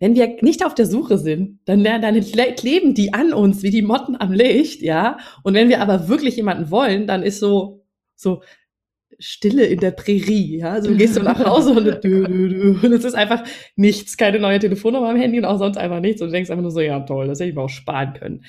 wenn 0.00 0.14
wir 0.14 0.36
nicht 0.42 0.64
auf 0.64 0.74
der 0.74 0.86
Suche 0.86 1.18
sind, 1.18 1.60
dann, 1.64 1.82
dann 1.82 2.20
kleben 2.56 2.94
die 2.94 3.14
an 3.14 3.32
uns 3.32 3.62
wie 3.62 3.70
die 3.70 3.82
Motten 3.82 4.16
am 4.18 4.32
Licht, 4.32 4.80
ja. 4.80 5.18
Und 5.42 5.54
wenn 5.54 5.68
wir 5.68 5.80
aber 5.80 6.08
wirklich 6.08 6.36
jemanden 6.36 6.70
wollen, 6.70 7.06
dann 7.06 7.22
ist 7.22 7.40
so, 7.40 7.84
so 8.14 8.42
Stille 9.18 9.64
in 9.64 9.80
der 9.80 9.90
Prärie, 9.90 10.58
ja. 10.58 10.72
Also 10.72 10.90
du 10.90 10.96
gehst 10.96 11.16
du 11.16 11.22
nach 11.22 11.44
Hause 11.44 11.72
und, 11.72 12.04
und 12.84 12.92
es 12.92 13.04
ist 13.04 13.14
einfach 13.14 13.42
nichts, 13.74 14.16
keine 14.16 14.38
neue 14.38 14.60
Telefonnummer 14.60 15.08
am 15.08 15.16
Handy 15.16 15.38
und 15.38 15.44
auch 15.44 15.58
sonst 15.58 15.76
einfach 15.76 16.00
nichts. 16.00 16.22
Und 16.22 16.28
du 16.28 16.32
denkst 16.32 16.50
einfach 16.50 16.62
nur 16.62 16.70
so, 16.70 16.80
ja 16.80 17.00
toll, 17.00 17.26
das 17.26 17.40
hätte 17.40 17.50
ich 17.50 17.56
mir 17.56 17.62
auch 17.62 17.68
sparen 17.68 18.14
können. 18.14 18.44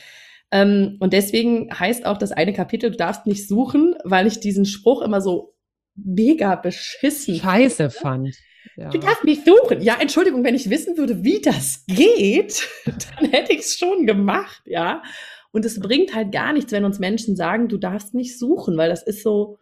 Ähm, 0.52 0.98
und 1.00 1.14
deswegen 1.14 1.70
heißt 1.72 2.06
auch 2.06 2.18
das 2.18 2.32
eine 2.32 2.54
Kapitel, 2.54 2.92
du 2.92 2.98
darfst 2.98 3.26
nicht 3.26 3.48
suchen, 3.48 3.96
weil 4.04 4.28
ich 4.28 4.40
diesen 4.40 4.66
Spruch 4.66 5.02
immer 5.02 5.22
so 5.22 5.56
mega 5.96 6.56
beschissen 6.56 7.36
Scheiße 7.36 7.90
fand. 7.90 8.36
Ja. 8.76 8.90
Du 8.90 8.98
darfst 9.00 9.24
mich 9.24 9.44
suchen. 9.44 9.82
Ja, 9.82 9.98
Entschuldigung, 10.00 10.44
wenn 10.44 10.56
ich 10.56 10.70
wissen 10.70 10.98
würde, 10.98 11.24
wie 11.24 11.42
das 11.42 11.86
geht, 11.88 12.68
dann 12.86 13.30
hätte 13.30 13.54
ich 13.54 13.60
es 13.60 13.78
schon 13.78 14.06
gemacht, 14.06 14.62
ja. 14.66 15.04
Und 15.52 15.66
es 15.66 15.80
bringt 15.80 16.14
halt 16.14 16.32
gar 16.32 16.54
nichts, 16.54 16.72
wenn 16.72 16.86
uns 16.86 17.00
Menschen 17.00 17.36
sagen, 17.36 17.68
du 17.68 17.78
darfst 17.78 18.14
nicht 18.14 18.38
suchen, 18.38 18.78
weil 18.78 18.90
das 18.90 19.04
ist 19.04 19.24
so, 19.24 19.58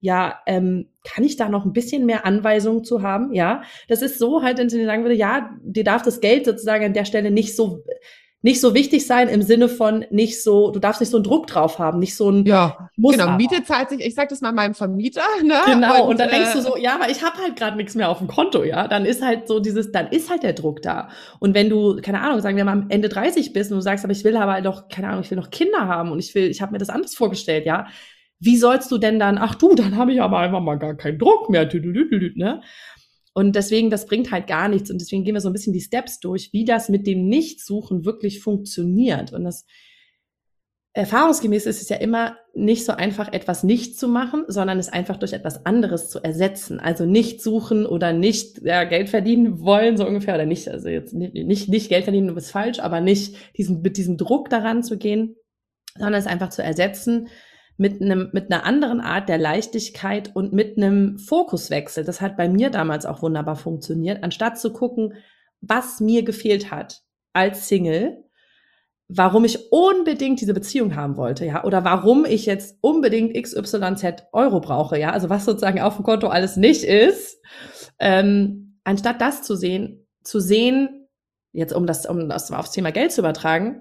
ja, 0.00 0.40
ähm, 0.46 0.88
kann 1.04 1.24
ich 1.24 1.36
da 1.36 1.48
noch 1.48 1.64
ein 1.64 1.72
bisschen 1.72 2.06
mehr 2.06 2.24
Anweisungen 2.26 2.84
zu 2.84 3.02
haben? 3.02 3.32
Ja, 3.32 3.62
das 3.88 4.02
ist 4.02 4.18
so 4.18 4.42
halt, 4.42 4.58
wenn 4.58 4.68
sie 4.68 4.84
sagen 4.84 5.02
würde, 5.02 5.14
ja, 5.14 5.50
dir 5.62 5.84
darf 5.84 6.02
das 6.02 6.20
Geld 6.20 6.46
sozusagen 6.46 6.84
an 6.84 6.94
der 6.94 7.04
Stelle 7.04 7.30
nicht 7.30 7.54
so 7.54 7.84
nicht 8.42 8.60
so 8.60 8.74
wichtig 8.74 9.06
sein 9.06 9.28
im 9.28 9.42
Sinne 9.42 9.68
von 9.68 10.06
nicht 10.10 10.42
so, 10.42 10.70
du 10.70 10.80
darfst 10.80 11.00
nicht 11.00 11.10
so 11.10 11.18
einen 11.18 11.24
Druck 11.24 11.46
drauf 11.46 11.78
haben, 11.78 11.98
nicht 11.98 12.16
so 12.16 12.30
ein 12.30 12.46
Ja, 12.46 12.88
muss 12.96 13.12
genau, 13.12 13.28
aber. 13.28 13.36
Miete 13.36 13.62
zahlt 13.64 13.90
sich, 13.90 14.00
ich 14.00 14.14
sag 14.14 14.30
das 14.30 14.40
mal 14.40 14.52
meinem 14.52 14.74
Vermieter, 14.74 15.22
ne? 15.44 15.60
Genau, 15.66 16.04
und, 16.04 16.10
und 16.10 16.20
dann 16.20 16.30
äh, 16.30 16.32
denkst 16.32 16.54
du 16.54 16.62
so, 16.62 16.76
ja, 16.78 16.94
aber 16.94 17.10
ich 17.10 17.22
habe 17.22 17.36
halt 17.36 17.56
gerade 17.56 17.76
nichts 17.76 17.94
mehr 17.94 18.08
auf 18.08 18.18
dem 18.18 18.28
Konto, 18.28 18.64
ja? 18.64 18.88
Dann 18.88 19.04
ist 19.04 19.22
halt 19.22 19.46
so 19.46 19.60
dieses, 19.60 19.92
dann 19.92 20.08
ist 20.08 20.30
halt 20.30 20.42
der 20.42 20.54
Druck 20.54 20.80
da. 20.80 21.10
Und 21.38 21.54
wenn 21.54 21.68
du, 21.68 22.00
keine 22.00 22.22
Ahnung, 22.22 22.40
sagen 22.40 22.56
wir 22.56 22.64
mal 22.64 22.72
am 22.72 22.86
Ende 22.88 23.10
30 23.10 23.52
bist 23.52 23.70
und 23.70 23.76
du 23.76 23.82
sagst, 23.82 24.04
aber 24.04 24.12
ich 24.12 24.24
will 24.24 24.36
aber 24.36 24.52
halt 24.52 24.64
doch, 24.64 24.88
keine 24.88 25.08
Ahnung, 25.08 25.22
ich 25.22 25.30
will 25.30 25.38
noch 25.38 25.50
Kinder 25.50 25.86
haben 25.86 26.10
und 26.10 26.18
ich 26.18 26.34
will, 26.34 26.50
ich 26.50 26.62
habe 26.62 26.72
mir 26.72 26.78
das 26.78 26.88
anders 26.88 27.14
vorgestellt, 27.14 27.66
ja? 27.66 27.88
Wie 28.38 28.56
sollst 28.56 28.90
du 28.90 28.96
denn 28.96 29.18
dann, 29.18 29.36
ach 29.36 29.54
du, 29.54 29.74
dann 29.74 29.98
habe 29.98 30.14
ich 30.14 30.22
aber 30.22 30.38
einfach 30.38 30.60
mal 30.60 30.78
gar 30.78 30.94
keinen 30.94 31.18
Druck 31.18 31.50
mehr, 31.50 31.66
ne? 31.66 32.62
Und 33.40 33.56
deswegen, 33.56 33.88
das 33.88 34.04
bringt 34.04 34.30
halt 34.30 34.46
gar 34.46 34.68
nichts. 34.68 34.90
Und 34.90 35.00
deswegen 35.00 35.24
gehen 35.24 35.32
wir 35.32 35.40
so 35.40 35.48
ein 35.48 35.54
bisschen 35.54 35.72
die 35.72 35.80
Steps 35.80 36.20
durch, 36.20 36.52
wie 36.52 36.66
das 36.66 36.90
mit 36.90 37.06
dem 37.06 37.26
Nichtsuchen 37.26 38.04
wirklich 38.04 38.40
funktioniert. 38.40 39.32
Und 39.32 39.44
das 39.44 39.64
erfahrungsgemäß 40.92 41.64
ist 41.64 41.80
es 41.80 41.88
ja 41.88 41.96
immer 41.96 42.36
nicht 42.52 42.84
so 42.84 42.92
einfach, 42.92 43.32
etwas 43.32 43.64
nicht 43.64 43.98
zu 43.98 44.08
machen, 44.08 44.44
sondern 44.48 44.78
es 44.78 44.90
einfach 44.90 45.16
durch 45.16 45.32
etwas 45.32 45.64
anderes 45.64 46.10
zu 46.10 46.22
ersetzen. 46.22 46.80
Also 46.80 47.06
nicht 47.06 47.40
suchen 47.40 47.86
oder 47.86 48.12
nicht 48.12 48.60
ja, 48.60 48.84
Geld 48.84 49.08
verdienen 49.08 49.60
wollen, 49.60 49.96
so 49.96 50.06
ungefähr, 50.06 50.34
oder 50.34 50.44
nicht, 50.44 50.68
also 50.68 50.90
jetzt 50.90 51.14
nicht, 51.14 51.66
nicht, 51.66 51.88
Geld 51.88 52.04
verdienen, 52.04 52.26
du 52.26 52.34
bist 52.34 52.52
falsch, 52.52 52.78
aber 52.78 53.00
nicht 53.00 53.56
diesen, 53.56 53.80
mit 53.80 53.96
diesem 53.96 54.18
Druck 54.18 54.50
daran 54.50 54.82
zu 54.82 54.98
gehen, 54.98 55.34
sondern 55.94 56.20
es 56.20 56.26
einfach 56.26 56.50
zu 56.50 56.62
ersetzen 56.62 57.28
mit 57.80 58.02
einem, 58.02 58.28
mit 58.32 58.52
einer 58.52 58.66
anderen 58.66 59.00
Art 59.00 59.30
der 59.30 59.38
Leichtigkeit 59.38 60.36
und 60.36 60.52
mit 60.52 60.76
einem 60.76 61.18
Fokuswechsel. 61.18 62.04
Das 62.04 62.20
hat 62.20 62.36
bei 62.36 62.46
mir 62.46 62.68
damals 62.68 63.06
auch 63.06 63.22
wunderbar 63.22 63.56
funktioniert. 63.56 64.22
Anstatt 64.22 64.60
zu 64.60 64.70
gucken, 64.70 65.14
was 65.62 65.98
mir 65.98 66.22
gefehlt 66.22 66.70
hat 66.70 67.00
als 67.32 67.68
Single, 67.68 68.22
warum 69.08 69.46
ich 69.46 69.72
unbedingt 69.72 70.42
diese 70.42 70.52
Beziehung 70.52 70.94
haben 70.94 71.16
wollte, 71.16 71.46
ja, 71.46 71.64
oder 71.64 71.82
warum 71.82 72.26
ich 72.26 72.44
jetzt 72.44 72.76
unbedingt 72.82 73.34
XYZ 73.34 74.24
Euro 74.32 74.60
brauche, 74.60 74.98
ja, 74.98 75.12
also 75.12 75.30
was 75.30 75.46
sozusagen 75.46 75.80
auf 75.80 75.96
dem 75.96 76.04
Konto 76.04 76.28
alles 76.28 76.58
nicht 76.58 76.84
ist, 76.84 77.40
ähm, 77.98 78.78
anstatt 78.84 79.22
das 79.22 79.42
zu 79.42 79.56
sehen, 79.56 80.06
zu 80.22 80.38
sehen, 80.38 81.08
jetzt 81.52 81.72
um 81.72 81.86
das, 81.86 82.04
um 82.04 82.28
das 82.28 82.52
aufs 82.52 82.72
Thema 82.72 82.92
Geld 82.92 83.10
zu 83.10 83.22
übertragen, 83.22 83.80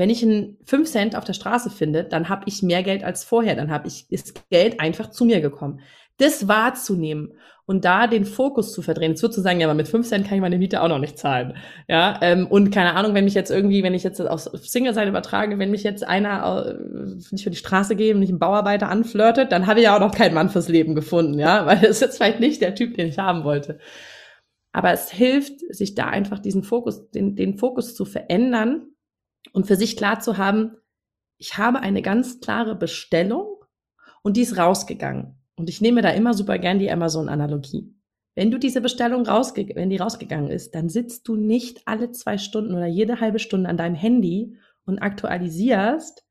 wenn 0.00 0.08
ich 0.08 0.22
einen 0.22 0.56
5 0.64 0.90
Cent 0.90 1.14
auf 1.14 1.24
der 1.24 1.34
Straße 1.34 1.68
finde, 1.68 2.04
dann 2.04 2.30
habe 2.30 2.44
ich 2.46 2.62
mehr 2.62 2.82
Geld 2.82 3.04
als 3.04 3.22
vorher. 3.22 3.54
Dann 3.54 3.70
habe 3.70 3.86
ich 3.86 4.06
ist 4.08 4.48
Geld 4.48 4.80
einfach 4.80 5.10
zu 5.10 5.26
mir 5.26 5.42
gekommen. 5.42 5.80
Das 6.16 6.48
wahrzunehmen 6.48 7.34
und 7.66 7.84
da 7.84 8.06
den 8.06 8.24
Fokus 8.24 8.72
zu 8.72 8.80
verdrehen. 8.80 9.14
Zu 9.14 9.30
sagen, 9.30 9.60
ja, 9.60 9.66
aber 9.66 9.74
mit 9.74 9.88
5 9.88 10.08
Cent 10.08 10.26
kann 10.26 10.36
ich 10.36 10.40
meine 10.40 10.56
Miete 10.56 10.80
auch 10.80 10.88
noch 10.88 11.00
nicht 11.00 11.18
zahlen. 11.18 11.54
Ja, 11.86 12.18
ähm, 12.22 12.46
und 12.46 12.70
keine 12.70 12.94
Ahnung, 12.96 13.12
wenn 13.12 13.24
mich 13.24 13.34
jetzt 13.34 13.50
irgendwie, 13.50 13.82
wenn 13.82 13.92
ich 13.92 14.02
jetzt 14.02 14.22
auf 14.22 14.40
Single-Seite 14.40 15.10
übertrage, 15.10 15.58
wenn 15.58 15.70
mich 15.70 15.82
jetzt 15.82 16.02
einer 16.02 16.66
äh, 16.66 17.14
nicht 17.30 17.44
für 17.44 17.50
die 17.50 17.58
Straße 17.58 17.94
gehe 17.94 18.14
und 18.14 18.20
nicht 18.20 18.30
einen 18.30 18.38
Bauarbeiter 18.38 18.88
anflirtet, 18.88 19.52
dann 19.52 19.66
habe 19.66 19.80
ich 19.80 19.84
ja 19.84 19.94
auch 19.94 20.00
noch 20.00 20.14
keinen 20.14 20.32
Mann 20.32 20.48
fürs 20.48 20.68
Leben 20.68 20.94
gefunden, 20.94 21.38
ja, 21.38 21.66
weil 21.66 21.76
das 21.76 21.90
ist 21.90 22.00
jetzt 22.00 22.16
vielleicht 22.16 22.40
nicht 22.40 22.62
der 22.62 22.74
Typ, 22.74 22.96
den 22.96 23.06
ich 23.06 23.18
haben 23.18 23.44
wollte. 23.44 23.78
Aber 24.72 24.92
es 24.92 25.10
hilft, 25.10 25.60
sich 25.74 25.94
da 25.94 26.06
einfach 26.06 26.38
diesen 26.38 26.62
Fokus, 26.62 27.10
den, 27.10 27.36
den 27.36 27.58
Fokus 27.58 27.94
zu 27.94 28.06
verändern 28.06 28.89
und 29.52 29.66
für 29.66 29.76
sich 29.76 29.96
klar 29.96 30.20
zu 30.20 30.38
haben, 30.38 30.76
ich 31.38 31.56
habe 31.56 31.80
eine 31.80 32.02
ganz 32.02 32.40
klare 32.40 32.74
Bestellung 32.74 33.56
und 34.22 34.36
die 34.36 34.42
ist 34.42 34.58
rausgegangen. 34.58 35.38
Und 35.56 35.68
ich 35.68 35.80
nehme 35.80 36.02
da 36.02 36.10
immer 36.10 36.34
super 36.34 36.58
gern 36.58 36.78
die 36.78 36.90
Amazon-Analogie. 36.90 37.94
Wenn 38.34 38.50
du 38.50 38.58
diese 38.58 38.80
Bestellung 38.80 39.26
rausge 39.26 39.74
wenn 39.74 39.90
die 39.90 39.96
rausgegangen 39.96 40.50
ist, 40.50 40.74
dann 40.74 40.88
sitzt 40.88 41.26
du 41.28 41.36
nicht 41.36 41.82
alle 41.86 42.10
zwei 42.12 42.38
Stunden 42.38 42.74
oder 42.74 42.86
jede 42.86 43.20
halbe 43.20 43.38
Stunde 43.38 43.68
an 43.68 43.76
deinem 43.76 43.94
Handy 43.94 44.56
und 44.86 44.98
aktualisierst, 45.00 46.24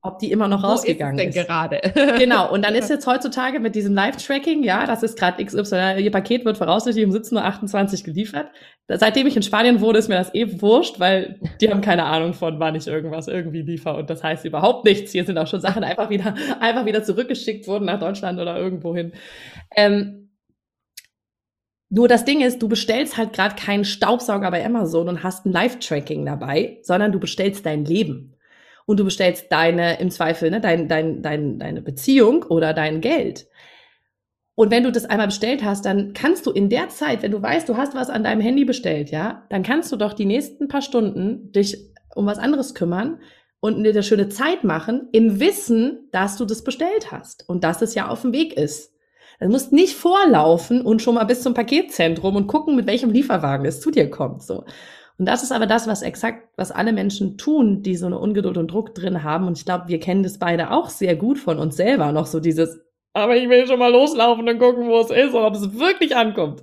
ob 0.00 0.20
die 0.20 0.30
immer 0.30 0.46
noch 0.46 0.62
Wo 0.62 0.68
rausgegangen 0.68 1.18
ist. 1.18 1.34
Denn 1.34 1.42
ist. 1.42 1.48
gerade. 1.48 1.80
genau. 2.18 2.52
Und 2.52 2.64
dann 2.64 2.74
ist 2.74 2.88
jetzt 2.88 3.06
heutzutage 3.06 3.58
mit 3.58 3.74
diesem 3.74 3.94
Live-Tracking, 3.94 4.62
ja, 4.62 4.86
das 4.86 5.02
ist 5.02 5.18
gerade 5.18 5.44
XY, 5.44 6.00
ihr 6.00 6.10
Paket 6.10 6.44
wird 6.44 6.56
voraussichtlich 6.56 7.04
um 7.04 7.12
17.28 7.12 7.98
Uhr 7.98 8.04
geliefert. 8.04 8.50
Seitdem 8.86 9.26
ich 9.26 9.36
in 9.36 9.42
Spanien 9.42 9.80
wurde, 9.80 9.98
ist 9.98 10.08
mir 10.08 10.14
das 10.14 10.32
eh 10.34 10.62
wurscht, 10.62 11.00
weil 11.00 11.40
die 11.60 11.70
haben 11.70 11.80
keine 11.80 12.04
Ahnung 12.04 12.32
von, 12.32 12.60
wann 12.60 12.74
ich 12.74 12.86
irgendwas 12.86 13.28
irgendwie 13.28 13.62
liefer. 13.62 13.96
Und 13.96 14.08
das 14.08 14.22
heißt 14.22 14.44
überhaupt 14.44 14.84
nichts. 14.84 15.12
Hier 15.12 15.24
sind 15.24 15.36
auch 15.36 15.48
schon 15.48 15.60
Sachen 15.60 15.82
einfach 15.82 16.10
wieder, 16.10 16.34
einfach 16.60 16.86
wieder 16.86 17.02
zurückgeschickt 17.02 17.66
worden 17.66 17.86
nach 17.86 17.98
Deutschland 17.98 18.40
oder 18.40 18.56
irgendwo 18.56 18.94
hin. 18.94 19.12
Ähm, 19.76 20.30
nur 21.90 22.06
das 22.06 22.24
Ding 22.24 22.40
ist, 22.40 22.62
du 22.62 22.68
bestellst 22.68 23.16
halt 23.16 23.32
gerade 23.32 23.56
keinen 23.56 23.84
Staubsauger 23.84 24.50
bei 24.50 24.64
Amazon 24.64 25.08
und 25.08 25.22
hast 25.22 25.44
ein 25.44 25.52
Live-Tracking 25.52 26.24
dabei, 26.24 26.78
sondern 26.82 27.12
du 27.12 27.18
bestellst 27.18 27.66
dein 27.66 27.84
Leben 27.84 28.37
und 28.88 28.98
du 28.98 29.04
bestellst 29.04 29.52
deine, 29.52 30.00
im 30.00 30.10
Zweifel, 30.10 30.50
ne, 30.50 30.62
dein, 30.62 30.88
dein, 30.88 31.20
dein, 31.20 31.58
deine 31.58 31.82
Beziehung 31.82 32.42
oder 32.44 32.72
dein 32.72 33.02
Geld. 33.02 33.46
Und 34.54 34.70
wenn 34.70 34.82
du 34.82 34.90
das 34.90 35.04
einmal 35.04 35.26
bestellt 35.26 35.62
hast, 35.62 35.84
dann 35.84 36.14
kannst 36.14 36.46
du 36.46 36.52
in 36.52 36.70
der 36.70 36.88
Zeit, 36.88 37.22
wenn 37.22 37.30
du 37.30 37.42
weißt, 37.42 37.68
du 37.68 37.76
hast 37.76 37.94
was 37.94 38.08
an 38.08 38.24
deinem 38.24 38.40
Handy 38.40 38.64
bestellt, 38.64 39.10
ja, 39.10 39.46
dann 39.50 39.62
kannst 39.62 39.92
du 39.92 39.96
doch 39.96 40.14
die 40.14 40.24
nächsten 40.24 40.68
paar 40.68 40.80
Stunden 40.80 41.52
dich 41.52 41.76
um 42.14 42.24
was 42.24 42.38
anderes 42.38 42.74
kümmern 42.74 43.20
und 43.60 43.84
dir 43.84 43.90
eine 43.90 44.02
schöne 44.02 44.30
Zeit 44.30 44.64
machen, 44.64 45.10
im 45.12 45.38
Wissen, 45.38 46.08
dass 46.10 46.38
du 46.38 46.46
das 46.46 46.64
bestellt 46.64 47.12
hast 47.12 47.46
und 47.46 47.64
dass 47.64 47.82
es 47.82 47.94
ja 47.94 48.08
auf 48.08 48.22
dem 48.22 48.32
Weg 48.32 48.54
ist. 48.54 48.94
Du 49.38 49.48
musst 49.48 49.70
nicht 49.70 49.96
vorlaufen 49.96 50.80
und 50.80 51.02
schon 51.02 51.16
mal 51.16 51.24
bis 51.24 51.42
zum 51.42 51.52
Paketzentrum 51.52 52.36
und 52.36 52.46
gucken, 52.46 52.74
mit 52.74 52.86
welchem 52.86 53.10
Lieferwagen 53.10 53.66
es 53.66 53.82
zu 53.82 53.90
dir 53.90 54.08
kommt, 54.08 54.42
so. 54.42 54.64
Und 55.18 55.26
das 55.26 55.42
ist 55.42 55.50
aber 55.50 55.66
das, 55.66 55.88
was 55.88 56.02
exakt, 56.02 56.48
was 56.56 56.70
alle 56.70 56.92
Menschen 56.92 57.38
tun, 57.38 57.82
die 57.82 57.96
so 57.96 58.06
eine 58.06 58.18
Ungeduld 58.18 58.56
und 58.56 58.70
Druck 58.70 58.94
drin 58.94 59.24
haben. 59.24 59.48
Und 59.48 59.58
ich 59.58 59.64
glaube, 59.64 59.88
wir 59.88 59.98
kennen 59.98 60.22
das 60.22 60.38
beide 60.38 60.70
auch 60.70 60.90
sehr 60.90 61.16
gut 61.16 61.38
von 61.38 61.58
uns 61.58 61.76
selber. 61.76 62.12
Noch 62.12 62.26
so 62.26 62.38
dieses, 62.38 62.80
aber 63.14 63.36
ich 63.36 63.48
will 63.48 63.66
schon 63.66 63.80
mal 63.80 63.90
loslaufen 63.90 64.48
und 64.48 64.58
gucken, 64.58 64.88
wo 64.88 65.00
es 65.00 65.10
ist 65.10 65.34
und 65.34 65.42
ob 65.42 65.54
es 65.54 65.78
wirklich 65.78 66.14
ankommt. 66.14 66.62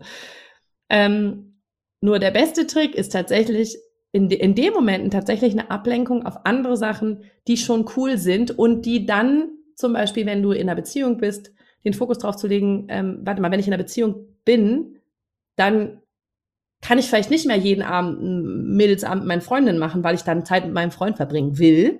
Ähm, 0.90 1.60
nur 2.00 2.20
der 2.20 2.32
beste 2.32 2.66
Trick 2.66 2.96
ist 2.96 3.12
tatsächlich, 3.12 3.78
in, 4.14 4.30
de, 4.30 4.40
in 4.40 4.56
dem 4.56 4.74
Momenten 4.74 5.12
tatsächlich 5.12 5.52
eine 5.52 5.70
Ablenkung 5.70 6.26
auf 6.26 6.46
andere 6.46 6.78
Sachen, 6.78 7.24
die 7.50 7.58
schon 7.58 7.86
cool 7.98 8.18
sind 8.18 8.58
und 8.58 8.86
die 8.86 9.06
dann 9.06 9.50
zum 9.76 9.92
Beispiel, 9.92 10.26
wenn 10.26 10.42
du 10.42 10.52
in 10.54 10.70
einer 10.70 10.76
Beziehung 10.76 11.18
bist, 11.18 11.52
den 11.84 11.94
Fokus 11.94 12.20
drauf 12.20 12.38
zu 12.38 12.48
legen, 12.48 12.88
ähm, 12.90 13.20
warte 13.24 13.42
mal, 13.42 13.52
wenn 13.52 13.60
ich 13.60 13.68
in 13.68 13.74
einer 13.74 13.84
Beziehung 13.84 14.28
bin, 14.46 14.96
dann 15.58 16.02
kann 16.86 17.00
ich 17.00 17.08
vielleicht 17.08 17.32
nicht 17.32 17.48
mehr 17.48 17.56
jeden 17.58 17.82
Abend 17.82 18.22
Mädelsabend 18.22 19.24
mit 19.24 19.28
meinen 19.28 19.42
Freundinnen 19.42 19.80
machen, 19.80 20.04
weil 20.04 20.14
ich 20.14 20.22
dann 20.22 20.46
Zeit 20.46 20.66
mit 20.66 20.74
meinem 20.74 20.92
Freund 20.92 21.18
verbringen 21.18 21.58
will. 21.58 22.00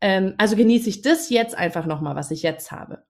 Ähm, 0.00 0.34
also 0.36 0.56
genieße 0.56 0.88
ich 0.88 1.02
das 1.02 1.30
jetzt 1.30 1.56
einfach 1.56 1.86
nochmal, 1.86 2.16
was 2.16 2.32
ich 2.32 2.42
jetzt 2.42 2.72
habe. 2.72 3.04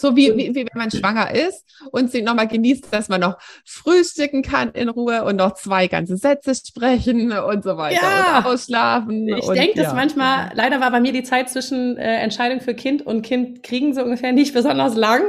So 0.00 0.16
wie, 0.16 0.34
wie, 0.34 0.54
wie 0.54 0.64
wenn 0.64 0.78
man 0.78 0.90
schwanger 0.90 1.34
ist 1.34 1.62
und 1.90 2.10
sie 2.10 2.22
nochmal 2.22 2.48
genießt, 2.48 2.86
dass 2.90 3.10
man 3.10 3.20
noch 3.20 3.36
frühstücken 3.66 4.40
kann 4.40 4.70
in 4.70 4.88
Ruhe 4.88 5.24
und 5.24 5.36
noch 5.36 5.52
zwei 5.52 5.88
ganze 5.88 6.16
Sätze 6.16 6.54
sprechen 6.54 7.32
und 7.32 7.62
so 7.62 7.76
weiter 7.76 8.00
ja. 8.02 8.38
und 8.38 8.46
ausschlafen. 8.46 9.28
Ich 9.28 9.46
denke 9.46 9.76
ja. 9.76 9.84
das 9.84 9.92
manchmal, 9.92 10.52
leider 10.54 10.80
war 10.80 10.90
bei 10.90 11.00
mir 11.00 11.12
die 11.12 11.22
Zeit 11.22 11.50
zwischen 11.50 11.98
äh, 11.98 12.16
Entscheidung 12.16 12.62
für 12.62 12.72
Kind 12.72 13.06
und 13.06 13.20
Kind 13.20 13.62
kriegen 13.62 13.92
so 13.92 14.02
ungefähr 14.02 14.32
nicht 14.32 14.54
besonders 14.54 14.94
lang. 14.94 15.22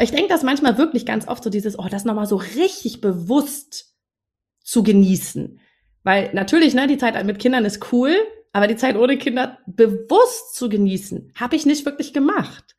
Ich 0.00 0.10
denke 0.10 0.28
das 0.28 0.42
manchmal 0.42 0.78
wirklich 0.78 1.06
ganz 1.06 1.28
oft 1.28 1.44
so 1.44 1.48
dieses, 1.50 1.78
oh, 1.78 1.86
das 1.88 2.04
nochmal 2.04 2.26
so 2.26 2.36
richtig 2.36 3.00
bewusst 3.00 3.94
zu 4.64 4.82
genießen. 4.82 5.60
Weil 6.02 6.30
natürlich, 6.32 6.74
ne, 6.74 6.88
die 6.88 6.98
Zeit 6.98 7.24
mit 7.24 7.38
Kindern 7.38 7.64
ist 7.64 7.92
cool, 7.92 8.16
aber 8.52 8.66
die 8.66 8.76
Zeit 8.76 8.96
ohne 8.96 9.16
Kinder 9.16 9.58
bewusst 9.66 10.56
zu 10.56 10.68
genießen, 10.68 11.32
habe 11.36 11.54
ich 11.54 11.66
nicht 11.66 11.84
wirklich 11.84 12.12
gemacht. 12.12 12.74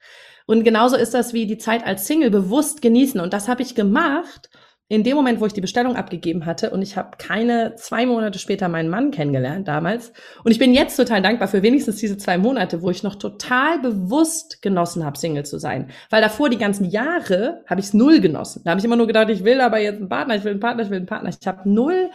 Und 0.50 0.64
genauso 0.64 0.95
ist 0.95 1.14
das 1.14 1.34
wie 1.34 1.45
die 1.45 1.60
Zeit 1.60 1.86
als 1.86 2.08
Single 2.08 2.32
bewusst 2.32 2.82
genießen. 2.82 3.22
Und 3.22 3.34
das 3.34 3.47
habe 3.47 3.62
ich 3.62 3.76
gemacht 3.76 4.50
in 4.88 5.04
dem 5.04 5.16
Moment, 5.16 5.39
wo 5.39 5.45
ich 5.45 5.54
die 5.54 5.62
Bestellung 5.62 5.95
abgegeben 5.95 6.47
hatte. 6.47 6.72
Und 6.72 6.82
ich 6.82 6.97
habe 6.97 7.18
keine 7.20 7.76
zwei 7.76 8.08
Monate 8.08 8.39
später 8.39 8.68
meinen 8.68 8.89
Mann 8.89 9.12
kennengelernt 9.12 9.68
damals. 9.68 10.12
Und 10.43 10.52
ich 10.52 10.58
bin 10.58 10.74
jetzt 10.74 10.95
total 10.95 11.22
dankbar 11.22 11.50
für 11.50 11.62
wenigstens 11.62 11.97
diese 11.97 12.18
zwei 12.18 12.39
Monate, 12.39 12.82
wo 12.82 12.89
ich 12.89 13.04
noch 13.04 13.14
total 13.14 13.78
bewusst 13.78 14.64
genossen 14.64 15.06
habe, 15.06 15.20
Single 15.20 15.45
zu 15.45 15.60
sein. 15.60 15.91
Weil 16.10 16.24
davor 16.24 16.50
die 16.50 16.58
ganzen 16.58 16.86
Jahre 16.86 17.64
habe 17.68 17.80
ich 17.80 17.86
es 17.86 17.93
null 17.93 18.20
genossen. 18.20 18.64
Da 18.66 18.72
habe 18.72 18.80
ich 18.80 18.86
immer 18.86 18.95
nur 18.95 19.06
gedacht, 19.06 19.30
ich 19.30 19.43
will 19.43 19.62
aber 19.62 19.78
jetzt 19.78 19.97
einen 19.97 20.10
Partner, 20.10 20.36
ich 20.36 20.43
will 20.43 20.54
einen 20.54 20.60
Partner, 20.60 20.82
ich 20.82 20.89
will 20.89 20.97
einen 20.97 21.06
Partner. 21.06 21.30
Ich 21.30 21.45
habe 21.45 21.70
null 21.70 22.10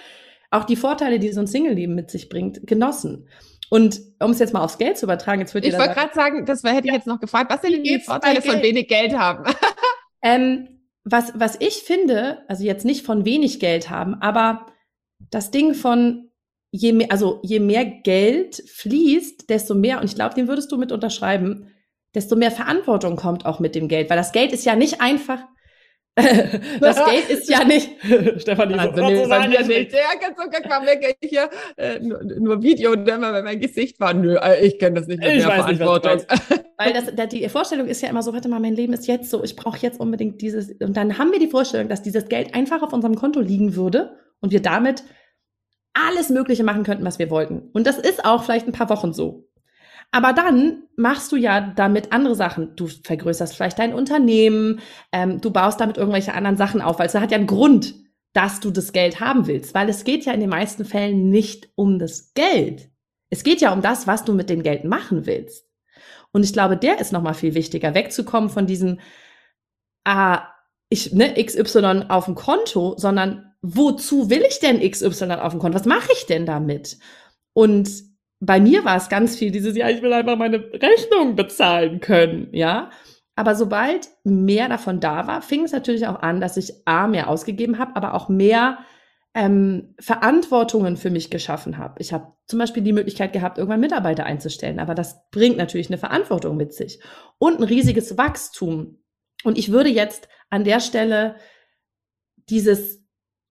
auch 0.50 0.64
die 0.64 0.76
Vorteile, 0.76 1.20
die 1.20 1.32
so 1.32 1.40
ein 1.40 1.46
Single-Leben 1.46 1.94
mit 1.94 2.10
sich 2.10 2.28
bringt, 2.28 2.66
genossen. 2.66 3.28
Und 3.70 4.00
um 4.20 4.30
es 4.30 4.38
jetzt 4.38 4.52
mal 4.52 4.62
aufs 4.62 4.78
Geld 4.78 4.98
zu 4.98 5.06
übertragen, 5.06 5.40
jetzt 5.40 5.54
wird 5.54 5.64
Ich 5.64 5.76
wollte 5.76 5.94
gerade 5.94 6.14
sagen, 6.14 6.46
das 6.46 6.62
hätte 6.62 6.86
ich 6.86 6.92
jetzt 6.92 7.06
noch 7.06 7.20
gefragt, 7.20 7.50
was 7.50 7.62
sind 7.62 7.72
denn 7.72 7.82
die 7.82 7.98
Vorteile 7.98 8.42
von 8.42 8.62
wenig 8.62 8.88
Geld 8.88 9.18
haben? 9.18 9.44
ähm, 10.22 10.68
was, 11.04 11.32
was 11.34 11.56
ich 11.60 11.82
finde, 11.82 12.44
also 12.48 12.64
jetzt 12.64 12.84
nicht 12.84 13.04
von 13.04 13.24
wenig 13.24 13.60
Geld 13.60 13.90
haben, 13.90 14.14
aber 14.20 14.66
das 15.30 15.50
Ding 15.50 15.74
von 15.74 16.30
je 16.70 16.92
mehr, 16.92 17.12
also 17.12 17.40
je 17.42 17.60
mehr 17.60 17.84
Geld 17.84 18.62
fließt, 18.68 19.48
desto 19.48 19.74
mehr, 19.74 20.00
und 20.00 20.06
ich 20.06 20.14
glaube, 20.14 20.34
den 20.34 20.48
würdest 20.48 20.72
du 20.72 20.76
mit 20.76 20.92
unterschreiben, 20.92 21.70
desto 22.14 22.36
mehr 22.36 22.50
Verantwortung 22.50 23.16
kommt 23.16 23.46
auch 23.46 23.60
mit 23.60 23.74
dem 23.74 23.88
Geld, 23.88 24.10
weil 24.10 24.16
das 24.16 24.32
Geld 24.32 24.52
ist 24.52 24.64
ja 24.64 24.74
nicht 24.74 25.00
einfach, 25.00 25.40
das 26.80 27.04
Geld 27.04 27.28
ist 27.28 27.48
ja 27.48 27.64
nicht, 27.64 27.90
Stefanie, 28.40 28.78
also, 28.78 28.96
so, 28.96 29.04
nee, 29.04 29.26
bei 29.26 29.48
mir 29.48 29.66
nicht. 29.66 29.92
Ja, 29.92 30.14
ganz 30.20 30.36
so 30.36 30.68
kam 30.68 30.86
weg 30.86 31.16
hier 31.20 31.50
äh, 31.76 31.98
nur, 31.98 32.22
nur 32.22 32.62
Video, 32.62 32.94
ne, 32.94 33.16
weil 33.20 33.42
mein 33.42 33.58
Gesicht 33.58 33.98
war, 33.98 34.14
nö, 34.14 34.36
äh, 34.36 34.64
ich 34.64 34.78
kenne 34.78 35.00
das 35.00 35.08
nicht 35.08 35.18
mehr, 35.18 35.36
ich 35.36 35.44
weiß 35.44 35.56
Verantwortung. 35.56 36.16
Nicht, 36.18 36.28
weil 36.78 36.92
das, 36.92 37.28
die 37.30 37.48
Vorstellung 37.48 37.88
ist 37.88 38.00
ja 38.00 38.10
immer 38.10 38.22
so, 38.22 38.32
warte 38.32 38.48
mal, 38.48 38.60
mein 38.60 38.74
Leben 38.74 38.92
ist 38.92 39.08
jetzt 39.08 39.28
so, 39.28 39.42
ich 39.42 39.56
brauche 39.56 39.78
jetzt 39.78 39.98
unbedingt 39.98 40.40
dieses, 40.40 40.70
und 40.80 40.96
dann 40.96 41.18
haben 41.18 41.32
wir 41.32 41.40
die 41.40 41.48
Vorstellung, 41.48 41.88
dass 41.88 42.02
dieses 42.02 42.28
Geld 42.28 42.54
einfach 42.54 42.82
auf 42.82 42.92
unserem 42.92 43.16
Konto 43.16 43.40
liegen 43.40 43.74
würde 43.74 44.16
und 44.40 44.52
wir 44.52 44.62
damit 44.62 45.02
alles 45.94 46.28
Mögliche 46.28 46.62
machen 46.62 46.84
könnten, 46.84 47.04
was 47.04 47.18
wir 47.18 47.30
wollten. 47.30 47.70
Und 47.72 47.88
das 47.88 47.98
ist 47.98 48.24
auch 48.24 48.44
vielleicht 48.44 48.68
ein 48.68 48.72
paar 48.72 48.90
Wochen 48.90 49.12
so. 49.12 49.48
Aber 50.14 50.32
dann 50.32 50.84
machst 50.94 51.32
du 51.32 51.36
ja 51.36 51.60
damit 51.60 52.12
andere 52.12 52.36
Sachen. 52.36 52.76
Du 52.76 52.86
vergrößerst 52.86 53.52
vielleicht 53.52 53.80
dein 53.80 53.92
Unternehmen, 53.92 54.78
ähm, 55.10 55.40
du 55.40 55.50
baust 55.50 55.80
damit 55.80 55.96
irgendwelche 55.96 56.34
anderen 56.34 56.56
Sachen 56.56 56.80
auf, 56.80 57.00
weil 57.00 57.08
es 57.08 57.14
hat 57.16 57.32
ja 57.32 57.36
einen 57.36 57.48
Grund, 57.48 57.96
dass 58.32 58.60
du 58.60 58.70
das 58.70 58.92
Geld 58.92 59.18
haben 59.18 59.48
willst, 59.48 59.74
weil 59.74 59.88
es 59.88 60.04
geht 60.04 60.24
ja 60.24 60.32
in 60.32 60.38
den 60.38 60.50
meisten 60.50 60.84
Fällen 60.84 61.30
nicht 61.30 61.68
um 61.74 61.98
das 61.98 62.32
Geld. 62.34 62.90
Es 63.28 63.42
geht 63.42 63.60
ja 63.60 63.72
um 63.72 63.82
das, 63.82 64.06
was 64.06 64.24
du 64.24 64.34
mit 64.34 64.50
dem 64.50 64.62
Geld 64.62 64.84
machen 64.84 65.26
willst. 65.26 65.66
Und 66.30 66.44
ich 66.44 66.52
glaube, 66.52 66.76
der 66.76 67.00
ist 67.00 67.10
nochmal 67.10 67.34
viel 67.34 67.54
wichtiger, 67.54 67.96
wegzukommen 67.96 68.50
von 68.50 68.68
diesem, 68.68 69.00
ah, 70.04 70.46
ich, 70.90 71.12
ne, 71.12 71.34
XY 71.44 72.04
auf 72.08 72.26
dem 72.26 72.36
Konto, 72.36 72.94
sondern 72.98 73.52
wozu 73.62 74.30
will 74.30 74.44
ich 74.48 74.60
denn 74.60 74.78
XY 74.78 75.32
auf 75.32 75.54
dem 75.54 75.58
Konto? 75.58 75.76
Was 75.76 75.86
mache 75.86 76.12
ich 76.12 76.26
denn 76.26 76.46
damit? 76.46 76.98
Und 77.52 78.13
bei 78.40 78.60
mir 78.60 78.84
war 78.84 78.96
es 78.96 79.08
ganz 79.08 79.36
viel 79.36 79.50
dieses, 79.50 79.76
ja, 79.76 79.88
ich 79.88 80.02
will 80.02 80.12
einfach 80.12 80.36
meine 80.36 80.58
Rechnung 80.58 81.36
bezahlen 81.36 82.00
können, 82.00 82.48
ja. 82.52 82.90
Aber 83.36 83.54
sobald 83.54 84.08
mehr 84.22 84.68
davon 84.68 85.00
da 85.00 85.26
war, 85.26 85.42
fing 85.42 85.64
es 85.64 85.72
natürlich 85.72 86.06
auch 86.06 86.22
an, 86.22 86.40
dass 86.40 86.56
ich 86.56 86.86
A, 86.86 87.08
mehr 87.08 87.28
ausgegeben 87.28 87.78
habe, 87.78 87.96
aber 87.96 88.14
auch 88.14 88.28
mehr 88.28 88.78
ähm, 89.34 89.94
Verantwortungen 89.98 90.96
für 90.96 91.10
mich 91.10 91.30
geschaffen 91.30 91.76
habe. 91.76 92.00
Ich 92.00 92.12
habe 92.12 92.32
zum 92.46 92.60
Beispiel 92.60 92.84
die 92.84 92.92
Möglichkeit 92.92 93.32
gehabt, 93.32 93.58
irgendwann 93.58 93.80
Mitarbeiter 93.80 94.24
einzustellen, 94.24 94.78
aber 94.78 94.94
das 94.94 95.28
bringt 95.30 95.56
natürlich 95.56 95.88
eine 95.88 95.98
Verantwortung 95.98 96.56
mit 96.56 96.72
sich 96.72 97.00
und 97.38 97.58
ein 97.58 97.64
riesiges 97.64 98.16
Wachstum. 98.16 99.02
Und 99.42 99.58
ich 99.58 99.72
würde 99.72 99.90
jetzt 99.90 100.28
an 100.50 100.62
der 100.62 100.78
Stelle 100.78 101.34
dieses, 102.48 103.04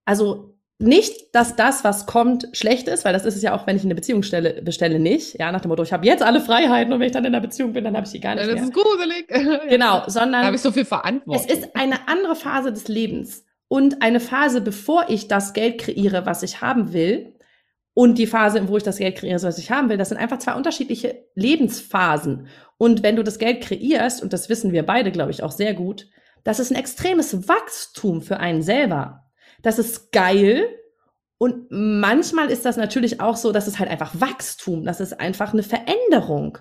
also 0.05 0.52
nicht, 0.79 1.33
dass 1.33 1.55
das, 1.55 1.83
was 1.83 2.05
kommt, 2.05 2.49
schlecht 2.53 2.87
ist, 2.87 3.05
weil 3.05 3.13
das 3.13 3.25
ist 3.25 3.35
es 3.35 3.41
ja 3.41 3.55
auch, 3.55 3.67
wenn 3.67 3.75
ich 3.75 3.83
eine 3.83 3.95
Beziehung 3.95 4.23
stelle, 4.23 4.61
bestelle, 4.61 4.99
nicht. 4.99 5.39
Ja, 5.39 5.51
nach 5.51 5.61
dem 5.61 5.69
Motto, 5.69 5.83
ich 5.83 5.93
habe 5.93 6.05
jetzt 6.05 6.23
alle 6.23 6.41
Freiheiten 6.41 6.91
und 6.91 6.99
wenn 6.99 7.07
ich 7.07 7.13
dann 7.13 7.25
in 7.25 7.31
der 7.31 7.39
Beziehung 7.39 7.73
bin, 7.73 7.83
dann 7.83 7.95
habe 7.95 8.05
ich 8.05 8.11
die 8.11 8.19
gar 8.19 8.35
nicht 8.35 8.45
ja, 8.45 8.53
das 8.53 8.61
mehr. 8.61 8.71
Das 8.71 8.77
ist 8.77 8.83
gruselig. 8.83 9.69
Genau, 9.69 10.03
sondern 10.07 10.41
da 10.41 10.45
habe 10.45 10.55
ich 10.55 10.61
so 10.61 10.71
viel 10.71 10.85
Verantwortung. 10.85 11.45
Es 11.47 11.51
ist 11.51 11.75
eine 11.75 12.07
andere 12.07 12.35
Phase 12.35 12.73
des 12.73 12.87
Lebens 12.87 13.45
und 13.67 14.01
eine 14.01 14.19
Phase, 14.19 14.61
bevor 14.61 15.05
ich 15.09 15.27
das 15.27 15.53
Geld 15.53 15.79
kreiere, 15.79 16.25
was 16.25 16.43
ich 16.43 16.61
haben 16.61 16.93
will, 16.93 17.33
und 17.95 18.17
die 18.17 18.27
Phase, 18.27 18.67
wo 18.67 18.77
ich 18.77 18.83
das 18.83 18.97
Geld 18.97 19.17
kreiere, 19.17 19.43
was 19.43 19.59
ich 19.59 19.69
haben 19.69 19.89
will, 19.89 19.97
das 19.97 20.09
sind 20.09 20.17
einfach 20.17 20.39
zwei 20.39 20.55
unterschiedliche 20.55 21.27
Lebensphasen. 21.35 22.47
Und 22.77 23.03
wenn 23.03 23.15
du 23.15 23.23
das 23.23 23.37
Geld 23.37 23.61
kreierst, 23.61 24.23
und 24.23 24.33
das 24.33 24.49
wissen 24.49 24.71
wir 24.71 24.83
beide, 24.83 25.11
glaube 25.11 25.31
ich, 25.31 25.43
auch 25.43 25.51
sehr 25.51 25.73
gut, 25.73 26.07
das 26.43 26.59
ist 26.59 26.71
ein 26.71 26.75
extremes 26.75 27.47
Wachstum 27.47 28.21
für 28.21 28.39
einen 28.39 28.63
selber 28.63 29.22
das 29.63 29.79
ist 29.79 30.11
geil. 30.11 30.67
Und 31.39 31.65
manchmal 31.71 32.51
ist 32.51 32.65
das 32.65 32.77
natürlich 32.77 33.19
auch 33.19 33.35
so, 33.35 33.51
dass 33.51 33.67
es 33.67 33.79
halt 33.79 33.89
einfach 33.89 34.11
Wachstum, 34.13 34.85
das 34.85 34.99
ist 34.99 35.19
einfach 35.19 35.51
eine 35.51 35.63
Veränderung. 35.63 36.59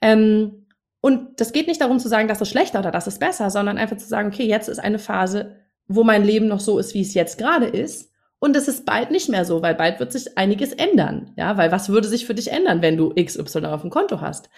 Ähm, 0.00 0.66
und 1.00 1.40
das 1.40 1.52
geht 1.52 1.66
nicht 1.66 1.80
darum 1.80 1.98
zu 1.98 2.08
sagen, 2.08 2.28
das 2.28 2.40
ist 2.40 2.50
schlechter 2.50 2.78
oder 2.78 2.92
das 2.92 3.08
ist 3.08 3.18
besser, 3.18 3.50
sondern 3.50 3.78
einfach 3.78 3.96
zu 3.96 4.06
sagen, 4.06 4.28
okay, 4.28 4.46
jetzt 4.46 4.68
ist 4.68 4.78
eine 4.78 5.00
Phase, 5.00 5.56
wo 5.88 6.04
mein 6.04 6.24
Leben 6.24 6.46
noch 6.46 6.60
so 6.60 6.78
ist, 6.78 6.94
wie 6.94 7.00
es 7.00 7.14
jetzt 7.14 7.38
gerade 7.38 7.66
ist. 7.66 8.12
Und 8.38 8.56
es 8.56 8.68
ist 8.68 8.86
bald 8.86 9.10
nicht 9.10 9.28
mehr 9.28 9.44
so, 9.44 9.62
weil 9.62 9.74
bald 9.74 9.98
wird 9.98 10.12
sich 10.12 10.36
einiges 10.38 10.72
ändern. 10.72 11.32
Ja, 11.36 11.56
weil 11.56 11.72
was 11.72 11.88
würde 11.88 12.08
sich 12.08 12.26
für 12.26 12.34
dich 12.34 12.52
ändern, 12.52 12.82
wenn 12.82 12.96
du 12.96 13.14
XY 13.14 13.66
auf 13.66 13.80
dem 13.80 13.90
Konto 13.90 14.20
hast? 14.20 14.50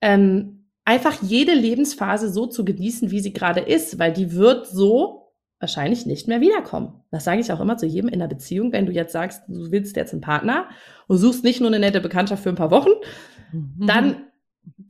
Ähm, 0.00 0.66
einfach 0.84 1.22
jede 1.22 1.54
Lebensphase 1.54 2.30
so 2.30 2.46
zu 2.46 2.64
genießen, 2.64 3.10
wie 3.10 3.20
sie 3.20 3.32
gerade 3.32 3.60
ist, 3.60 3.98
weil 3.98 4.12
die 4.12 4.34
wird 4.34 4.66
so 4.66 5.25
wahrscheinlich 5.60 6.06
nicht 6.06 6.28
mehr 6.28 6.40
wiederkommen. 6.40 7.02
Das 7.10 7.24
sage 7.24 7.40
ich 7.40 7.50
auch 7.52 7.60
immer 7.60 7.76
zu 7.76 7.86
jedem 7.86 8.08
in 8.08 8.18
der 8.18 8.26
Beziehung, 8.26 8.72
wenn 8.72 8.86
du 8.86 8.92
jetzt 8.92 9.12
sagst, 9.12 9.42
du 9.48 9.70
willst 9.70 9.96
jetzt 9.96 10.12
einen 10.12 10.20
Partner 10.20 10.68
und 11.06 11.18
suchst 11.18 11.44
nicht 11.44 11.60
nur 11.60 11.70
eine 11.70 11.78
nette 11.78 12.00
Bekanntschaft 12.00 12.42
für 12.42 12.50
ein 12.50 12.56
paar 12.56 12.70
Wochen, 12.70 12.90
mhm. 13.52 13.86
dann 13.86 14.16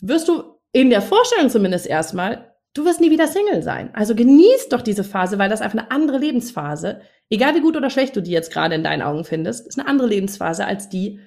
wirst 0.01 0.29
du 0.29 0.43
in 0.73 0.91
der 0.91 1.03
Vorstellung 1.03 1.51
zumindest 1.51 1.87
erstmal, 1.87 2.53
du 2.75 2.85
wirst 2.85 3.01
nie 3.01 3.11
wieder 3.11 3.29
Single 3.29 3.63
sein. 3.63 3.91
Also 3.95 4.15
genieß 4.15 4.69
doch 4.69 4.83
diese 4.83 5.05
Phase, 5.05 5.39
weil 5.39 5.49
das 5.49 5.61
einfach 5.61 5.79
eine 5.79 5.91
andere 5.91 6.19
Lebensphase, 6.19 7.01
egal 7.31 7.55
wie 7.55 7.61
gut 7.61 7.77
oder 7.77 7.89
schlecht 7.89 8.17
du 8.17 8.21
die 8.21 8.33
jetzt 8.33 8.53
gerade 8.53 8.75
in 8.75 8.85
deinen 8.85 9.03
Augen 9.03 9.25
findest, 9.25 9.69
ist 9.69 9.79
eine 9.79 9.89
andere 9.89 10.09
Lebensphase 10.09 10.67
als 10.67 10.89
die 10.89 11.21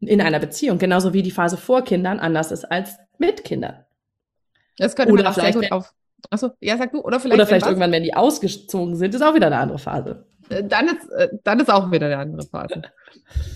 in 0.00 0.20
einer 0.20 0.40
Beziehung. 0.40 0.78
Genauso 0.78 1.12
wie 1.12 1.22
die 1.22 1.30
Phase 1.30 1.56
vor 1.56 1.84
Kindern 1.84 2.18
anders 2.18 2.50
ist 2.50 2.64
als 2.64 2.96
mit 3.18 3.44
Kindern. 3.44 3.84
Das 4.78 4.96
könnte 4.96 5.12
oder 5.12 5.24
man 5.24 5.32
auch 5.32 5.36
sehr 5.36 5.52
gut 5.52 5.70
auf 5.72 5.94
Achso, 6.30 6.50
ja, 6.60 6.76
sag 6.76 6.92
du. 6.92 7.00
Oder 7.00 7.20
vielleicht, 7.20 7.34
Oder 7.34 7.46
vielleicht 7.46 7.66
irgendwann, 7.66 7.92
wenn 7.92 8.02
die 8.02 8.14
ausgezogen 8.14 8.96
sind, 8.96 9.14
ist 9.14 9.22
auch 9.22 9.34
wieder 9.34 9.46
eine 9.46 9.58
andere 9.58 9.78
Phase. 9.78 10.26
Äh, 10.48 10.64
dann 10.64 10.88
ist, 10.88 11.10
äh, 11.10 11.28
dann 11.44 11.60
ist 11.60 11.70
auch 11.70 11.90
wieder 11.90 12.06
eine 12.06 12.18
andere 12.18 12.46
Phase. 12.46 12.82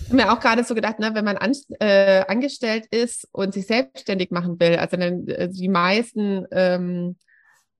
Ich 0.03 0.07
habe 0.07 0.15
mir 0.15 0.31
auch 0.31 0.39
gerade 0.39 0.63
so 0.63 0.75
gedacht, 0.75 0.99
ne, 0.99 1.11
wenn 1.13 1.25
man 1.25 1.37
an, 1.37 1.53
äh, 1.79 2.23
angestellt 2.27 2.87
ist 2.91 3.27
und 3.31 3.53
sich 3.53 3.67
selbstständig 3.67 4.31
machen 4.31 4.59
will, 4.59 4.77
also 4.77 4.97
dann, 4.97 5.27
äh, 5.27 5.49
die 5.49 5.69
meisten 5.69 6.45
ähm, 6.51 7.15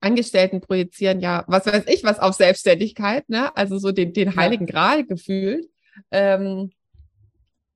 Angestellten 0.01 0.61
projizieren 0.61 1.19
ja, 1.19 1.43
was 1.47 1.67
weiß 1.67 1.83
ich, 1.87 2.03
was 2.03 2.19
auf 2.19 2.33
Selbstständigkeit, 2.33 3.29
ne? 3.29 3.55
also 3.55 3.77
so 3.77 3.91
den, 3.91 4.13
den 4.13 4.35
heiligen 4.35 4.65
ja. 4.65 4.73
Gral 4.73 5.05
gefühlt. 5.05 5.69
Ähm, 6.09 6.71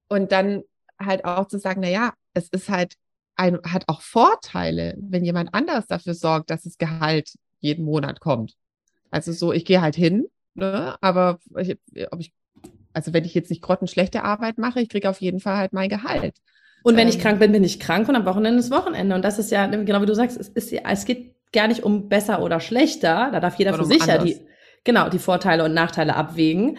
und 0.08 0.32
dann 0.32 0.64
halt 1.00 1.24
auch 1.26 1.48
zu 1.48 1.60
sagen, 1.60 1.82
na 1.82 1.90
ja, 1.90 2.14
es 2.34 2.50
ist 2.50 2.70
halt 2.70 2.96
ein, 3.36 3.60
hat 3.64 3.86
auch 3.88 4.02
Vorteile, 4.02 4.96
wenn 4.98 5.26
jemand 5.26 5.54
anders 5.54 5.88
dafür 5.88 6.14
sorgt, 6.14 6.50
dass 6.50 6.64
das 6.64 6.78
Gehalt 6.78 7.34
jeden 7.60 7.86
Monat 7.86 8.20
kommt. 8.20 8.54
Also 9.12 9.32
so, 9.32 9.54
ich 9.54 9.66
gehe 9.66 9.82
halt 9.82 9.96
hin, 9.96 10.28
ne, 10.54 10.96
aber 11.02 11.40
ich, 11.58 11.78
ob 12.12 12.20
ich, 12.20 12.34
also 12.94 13.14
wenn 13.14 13.26
ich 13.26 13.34
jetzt 13.34 13.50
nicht 13.50 13.62
grottenschlechte 13.62 14.24
Arbeit 14.24 14.58
mache, 14.58 14.82
ich 14.82 14.90
kriege 14.90 15.10
auf 15.10 15.22
jeden 15.22 15.40
Fall 15.40 15.58
halt 15.58 15.74
mein 15.74 15.90
Gehalt. 15.90 16.36
Und 16.84 16.96
wenn 16.98 17.08
ähm, 17.08 17.14
ich 17.14 17.20
krank 17.20 17.40
bin, 17.40 17.52
bin 17.52 17.64
ich 17.64 17.80
krank 17.80 18.08
und 18.08 18.16
am 18.16 18.26
Wochenende 18.26 18.60
ist 18.60 18.72
Wochenende. 18.72 19.16
Und 19.16 19.24
das 19.24 19.40
ist 19.40 19.52
ja, 19.52 19.66
genau 19.66 20.02
wie 20.02 20.06
du 20.06 20.14
sagst, 20.14 20.40
es, 20.40 20.50
ist, 20.50 20.72
es 20.72 21.06
geht 21.06 21.34
gar 21.52 21.68
nicht 21.68 21.84
um 21.84 22.10
besser 22.10 22.42
oder 22.42 22.60
schlechter. 22.60 23.30
Da 23.32 23.40
darf 23.40 23.56
jeder 23.56 23.74
für 23.74 23.86
sich 23.86 24.06
ja 24.06 24.20
die, 24.20 24.40
genau, 24.84 25.10
die 25.10 25.20
Vorteile 25.20 25.64
und 25.64 25.74
Nachteile 25.74 26.16
abwägen 26.16 26.78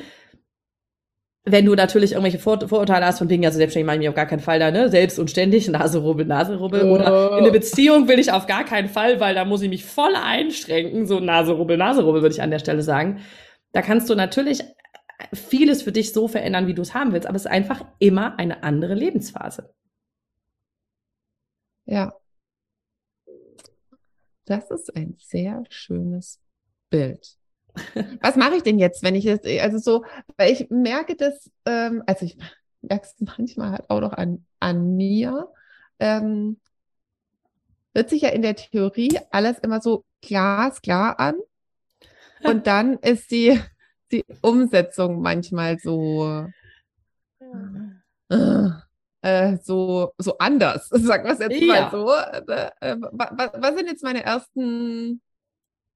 wenn 1.48 1.64
du 1.64 1.74
natürlich 1.74 2.12
irgendwelche 2.12 2.40
Vor 2.40 2.68
Vorurteile 2.68 3.06
hast 3.06 3.18
von 3.18 3.28
Dingen, 3.28 3.44
also 3.44 3.56
selbstständig 3.56 3.86
meine 3.86 4.02
ich 4.02 4.08
auf 4.08 4.16
gar 4.16 4.26
keinen 4.26 4.40
Fall 4.40 4.58
da, 4.58 4.72
ne, 4.72 4.90
selbst 4.90 5.18
und 5.18 5.30
ständig, 5.30 5.68
Nase 5.70 5.98
rubbel, 5.98 6.26
Nase 6.26 6.56
rubbel, 6.56 6.82
oh. 6.84 6.94
oder 6.94 7.38
in 7.38 7.44
eine 7.44 7.52
Beziehung 7.52 8.08
will 8.08 8.18
ich 8.18 8.32
auf 8.32 8.46
gar 8.46 8.64
keinen 8.64 8.88
Fall, 8.88 9.20
weil 9.20 9.34
da 9.34 9.44
muss 9.44 9.62
ich 9.62 9.68
mich 9.68 9.84
voll 9.84 10.14
einschränken, 10.16 11.06
so 11.06 11.20
Nase 11.20 11.52
rubbel, 11.52 11.76
Nase 11.76 12.02
rubbel, 12.02 12.22
würde 12.22 12.34
ich 12.34 12.42
an 12.42 12.50
der 12.50 12.58
Stelle 12.58 12.82
sagen. 12.82 13.20
Da 13.72 13.80
kannst 13.80 14.10
du 14.10 14.16
natürlich 14.16 14.62
vieles 15.32 15.82
für 15.82 15.92
dich 15.92 16.12
so 16.12 16.26
verändern, 16.26 16.66
wie 16.66 16.74
du 16.74 16.82
es 16.82 16.94
haben 16.94 17.12
willst, 17.12 17.28
aber 17.28 17.36
es 17.36 17.44
ist 17.44 17.50
einfach 17.50 17.84
immer 18.00 18.38
eine 18.38 18.64
andere 18.64 18.94
Lebensphase. 18.94 19.72
Ja. 21.84 22.12
Das 24.46 24.70
ist 24.70 24.94
ein 24.96 25.14
sehr 25.18 25.62
schönes 25.68 26.40
Bild. 26.90 27.36
Was 28.22 28.36
mache 28.36 28.56
ich 28.56 28.62
denn 28.62 28.78
jetzt, 28.78 29.02
wenn 29.02 29.14
ich 29.14 29.24
jetzt, 29.24 29.46
also 29.46 29.78
so, 29.78 30.04
weil 30.36 30.52
ich 30.52 30.68
merke 30.70 31.16
das, 31.16 31.50
ähm, 31.66 32.02
also 32.06 32.24
ich 32.24 32.36
merke 32.82 33.06
es 33.06 33.14
manchmal 33.38 33.72
halt 33.72 33.90
auch 33.90 34.00
noch 34.00 34.12
an, 34.12 34.44
an 34.60 34.96
mir, 34.96 35.48
ähm, 35.98 36.58
hört 37.94 38.10
sich 38.10 38.22
ja 38.22 38.28
in 38.30 38.42
der 38.42 38.56
Theorie 38.56 39.18
alles 39.30 39.58
immer 39.58 39.80
so 39.80 40.04
glasklar 40.20 41.18
an. 41.18 41.36
Und 42.44 42.66
dann 42.66 42.98
ist 42.98 43.30
die, 43.30 43.58
die 44.12 44.24
Umsetzung 44.42 45.22
manchmal 45.22 45.78
so, 45.78 46.46
äh, 48.28 48.68
äh 49.22 49.56
so, 49.62 50.12
so 50.18 50.38
anders, 50.38 50.88
sagen 50.90 51.24
wir 51.24 51.32
es 51.32 51.38
jetzt 51.38 51.60
ja. 51.60 51.66
mal 51.66 51.90
so. 51.90 52.12
Äh, 52.12 52.70
äh 52.80 52.96
was, 53.12 53.50
was 53.54 53.74
sind 53.76 53.86
jetzt 53.86 54.04
meine 54.04 54.22
ersten 54.22 55.22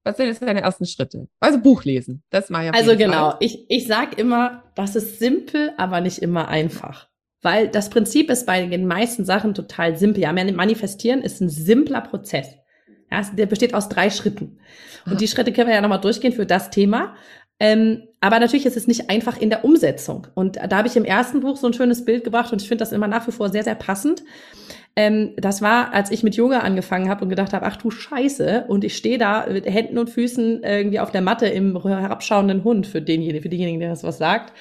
was 0.03 0.17
sind 0.17 0.27
jetzt 0.27 0.41
deine 0.41 0.61
ersten 0.61 0.85
Schritte? 0.85 1.27
Also 1.39 1.59
Buch 1.59 1.83
lesen. 1.83 2.23
Das 2.29 2.49
mal 2.49 2.65
ja. 2.65 2.71
Also 2.71 2.97
genau. 2.97 3.35
Ich, 3.39 3.65
ich 3.69 3.87
sag 3.87 4.17
immer, 4.17 4.63
das 4.75 4.95
ist 4.95 5.19
simpel, 5.19 5.73
aber 5.77 6.01
nicht 6.01 6.19
immer 6.19 6.47
einfach. 6.47 7.07
Weil 7.41 7.67
das 7.67 7.89
Prinzip 7.89 8.29
ist 8.29 8.45
bei 8.45 8.65
den 8.65 8.87
meisten 8.87 9.25
Sachen 9.25 9.53
total 9.53 9.97
simpel. 9.97 10.23
Ja, 10.23 10.33
manifestieren 10.33 11.21
ist 11.21 11.41
ein 11.41 11.49
simpler 11.49 12.01
Prozess. 12.01 12.47
Ja, 13.11 13.21
der 13.33 13.45
besteht 13.45 13.73
aus 13.73 13.89
drei 13.89 14.09
Schritten. 14.09 14.59
Und 15.05 15.21
die 15.21 15.27
Schritte 15.27 15.51
können 15.51 15.67
wir 15.67 15.75
ja 15.75 15.81
nochmal 15.81 16.01
durchgehen 16.01 16.33
für 16.33 16.45
das 16.45 16.69
Thema. 16.69 17.15
Ähm, 17.59 18.07
aber 18.21 18.39
natürlich 18.39 18.65
ist 18.65 18.77
es 18.77 18.87
nicht 18.87 19.09
einfach 19.09 19.39
in 19.39 19.49
der 19.49 19.65
Umsetzung. 19.65 20.27
Und 20.33 20.55
da 20.55 20.77
habe 20.77 20.87
ich 20.87 20.95
im 20.95 21.05
ersten 21.05 21.41
Buch 21.41 21.57
so 21.57 21.67
ein 21.67 21.73
schönes 21.73 22.05
Bild 22.05 22.23
gebracht 22.23 22.51
und 22.51 22.61
ich 22.61 22.67
finde 22.67 22.81
das 22.81 22.91
immer 22.91 23.07
nach 23.07 23.27
wie 23.27 23.31
vor 23.31 23.49
sehr, 23.49 23.63
sehr 23.63 23.75
passend. 23.75 24.23
Ähm, 24.95 25.31
das 25.37 25.61
war, 25.61 25.93
als 25.93 26.11
ich 26.11 26.23
mit 26.23 26.35
Yoga 26.35 26.59
angefangen 26.59 27.09
habe 27.09 27.23
und 27.23 27.29
gedacht 27.29 27.53
habe, 27.53 27.65
ach 27.65 27.77
du 27.77 27.91
Scheiße, 27.91 28.65
und 28.67 28.83
ich 28.83 28.97
stehe 28.97 29.17
da 29.17 29.47
mit 29.49 29.65
Händen 29.65 29.97
und 29.97 30.09
Füßen 30.09 30.63
irgendwie 30.63 30.99
auf 30.99 31.11
der 31.11 31.21
Matte 31.21 31.47
im 31.47 31.81
herabschauenden 31.81 32.63
Hund 32.63 32.87
für 32.87 33.01
denjenigen, 33.01 33.41
für 33.41 33.49
diejenigen, 33.49 33.79
der 33.79 33.89
das 33.89 34.03
was 34.03 34.17
sagt. 34.17 34.53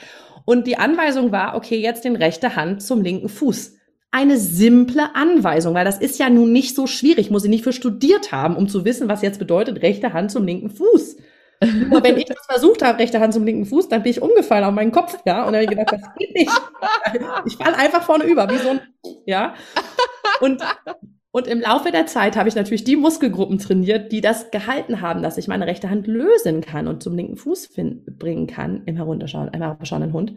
Und 0.44 0.66
die 0.66 0.78
Anweisung 0.78 1.32
war, 1.32 1.56
okay, 1.56 1.80
jetzt 1.80 2.04
den 2.04 2.16
rechte 2.16 2.56
Hand 2.56 2.82
zum 2.82 3.02
linken 3.02 3.28
Fuß. 3.28 3.76
Eine 4.12 4.38
simple 4.38 5.14
Anweisung, 5.14 5.74
weil 5.74 5.84
das 5.84 5.98
ist 5.98 6.18
ja 6.18 6.30
nun 6.30 6.52
nicht 6.52 6.74
so 6.74 6.86
schwierig, 6.86 7.30
muss 7.30 7.44
ich 7.44 7.50
nicht 7.50 7.62
für 7.62 7.72
studiert 7.72 8.32
haben, 8.32 8.56
um 8.56 8.68
zu 8.68 8.84
wissen, 8.84 9.08
was 9.08 9.22
jetzt 9.22 9.38
bedeutet, 9.38 9.82
rechte 9.82 10.12
Hand 10.12 10.32
zum 10.32 10.44
linken 10.44 10.70
Fuß. 10.70 11.16
Aber 11.60 12.02
wenn 12.02 12.16
ich 12.16 12.24
das 12.24 12.44
versucht 12.46 12.82
habe, 12.82 12.98
rechte 12.98 13.20
Hand 13.20 13.34
zum 13.34 13.44
linken 13.44 13.66
Fuß, 13.66 13.88
dann 13.88 14.02
bin 14.02 14.10
ich 14.10 14.22
umgefallen 14.22 14.64
auf 14.64 14.72
meinen 14.72 14.92
Kopf, 14.92 15.18
ja, 15.26 15.44
und 15.44 15.52
dann 15.52 15.62
habe 15.62 15.64
ich 15.64 15.70
gedacht, 15.70 15.92
das 15.92 16.14
geht 16.18 16.34
nicht. 16.34 16.50
Ich 17.46 17.56
falle 17.56 17.76
einfach 17.76 18.02
vorne 18.02 18.24
über, 18.24 18.48
wie 18.48 18.58
so 18.58 18.70
ein, 18.70 18.80
ja. 19.26 19.54
Und, 20.40 20.62
und 21.32 21.46
im 21.46 21.60
Laufe 21.60 21.90
der 21.90 22.06
Zeit 22.06 22.36
habe 22.36 22.48
ich 22.48 22.54
natürlich 22.54 22.84
die 22.84 22.96
Muskelgruppen 22.96 23.58
trainiert, 23.58 24.10
die 24.10 24.20
das 24.20 24.50
gehalten 24.50 25.00
haben, 25.00 25.22
dass 25.22 25.36
ich 25.36 25.48
meine 25.48 25.66
rechte 25.66 25.90
Hand 25.90 26.06
lösen 26.06 26.62
kann 26.62 26.88
und 26.88 27.02
zum 27.02 27.14
linken 27.14 27.36
Fuß 27.36 27.70
bringen 28.18 28.46
kann 28.46 28.82
im 28.86 28.96
herunterschauen, 28.96 29.50
im 29.52 29.60
herabschauenden 29.60 30.12
Hund. 30.12 30.34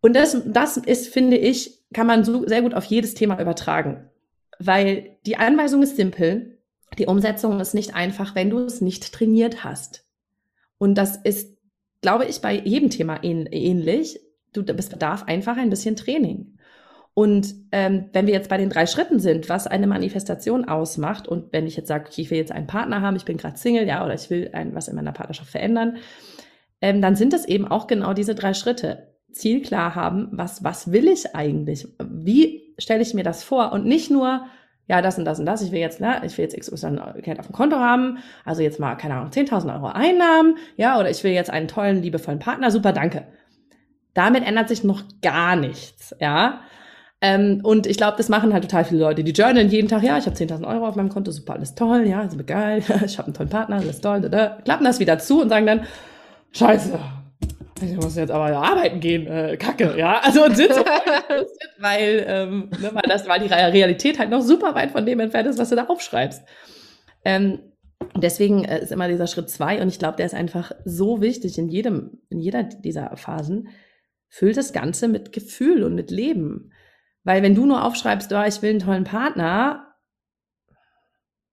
Und 0.00 0.14
das, 0.16 0.42
das 0.44 0.76
ist, 0.76 1.12
finde 1.12 1.36
ich, 1.36 1.82
kann 1.94 2.06
man 2.06 2.24
so 2.24 2.46
sehr 2.46 2.62
gut 2.62 2.74
auf 2.74 2.84
jedes 2.84 3.14
Thema 3.14 3.40
übertragen. 3.40 4.10
Weil 4.58 5.16
die 5.24 5.36
Anweisung 5.36 5.82
ist 5.82 5.96
simpel, 5.96 6.53
die 6.98 7.06
Umsetzung 7.06 7.60
ist 7.60 7.74
nicht 7.74 7.94
einfach, 7.94 8.34
wenn 8.34 8.50
du 8.50 8.58
es 8.58 8.80
nicht 8.80 9.12
trainiert 9.12 9.64
hast. 9.64 10.06
Und 10.78 10.96
das 10.96 11.16
ist, 11.16 11.56
glaube 12.00 12.26
ich, 12.26 12.40
bei 12.40 12.54
jedem 12.54 12.90
Thema 12.90 13.22
ähnlich. 13.22 14.20
Du, 14.52 14.62
es 14.62 14.88
bedarf 14.88 15.24
einfach 15.24 15.56
ein 15.56 15.70
bisschen 15.70 15.96
Training. 15.96 16.58
Und 17.14 17.54
ähm, 17.70 18.06
wenn 18.12 18.26
wir 18.26 18.34
jetzt 18.34 18.48
bei 18.48 18.56
den 18.56 18.70
drei 18.70 18.86
Schritten 18.86 19.20
sind, 19.20 19.48
was 19.48 19.68
eine 19.68 19.86
Manifestation 19.86 20.64
ausmacht, 20.64 21.28
und 21.28 21.52
wenn 21.52 21.66
ich 21.66 21.76
jetzt 21.76 21.86
sage, 21.86 22.06
okay, 22.08 22.22
ich 22.22 22.30
will 22.30 22.38
jetzt 22.38 22.50
einen 22.50 22.66
Partner 22.66 23.02
haben, 23.02 23.16
ich 23.16 23.24
bin 23.24 23.36
gerade 23.36 23.56
Single, 23.56 23.86
ja, 23.86 24.04
oder 24.04 24.14
ich 24.14 24.30
will 24.30 24.50
ein, 24.52 24.74
was 24.74 24.88
in 24.88 24.96
meiner 24.96 25.12
Partnerschaft 25.12 25.50
verändern, 25.50 25.98
ähm, 26.80 27.00
dann 27.00 27.14
sind 27.14 27.32
es 27.32 27.44
eben 27.44 27.68
auch 27.68 27.86
genau 27.86 28.14
diese 28.14 28.34
drei 28.34 28.52
Schritte. 28.52 29.14
Ziel 29.30 29.62
klar 29.62 29.94
haben, 29.94 30.28
was, 30.32 30.64
was 30.64 30.92
will 30.92 31.08
ich 31.08 31.34
eigentlich? 31.34 31.88
Wie 31.98 32.74
stelle 32.78 33.02
ich 33.02 33.14
mir 33.14 33.24
das 33.24 33.44
vor? 33.44 33.72
Und 33.72 33.86
nicht 33.86 34.10
nur, 34.10 34.46
ja, 34.86 35.00
das 35.00 35.18
und 35.18 35.24
das 35.24 35.38
und 35.38 35.46
das, 35.46 35.62
ich 35.62 35.72
will 35.72 35.80
jetzt, 35.80 36.00
ne, 36.00 36.20
ich 36.24 36.36
will 36.36 36.44
jetzt 36.44 36.58
XY 36.58 36.98
Geld 37.22 37.38
auf 37.40 37.46
dem 37.46 37.54
Konto 37.54 37.76
haben, 37.76 38.18
also 38.44 38.62
jetzt 38.62 38.78
mal, 38.78 38.94
keine 38.96 39.14
Ahnung, 39.14 39.30
10.000 39.30 39.74
Euro 39.74 39.86
Einnahmen, 39.86 40.56
ja, 40.76 40.98
oder 40.98 41.10
ich 41.10 41.24
will 41.24 41.32
jetzt 41.32 41.50
einen 41.50 41.68
tollen, 41.68 42.02
liebevollen 42.02 42.38
Partner, 42.38 42.70
super, 42.70 42.92
danke. 42.92 43.26
Damit 44.12 44.46
ändert 44.46 44.68
sich 44.68 44.84
noch 44.84 45.02
gar 45.22 45.56
nichts, 45.56 46.14
ja. 46.20 46.60
Ähm, 47.20 47.60
und 47.62 47.86
ich 47.86 47.96
glaube, 47.96 48.18
das 48.18 48.28
machen 48.28 48.52
halt 48.52 48.64
total 48.64 48.84
viele 48.84 49.00
Leute. 49.00 49.24
Die 49.24 49.32
journalen 49.32 49.70
jeden 49.70 49.88
Tag, 49.88 50.02
ja, 50.02 50.18
ich 50.18 50.26
habe 50.26 50.36
10.000 50.36 50.66
Euro 50.68 50.86
auf 50.86 50.96
meinem 50.96 51.08
Konto, 51.08 51.30
super, 51.30 51.54
alles 51.54 51.74
toll, 51.74 52.06
ja, 52.06 52.28
super 52.28 52.44
geil, 52.44 52.82
ich 53.04 53.16
habe 53.18 53.26
einen 53.26 53.34
tollen 53.34 53.48
Partner, 53.48 53.76
alles 53.76 54.02
toll, 54.02 54.20
da, 54.20 54.28
da. 54.28 54.58
klappen 54.64 54.84
das 54.84 55.00
wieder 55.00 55.18
zu 55.18 55.40
und 55.40 55.48
sagen 55.48 55.66
dann, 55.66 55.86
scheiße, 56.52 56.98
ich 57.80 57.96
muss 57.96 58.16
jetzt 58.16 58.30
aber 58.30 58.56
arbeiten 58.56 59.00
gehen, 59.00 59.26
äh, 59.26 59.56
kacke, 59.56 59.94
ja. 59.98 60.20
Also 60.20 60.44
und 60.44 60.56
sind 60.56 60.72
so 60.72 60.84
weil, 61.78 62.24
ähm, 62.26 62.70
ne, 62.80 62.90
weil 62.92 63.02
das, 63.08 63.28
weil 63.28 63.40
die 63.40 63.52
Realität 63.52 64.18
halt 64.18 64.30
noch 64.30 64.42
super 64.42 64.74
weit 64.74 64.92
von 64.92 65.04
dem 65.04 65.20
entfernt 65.20 65.48
ist, 65.48 65.58
was 65.58 65.70
du 65.70 65.76
da 65.76 65.86
aufschreibst. 65.86 66.42
Ähm, 67.24 67.60
deswegen 68.16 68.64
äh, 68.64 68.82
ist 68.82 68.92
immer 68.92 69.08
dieser 69.08 69.26
Schritt 69.26 69.50
zwei 69.50 69.82
und 69.82 69.88
ich 69.88 69.98
glaube, 69.98 70.16
der 70.16 70.26
ist 70.26 70.34
einfach 70.34 70.72
so 70.84 71.20
wichtig 71.20 71.58
in 71.58 71.68
jedem, 71.68 72.20
in 72.28 72.38
jeder 72.38 72.62
dieser 72.62 73.16
Phasen. 73.16 73.68
Füllt 74.28 74.56
das 74.56 74.72
Ganze 74.72 75.08
mit 75.08 75.32
Gefühl 75.32 75.84
und 75.84 75.94
mit 75.94 76.10
Leben. 76.10 76.72
Weil 77.24 77.42
wenn 77.42 77.54
du 77.54 77.66
nur 77.66 77.84
aufschreibst, 77.84 78.32
oh, 78.32 78.42
ich 78.46 78.62
will 78.62 78.70
einen 78.70 78.80
tollen 78.80 79.04
Partner, 79.04 79.93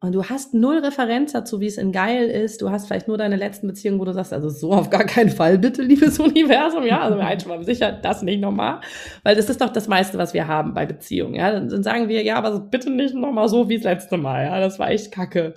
und 0.03 0.13
du 0.13 0.25
hast 0.25 0.55
null 0.55 0.79
Referenz 0.79 1.31
dazu, 1.31 1.61
wie 1.61 1.67
es 1.67 1.77
in 1.77 1.91
geil 1.91 2.27
ist. 2.27 2.63
Du 2.63 2.71
hast 2.71 2.87
vielleicht 2.87 3.07
nur 3.07 3.19
deine 3.19 3.35
letzten 3.35 3.67
Beziehungen, 3.67 3.99
wo 3.99 4.05
du 4.05 4.13
sagst, 4.13 4.33
also 4.33 4.49
so 4.49 4.73
auf 4.73 4.89
gar 4.89 5.03
keinen 5.03 5.29
Fall, 5.29 5.59
bitte, 5.59 5.83
liebes 5.83 6.17
Universum. 6.19 6.87
Ja, 6.87 7.01
also 7.01 7.17
wir 7.17 7.25
halt 7.27 7.43
schon 7.43 7.49
mal 7.49 7.63
sicher, 7.63 7.91
das 7.91 8.23
nicht 8.23 8.41
nochmal. 8.41 8.81
Weil 9.21 9.35
das 9.35 9.47
ist 9.47 9.61
doch 9.61 9.69
das 9.69 9.87
meiste, 9.87 10.17
was 10.17 10.33
wir 10.33 10.47
haben 10.47 10.73
bei 10.73 10.87
Beziehungen. 10.87 11.35
Ja, 11.35 11.51
dann 11.51 11.83
sagen 11.83 12.09
wir, 12.09 12.23
ja, 12.23 12.37
aber 12.37 12.59
bitte 12.61 12.89
nicht 12.89 13.13
nochmal 13.13 13.47
so 13.47 13.69
wie 13.69 13.75
das 13.75 13.83
letzte 13.83 14.17
Mal. 14.17 14.45
Ja, 14.45 14.59
das 14.59 14.79
war 14.79 14.89
echt 14.89 15.11
kacke. 15.11 15.53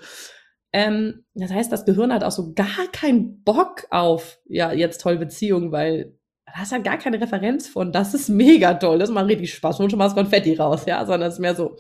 Ähm, 0.75 1.25
das 1.33 1.51
heißt, 1.51 1.73
das 1.73 1.87
Gehirn 1.87 2.13
hat 2.13 2.23
auch 2.23 2.31
so 2.31 2.53
gar 2.53 2.87
keinen 2.93 3.43
Bock 3.45 3.87
auf, 3.89 4.41
ja, 4.45 4.73
jetzt 4.73 5.01
toll 5.01 5.17
Beziehungen, 5.17 5.73
weil 5.73 6.19
da 6.45 6.53
hast 6.57 6.73
halt 6.73 6.85
gar 6.85 6.99
keine 6.99 7.19
Referenz 7.19 7.67
von, 7.67 7.93
das 7.93 8.13
ist 8.13 8.29
mega 8.29 8.75
toll, 8.75 8.99
das 8.99 9.09
macht 9.09 9.29
richtig 9.29 9.55
Spaß, 9.55 9.81
und 9.81 9.91
schon 9.91 9.99
mal 9.99 10.05
das 10.05 10.15
Konfetti 10.15 10.55
raus, 10.55 10.85
ja, 10.87 11.07
sondern 11.07 11.29
es 11.29 11.35
ist 11.35 11.41
mehr 11.41 11.55
so, 11.55 11.77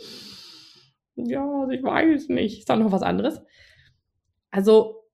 ja, 1.16 1.68
ich 1.70 1.82
weiß 1.82 2.28
nicht, 2.28 2.60
ist 2.60 2.68
da 2.68 2.76
noch 2.76 2.92
was 2.92 3.02
anderes? 3.02 3.40
Also 4.50 5.04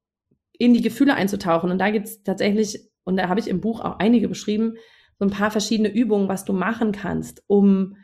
in 0.52 0.74
die 0.74 0.82
Gefühle 0.82 1.14
einzutauchen. 1.14 1.70
Und 1.70 1.78
da 1.78 1.90
gibt 1.90 2.06
es 2.06 2.22
tatsächlich, 2.22 2.90
und 3.04 3.16
da 3.16 3.28
habe 3.28 3.40
ich 3.40 3.48
im 3.48 3.60
Buch 3.60 3.80
auch 3.80 3.98
einige 3.98 4.28
beschrieben, 4.28 4.74
so 5.18 5.24
ein 5.24 5.30
paar 5.30 5.50
verschiedene 5.50 5.92
Übungen, 5.92 6.28
was 6.28 6.44
du 6.44 6.52
machen 6.52 6.92
kannst, 6.92 7.42
um 7.46 7.96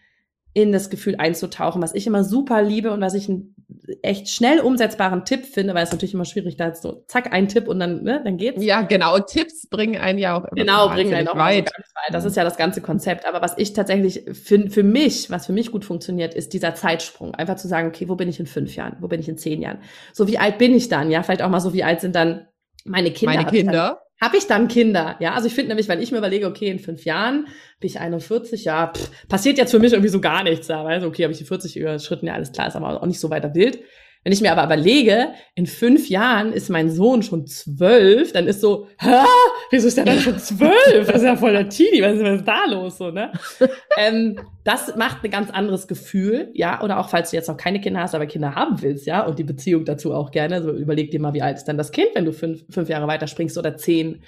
in 0.53 0.73
das 0.73 0.89
Gefühl 0.89 1.17
einzutauchen, 1.17 1.83
was 1.83 1.95
ich 1.95 2.07
immer 2.07 2.25
super 2.25 2.63
liebe 2.63 2.93
und 2.93 3.01
was 3.01 3.15
ich 3.15 3.29
einen 3.29 3.56
echt 4.03 4.29
schnell 4.29 4.61
umsetzbaren 4.61 5.25
Tipp 5.25 5.45
finde, 5.45 5.75
weil 5.75 5.85
es 5.85 5.93
natürlich 5.93 6.15
immer 6.15 6.25
schwierig 6.25 6.57
da 6.57 6.69
ist, 6.69 6.83
so 6.83 7.05
zack, 7.07 7.33
ein 7.33 7.49
Tipp 7.49 7.69
und 7.69 7.81
dann, 7.81 8.03
ne, 8.03 8.21
dann 8.25 8.37
geht's. 8.37 8.63
Ja, 8.63 8.83
genau. 8.83 9.19
Tipps 9.19 9.69
bringen 9.69 9.97
einen 9.97 10.19
ja 10.19 10.37
auch 10.37 10.45
immer 10.45 10.55
Genau, 10.55 10.89
bringen 10.89 11.15
einen 11.15 11.29
auch 11.29 11.37
weit. 11.37 11.67
weit. 11.67 12.13
Das 12.13 12.25
ist 12.25 12.37
ja 12.37 12.45
das 12.45 12.57
ganze 12.57 12.81
Konzept. 12.81 13.27
Aber 13.27 13.43
was 13.43 13.57
ich 13.59 13.73
tatsächlich 13.73 14.25
für, 14.33 14.69
für 14.71 14.83
mich, 14.83 15.31
was 15.31 15.47
für 15.47 15.53
mich 15.53 15.73
gut 15.73 15.85
funktioniert, 15.85 16.35
ist 16.35 16.53
dieser 16.53 16.75
Zeitsprung. 16.75 17.35
Einfach 17.35 17.57
zu 17.57 17.69
sagen, 17.69 17.89
okay, 17.89 18.09
wo 18.09 18.17
bin 18.17 18.29
ich 18.29 18.41
in 18.41 18.47
fünf 18.47 18.75
Jahren? 18.77 18.97
Wo 19.01 19.09
bin 19.09 19.21
ich 19.21 19.29
in 19.29 19.39
zehn 19.39 19.63
Jahren? 19.63 19.79
So 20.13 20.29
wie 20.29 20.39
alt 20.39 20.59
bin 20.59 20.75
ich 20.75 20.89
dann? 20.89 21.11
Ja, 21.11 21.23
vielleicht 21.23 21.43
auch 21.43 21.51
mal 21.51 21.61
so 21.61 21.73
wie 21.73 21.85
alt 21.85 22.01
sind 22.01 22.15
dann 22.15 22.47
meine 22.85 23.11
Kinder. 23.11 23.35
Meine 23.35 23.51
Kinder. 23.51 24.06
Habe 24.21 24.39
ich 24.39 24.47
dann 24.47 24.69
Kinder? 24.69 25.17
Ja, 25.21 25.35
also 25.35 25.47
ich 25.47 25.55
finde 25.55 25.69
nämlich, 25.69 25.89
wenn 25.89 26.01
ich 26.01 26.11
mir 26.11 26.19
überlege, 26.19 26.47
okay, 26.47 26.69
in 26.69 26.79
fünf 26.79 27.05
Jahren 27.05 27.49
bin 27.81 27.91
ich 27.91 28.01
41, 28.01 28.65
ja, 28.65 28.93
pff, 28.95 29.11
passiert 29.29 29.59
jetzt 29.59 29.71
für 29.71 29.79
mich 29.79 29.93
irgendwie 29.93 30.09
so 30.09 30.21
gar 30.21 30.43
nichts. 30.43 30.69
Da 30.69 30.85
weiß 30.85 31.05
okay, 31.05 31.25
habe 31.25 31.33
ich 31.33 31.39
die 31.39 31.45
40 31.45 31.77
überschritten, 31.77 32.27
ja, 32.27 32.35
alles 32.35 32.53
klar, 32.53 32.69
ist 32.69 32.77
aber 32.77 33.03
auch 33.03 33.07
nicht 33.07 33.21
so 33.21 33.29
weiter 33.29 33.55
wild. 33.55 33.81
Wenn 34.27 34.33
ich 34.33 34.41
mir 34.41 34.51
aber 34.51 34.65
überlege, 34.65 35.29
in 35.55 35.67
fünf 35.67 36.09
Jahren 36.09 36.53
ist 36.53 36.69
mein 36.69 36.91
Sohn 36.91 37.23
schon 37.23 37.47
zwölf, 37.47 38.33
dann 38.33 38.49
ist 38.49 38.61
so, 38.61 38.89
hä, 38.99 39.25
wieso 39.71 39.87
ist 39.87 39.97
der 39.97 40.05
dann 40.05 40.19
schon 40.19 40.37
zwölf? 40.41 41.07
Das 41.07 41.19
ist 41.19 41.23
ja 41.23 41.37
voll 41.37 41.53
der 41.53 41.69
Teenie, 41.69 42.03
was 42.03 42.15
ist, 42.15 42.25
was 42.25 42.39
ist 42.39 42.49
da 42.49 42.65
los, 42.69 42.99
so, 42.99 43.13
ne? 43.13 43.31
ähm, 43.97 44.41
das 44.65 44.97
macht 44.97 45.23
ein 45.23 45.31
ganz 45.31 45.53
anderes 45.53 45.87
Gefühl, 45.87 46.51
ja, 46.55 46.83
oder 46.83 46.99
auch 46.99 47.09
falls 47.09 47.31
du 47.31 47.37
jetzt 47.37 47.47
noch 47.47 47.57
keine 47.57 47.81
Kinder 47.81 48.01
hast, 48.01 48.17
aber 48.17 48.27
Kinder 48.27 48.57
haben 48.57 48.83
willst, 48.83 49.07
ja, 49.07 49.25
und 49.25 49.39
die 49.39 49.45
Beziehung 49.45 49.85
dazu 49.85 50.13
auch 50.13 50.33
gerne, 50.33 50.61
so 50.61 50.73
überleg 50.73 51.13
dir 51.13 51.21
mal, 51.21 51.33
wie 51.33 51.43
alt 51.43 51.59
ist 51.59 51.67
dann 51.67 51.79
das 51.79 51.93
Kind, 51.93 52.09
wenn 52.15 52.25
du 52.25 52.33
fünf, 52.33 52.65
fünf 52.69 52.89
Jahre 52.89 53.07
weiter 53.07 53.29
springst 53.29 53.57
oder 53.57 53.77
zehn. 53.77 54.25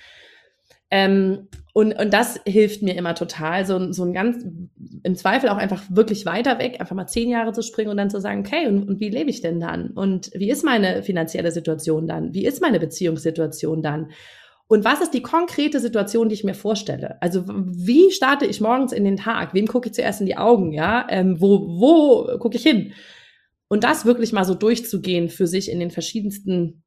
Ähm, 0.91 1.49
und, 1.75 1.93
und 1.93 2.13
das 2.13 2.41
hilft 2.47 2.83
mir 2.83 2.97
immer 2.97 3.15
total, 3.15 3.65
so, 3.65 3.93
so 3.93 4.03
ein 4.05 4.13
ganz, 4.13 4.45
im 5.05 5.15
Zweifel 5.15 5.49
auch 5.49 5.57
einfach 5.57 5.85
wirklich 5.91 6.27
weiter 6.27 6.59
weg, 6.59 6.81
einfach 6.81 6.97
mal 6.97 7.07
zehn 7.07 7.29
Jahre 7.29 7.53
zu 7.53 7.63
springen 7.63 7.91
und 7.91 7.99
dann 7.99 8.11
zu 8.11 8.21
sagen, 8.21 8.41
okay, 8.41 8.67
und, 8.67 8.89
und 8.89 9.01
wie 9.01 9.11
lebe 9.11 9.31
ich 9.31 9.43
denn 9.43 9.61
dann? 9.61 9.91
Und 9.91 10.31
wie 10.35 10.51
ist 10.51 10.65
meine 10.65 11.03
finanzielle 11.03 11.53
Situation 11.53 12.07
dann? 12.07 12.35
Wie 12.35 12.47
ist 12.47 12.61
meine 12.63 12.81
Beziehungssituation 12.81 13.83
dann? 13.83 14.11
Und 14.67 14.85
was 14.85 15.01
ist 15.01 15.15
die 15.15 15.23
konkrete 15.23 15.81
Situation, 15.81 16.29
die 16.29 16.35
ich 16.35 16.45
mir 16.45 16.55
vorstelle? 16.55 17.21
Also 17.23 17.45
wie 17.47 18.11
starte 18.11 18.45
ich 18.45 18.61
morgens 18.61 18.93
in 18.93 19.05
den 19.05 19.17
Tag? 19.17 19.55
Wem 19.55 19.67
gucke 19.67 19.89
ich 19.89 19.95
zuerst 19.95 20.21
in 20.21 20.27
die 20.27 20.37
Augen? 20.37 20.73
Ja, 20.73 21.07
ähm, 21.09 21.41
wo 21.41 21.81
wo 21.81 22.39
gucke 22.39 22.57
ich 22.57 22.65
hin? 22.65 22.93
Und 23.69 23.85
das 23.85 24.05
wirklich 24.05 24.33
mal 24.33 24.45
so 24.45 24.55
durchzugehen 24.55 25.29
für 25.29 25.47
sich 25.47 25.71
in 25.71 25.81
den 25.81 25.91
verschiedensten, 25.91 26.83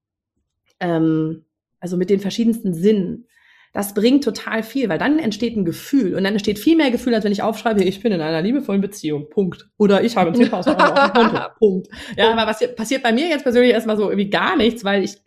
ähm, 0.80 1.46
also 1.80 1.98
mit 1.98 2.10
den 2.10 2.20
verschiedensten 2.20 2.74
Sinnen 2.74 3.28
das 3.74 3.94
bringt 3.94 4.24
total 4.24 4.64
viel, 4.64 4.90
weil 4.90 4.98
dann 4.98 5.18
entsteht 5.18 5.56
ein 5.56 5.64
Gefühl 5.64 6.16
und 6.16 6.24
dann 6.24 6.34
entsteht 6.34 6.60
viel 6.60 6.76
mehr 6.76 6.92
Gefühl, 6.92 7.16
als 7.16 7.24
wenn 7.24 7.32
ich 7.32 7.42
aufschreibe, 7.42 7.84
ich 7.84 8.02
bin 8.02 8.12
in 8.12 8.20
einer 8.20 8.42
liebevollen 8.42 8.82
Beziehung, 8.82 9.30
Punkt. 9.30 9.70
Oder 9.78 10.04
ich 10.04 10.18
habe 10.18 10.32
10.000 10.32 10.68
Euro 10.78 11.02
auf 11.02 11.14
dem 11.14 11.14
Konto, 11.14 11.50
Punkt. 11.60 11.88
Ja, 12.18 12.34
aber 12.34 12.48
was 12.48 12.60
passiert 12.76 13.02
bei 13.02 13.14
mir 13.14 13.28
jetzt 13.28 13.44
persönlich 13.44 13.72
erstmal 13.72 13.96
so 13.96 14.04
irgendwie 14.10 14.30
gar 14.30 14.58
nichts, 14.58 14.84
weil 14.84 15.04
ich 15.04 15.18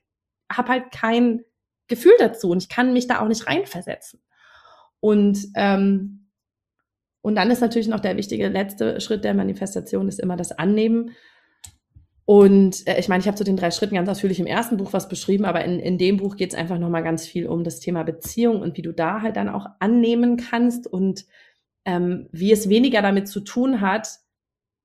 habe 0.53 0.68
halt 0.68 0.90
kein 0.92 1.42
Gefühl 1.88 2.14
dazu 2.18 2.51
und 2.51 2.62
ich 2.62 2.68
kann 2.68 2.92
mich 2.92 3.07
da 3.07 3.20
auch 3.20 3.28
nicht 3.28 3.47
reinversetzen. 3.47 4.20
Und 5.01 5.38
ähm, 5.55 6.20
und 7.22 7.36
dann 7.36 7.51
ist 7.51 7.62
natürlich 7.62 7.88
noch 7.88 8.01
der 8.01 8.18
wichtige 8.18 8.49
letzte 8.49 9.01
Schritt 9.01 9.24
der 9.24 9.32
Manifestation 9.32 10.09
ist 10.09 10.20
immer 10.20 10.36
das 10.36 10.53
Annehmen 10.53 11.12
und 12.27 12.87
äh, 12.87 12.99
ich 12.99 13.09
meine, 13.09 13.20
ich 13.20 13.27
habe 13.27 13.37
zu 13.37 13.45
den 13.45 13.57
drei 13.57 13.70
Schritten 13.70 13.97
ganz 13.97 14.09
ausführlich 14.09 14.41
im 14.41 14.47
ersten 14.47 14.77
Buch 14.77 14.93
was 14.93 15.09
beschrieben, 15.09 15.45
aber 15.45 15.64
in, 15.64 15.79
in 15.79 15.99
dem 15.99 16.16
Buch 16.16 16.37
geht 16.37 16.53
es 16.53 16.59
einfach 16.59 16.79
nochmal 16.79 17.03
ganz 17.03 17.27
viel 17.27 17.47
um 17.47 17.64
das 17.64 17.81
Thema 17.81 18.03
Beziehung 18.03 18.62
und 18.62 18.77
wie 18.77 18.83
du 18.83 18.93
da 18.93 19.20
halt 19.20 19.37
dann 19.37 19.49
auch 19.49 19.66
annehmen 19.79 20.37
kannst 20.37 20.87
und 20.87 21.27
ähm, 21.85 22.29
wie 22.33 22.51
es 22.51 22.68
weniger 22.68 23.03
damit 23.03 23.29
zu 23.29 23.41
tun 23.41 23.83
hat, 23.83 24.09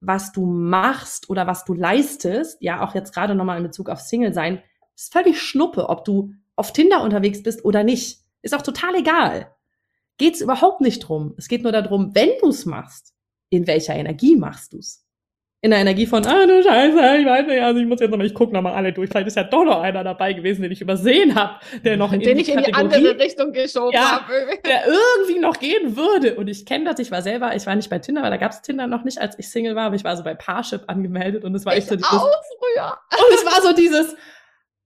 was 0.02 0.32
du 0.32 0.46
machst 0.46 1.30
oder 1.30 1.48
was 1.48 1.66
du 1.66 1.74
leistest, 1.74 2.62
ja, 2.62 2.86
auch 2.86 2.94
jetzt 2.94 3.14
gerade 3.14 3.36
nochmal 3.36 3.58
in 3.58 3.64
Bezug 3.64 3.90
auf 3.90 4.02
Single 4.02 4.34
sein, 4.34 4.62
ist 4.96 5.14
völlig 5.14 5.42
schnuppe, 5.42 5.88
ob 5.88 6.04
du 6.04 6.34
auf 6.56 6.74
Tinder 6.74 7.04
unterwegs 7.04 7.42
bist 7.42 7.64
oder 7.64 7.84
nicht. 7.84 8.22
Ist 8.42 8.54
auch 8.54 8.62
total 8.62 8.96
egal. 8.96 9.54
Geht's 10.18 10.42
überhaupt 10.42 10.82
nicht 10.82 11.00
drum. 11.00 11.34
Es 11.38 11.48
geht 11.48 11.64
nur 11.64 11.72
darum, 11.72 12.14
wenn 12.16 12.30
du's 12.42 12.66
machst, 12.66 13.14
in 13.50 13.66
welcher 13.66 13.96
Energie 13.96 14.36
machst 14.36 14.74
du's? 14.74 15.06
In 15.62 15.72
der 15.72 15.80
Energie 15.82 16.06
von, 16.06 16.26
ah, 16.26 16.46
du 16.46 16.64
Scheiße, 16.64 17.18
ich 17.20 17.26
weiß 17.26 17.48
nicht, 17.48 17.62
also 17.62 17.82
ich 17.82 17.86
muss 17.86 18.00
jetzt 18.00 18.12
nochmal, 18.12 18.28
ich 18.28 18.34
gucke 18.34 18.54
nochmal 18.54 18.74
alle 18.76 18.94
durch. 18.94 19.10
Vielleicht 19.10 19.28
ist 19.28 19.36
ja 19.36 19.44
doch 19.44 19.66
noch 19.66 19.82
einer 19.82 20.06
dabei 20.06 20.32
gewesen, 20.32 20.62
den 20.62 20.72
ich 20.72 20.80
übersehen 20.80 21.36
habe, 21.36 21.56
der 21.84 21.98
noch 21.98 22.14
in 22.14 22.22
den 22.22 22.38
die 22.38 22.44
ich 22.44 22.50
in 22.50 22.64
die 22.64 22.74
andere 22.74 23.20
Richtung 23.20 23.52
geschoben 23.52 23.92
ja, 23.92 24.22
habe. 24.22 24.34
Der 24.66 24.88
irgendwie 24.88 25.40
noch 25.40 25.60
gehen 25.60 25.98
würde. 25.98 26.36
Und 26.36 26.48
ich 26.48 26.66
kenne 26.66 26.86
das, 26.86 27.00
ich 27.00 27.12
war 27.12 27.22
selber, 27.22 27.56
ich 27.58 27.66
war 27.66 27.76
nicht 27.76 27.90
bei 27.90 28.00
Tinder, 28.00 28.22
weil 28.24 28.32
da 28.32 28.38
gab's 28.38 28.62
Tinder 28.62 28.88
noch 28.88 29.04
nicht, 29.04 29.20
als 29.20 29.38
ich 29.38 29.50
Single 29.50 29.76
war, 29.76 29.88
aber 29.88 29.96
ich 29.96 30.06
war 30.06 30.16
so 30.16 30.24
bei 30.24 30.34
Parship 30.34 30.84
angemeldet 30.88 31.44
und 31.44 31.54
es 31.54 31.66
war 31.66 31.74
ich 31.74 31.80
echt 31.80 31.90
so 31.90 31.96
dieses. 31.98 32.10
Auch 32.10 32.30
früher. 32.58 32.98
Und 33.12 33.36
es 33.36 33.46
war 33.46 33.62
so 33.62 33.74
dieses, 33.76 34.16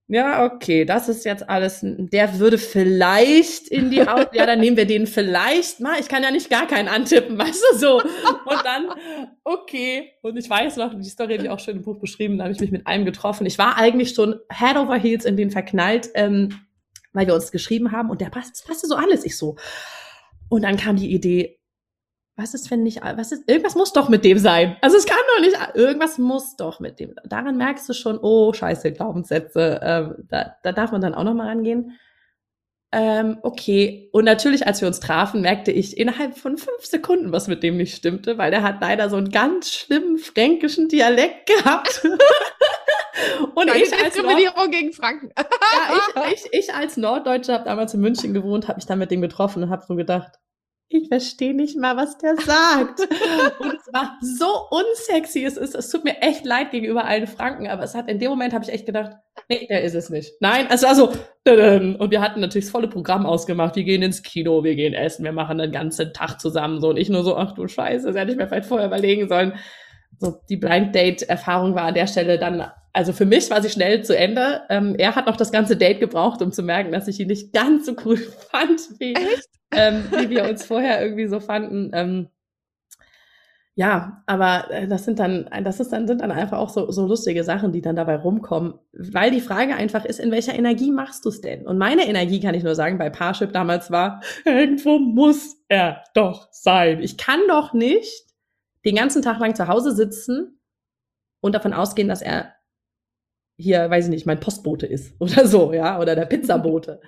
ja, 0.06 0.44
okay, 0.44 0.84
das 0.84 1.08
ist 1.08 1.24
jetzt 1.24 1.48
alles, 1.48 1.80
der 1.82 2.38
würde 2.38 2.58
vielleicht 2.58 3.68
in 3.68 3.90
die 3.90 4.06
Auto, 4.06 4.28
ja, 4.36 4.44
dann 4.44 4.60
nehmen 4.60 4.76
wir 4.76 4.86
den 4.86 5.06
vielleicht 5.06 5.80
mal. 5.80 5.98
Ich 5.98 6.08
kann 6.08 6.22
ja 6.22 6.30
nicht 6.30 6.50
gar 6.50 6.66
keinen 6.66 6.88
antippen, 6.88 7.38
weißt 7.38 7.64
du, 7.72 7.78
so. 7.78 8.02
Und 8.02 8.64
dann, 8.64 8.90
okay. 9.44 10.12
Und 10.20 10.36
ich 10.36 10.48
weiß 10.48 10.76
noch, 10.76 10.92
die 10.94 11.08
Story 11.08 11.34
habe 11.34 11.44
ich 11.44 11.50
auch 11.50 11.58
schön 11.58 11.76
im 11.76 11.82
Buch 11.82 11.98
beschrieben, 12.00 12.36
da 12.36 12.44
habe 12.44 12.52
ich 12.52 12.60
mich 12.60 12.70
mit 12.70 12.86
einem 12.86 13.06
getroffen. 13.06 13.46
Ich 13.46 13.56
war 13.56 13.78
eigentlich 13.78 14.14
schon 14.14 14.38
head 14.52 14.76
over 14.76 14.96
heels 14.96 15.24
in 15.24 15.38
den 15.38 15.50
verknallt, 15.50 16.10
ähm, 16.14 16.50
weil 17.14 17.26
wir 17.26 17.34
uns 17.34 17.50
geschrieben 17.50 17.90
haben 17.90 18.10
und 18.10 18.20
der 18.20 18.28
passt, 18.28 18.66
passte 18.66 18.86
so 18.86 18.96
alles. 18.96 19.24
Ich 19.24 19.38
so. 19.38 19.56
Und 20.50 20.62
dann 20.62 20.76
kam 20.76 20.96
die 20.96 21.14
Idee, 21.14 21.58
was 22.36 22.54
ist, 22.54 22.70
wenn 22.70 22.82
nicht, 22.82 23.00
was 23.02 23.30
ist, 23.30 23.48
irgendwas 23.48 23.76
muss 23.76 23.92
doch 23.92 24.08
mit 24.08 24.24
dem 24.24 24.38
sein. 24.38 24.76
Also 24.80 24.96
es 24.96 25.06
kann 25.06 25.18
doch 25.34 25.40
nicht, 25.40 25.56
irgendwas 25.74 26.18
muss 26.18 26.56
doch 26.56 26.80
mit 26.80 26.98
dem. 26.98 27.14
Daran 27.24 27.56
merkst 27.56 27.88
du 27.88 27.92
schon, 27.92 28.18
oh, 28.20 28.52
scheiße, 28.52 28.92
Glaubenssätze, 28.92 29.80
ähm, 29.82 30.26
da, 30.28 30.56
da 30.62 30.72
darf 30.72 30.90
man 30.90 31.00
dann 31.00 31.14
auch 31.14 31.22
nochmal 31.22 31.48
rangehen. 31.48 31.92
Ähm, 32.90 33.38
okay. 33.42 34.08
Und 34.12 34.24
natürlich, 34.24 34.66
als 34.66 34.80
wir 34.80 34.88
uns 34.88 35.00
trafen, 35.00 35.40
merkte 35.40 35.72
ich 35.72 35.96
innerhalb 35.96 36.38
von 36.38 36.56
fünf 36.56 36.84
Sekunden, 36.84 37.32
was 37.32 37.48
mit 37.48 37.62
dem 37.62 37.76
nicht 37.76 37.96
stimmte, 37.96 38.38
weil 38.38 38.50
der 38.50 38.62
hat 38.62 38.80
leider 38.80 39.10
so 39.10 39.16
einen 39.16 39.30
ganz 39.30 39.72
schlimmen 39.72 40.18
fränkischen 40.18 40.88
Dialekt 40.88 41.46
gehabt. 41.46 42.02
Und 43.54 43.68
Keine 43.68 43.82
ich 43.82 43.92
als 43.92 44.16
Nord 44.16 44.72
gegen 44.72 44.92
Franken. 44.92 45.30
ja, 45.36 46.24
ich, 46.32 46.44
ich, 46.44 46.52
ich 46.52 46.74
als 46.74 46.96
Norddeutsche 46.96 47.52
habe 47.52 47.64
damals 47.64 47.94
in 47.94 48.00
München 48.00 48.34
gewohnt, 48.34 48.66
habe 48.68 48.76
mich 48.76 48.86
dann 48.86 48.98
mit 48.98 49.10
dem 49.10 49.22
getroffen 49.22 49.62
und 49.62 49.70
habe 49.70 49.84
so 49.86 49.94
gedacht, 49.94 50.32
ich 50.88 51.08
verstehe 51.08 51.54
nicht 51.54 51.76
mal, 51.76 51.96
was 51.96 52.18
der 52.18 52.36
sagt. 52.36 53.00
und 53.58 53.74
es 53.74 53.92
war 53.92 54.18
so 54.20 54.46
unsexy. 54.70 55.44
Es, 55.44 55.56
ist, 55.56 55.74
es 55.74 55.90
tut 55.90 56.04
mir 56.04 56.20
echt 56.20 56.44
leid 56.44 56.70
gegenüber 56.70 57.04
allen 57.04 57.26
Franken, 57.26 57.66
aber 57.66 57.82
es 57.82 57.94
hat 57.94 58.08
in 58.08 58.18
dem 58.18 58.30
Moment 58.30 58.52
habe 58.52 58.64
ich 58.64 58.72
echt 58.72 58.86
gedacht, 58.86 59.12
nee, 59.48 59.66
der 59.68 59.82
ist 59.82 59.94
es 59.94 60.10
nicht. 60.10 60.32
Nein, 60.40 60.66
es 60.70 60.82
war 60.82 60.94
so. 60.94 61.08
Und 61.08 62.10
wir 62.10 62.20
hatten 62.20 62.40
natürlich 62.40 62.66
das 62.66 62.72
volle 62.72 62.88
Programm 62.88 63.26
ausgemacht. 63.26 63.76
Wir 63.76 63.84
gehen 63.84 64.02
ins 64.02 64.22
Kino, 64.22 64.62
wir 64.62 64.76
gehen 64.76 64.94
essen, 64.94 65.24
wir 65.24 65.32
machen 65.32 65.58
den 65.58 65.72
ganzen 65.72 66.12
Tag 66.12 66.40
zusammen 66.40 66.80
so 66.80 66.90
und 66.90 66.96
ich 66.96 67.08
nur 67.08 67.24
so, 67.24 67.36
ach 67.36 67.52
du 67.52 67.66
Scheiße, 67.66 68.06
das 68.06 68.16
hätte 68.16 68.32
ich 68.32 68.38
mir 68.38 68.46
vielleicht 68.46 68.68
vorher 68.68 68.86
überlegen 68.86 69.28
sollen. 69.28 69.54
So 70.18 70.40
die 70.48 70.56
Blind 70.56 70.94
Date 70.94 71.22
Erfahrung 71.22 71.74
war 71.74 71.84
an 71.84 71.94
der 71.94 72.06
Stelle 72.06 72.38
dann 72.38 72.64
also 72.96 73.12
für 73.12 73.26
mich 73.26 73.50
war 73.50 73.60
sie 73.60 73.70
schnell 73.70 74.04
zu 74.04 74.16
Ende. 74.16 74.62
Ähm, 74.70 74.94
er 74.96 75.16
hat 75.16 75.26
noch 75.26 75.36
das 75.36 75.50
ganze 75.50 75.76
Date 75.76 75.98
gebraucht, 75.98 76.40
um 76.40 76.52
zu 76.52 76.62
merken, 76.62 76.92
dass 76.92 77.08
ich 77.08 77.18
ihn 77.18 77.26
nicht 77.26 77.52
ganz 77.52 77.86
so 77.86 77.96
cool 78.04 78.16
fand, 78.52 78.80
wie, 79.00 79.14
ähm, 79.74 80.04
wie 80.12 80.30
wir 80.30 80.48
uns 80.48 80.64
vorher 80.64 81.02
irgendwie 81.02 81.26
so 81.26 81.40
fanden. 81.40 81.90
Ähm, 81.92 82.28
ja, 83.76 84.22
aber 84.26 84.70
äh, 84.70 84.86
das 84.86 85.04
sind 85.04 85.18
dann, 85.18 85.50
das 85.64 85.80
ist 85.80 85.92
dann, 85.92 86.06
sind 86.06 86.20
dann 86.20 86.30
einfach 86.30 86.58
auch 86.58 86.68
so, 86.68 86.92
so 86.92 87.06
lustige 87.06 87.42
Sachen, 87.42 87.72
die 87.72 87.82
dann 87.82 87.96
dabei 87.96 88.16
rumkommen, 88.16 88.74
weil 88.92 89.32
die 89.32 89.40
Frage 89.40 89.74
einfach 89.74 90.04
ist, 90.04 90.20
in 90.20 90.30
welcher 90.30 90.54
Energie 90.54 90.92
machst 90.92 91.24
du 91.24 91.28
es 91.30 91.40
denn? 91.40 91.66
Und 91.66 91.76
meine 91.76 92.06
Energie, 92.06 92.38
kann 92.38 92.54
ich 92.54 92.62
nur 92.62 92.76
sagen, 92.76 92.98
bei 92.98 93.10
Parship 93.10 93.52
damals 93.52 93.90
war, 93.90 94.22
irgendwo 94.44 94.98
muss 94.98 95.56
er 95.68 96.04
doch 96.14 96.48
sein. 96.52 97.02
Ich 97.02 97.18
kann 97.18 97.40
doch 97.48 97.72
nicht 97.72 98.26
den 98.84 98.94
ganzen 98.94 99.22
Tag 99.22 99.40
lang 99.40 99.56
zu 99.56 99.66
Hause 99.66 99.92
sitzen 99.92 100.60
und 101.40 101.54
davon 101.54 101.72
ausgehen, 101.72 102.08
dass 102.08 102.22
er 102.22 102.54
hier, 103.56 103.90
weiß 103.90 104.04
ich 104.04 104.10
nicht, 104.10 104.26
mein 104.26 104.40
Postbote 104.40 104.86
ist 104.86 105.20
oder 105.20 105.48
so, 105.48 105.72
ja, 105.72 106.00
oder 106.00 106.14
der 106.14 106.26
Pizzabote. 106.26 107.00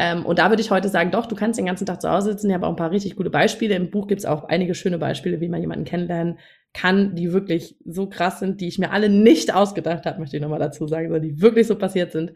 Ähm, 0.00 0.24
und 0.24 0.38
da 0.38 0.48
würde 0.48 0.62
ich 0.62 0.70
heute 0.70 0.88
sagen, 0.88 1.10
doch, 1.10 1.26
du 1.26 1.34
kannst 1.34 1.58
den 1.58 1.66
ganzen 1.66 1.84
Tag 1.84 2.00
zu 2.00 2.08
Hause 2.08 2.30
sitzen. 2.30 2.48
Ich 2.48 2.54
habe 2.54 2.64
auch 2.66 2.70
ein 2.70 2.76
paar 2.76 2.92
richtig 2.92 3.16
gute 3.16 3.30
Beispiele. 3.30 3.74
Im 3.74 3.90
Buch 3.90 4.06
gibt 4.06 4.20
es 4.20 4.26
auch 4.26 4.44
einige 4.44 4.76
schöne 4.76 4.96
Beispiele, 4.96 5.40
wie 5.40 5.48
man 5.48 5.60
jemanden 5.60 5.84
kennenlernen 5.84 6.38
kann, 6.72 7.16
die 7.16 7.32
wirklich 7.32 7.76
so 7.84 8.08
krass 8.08 8.38
sind, 8.38 8.60
die 8.60 8.68
ich 8.68 8.78
mir 8.78 8.92
alle 8.92 9.08
nicht 9.08 9.52
ausgedacht 9.52 10.06
habe, 10.06 10.20
möchte 10.20 10.36
ich 10.36 10.42
nochmal 10.42 10.60
dazu 10.60 10.86
sagen, 10.86 11.08
sondern 11.08 11.28
die 11.28 11.42
wirklich 11.42 11.66
so 11.66 11.76
passiert 11.76 12.12
sind. 12.12 12.32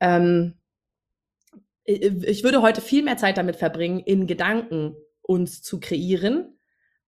Ähm, 0.00 0.58
ich 1.84 2.44
würde 2.44 2.60
heute 2.60 2.82
viel 2.82 3.02
mehr 3.02 3.16
Zeit 3.16 3.38
damit 3.38 3.56
verbringen, 3.56 4.00
in 4.00 4.26
Gedanken 4.26 4.94
uns 5.22 5.62
zu 5.62 5.80
kreieren, 5.80 6.58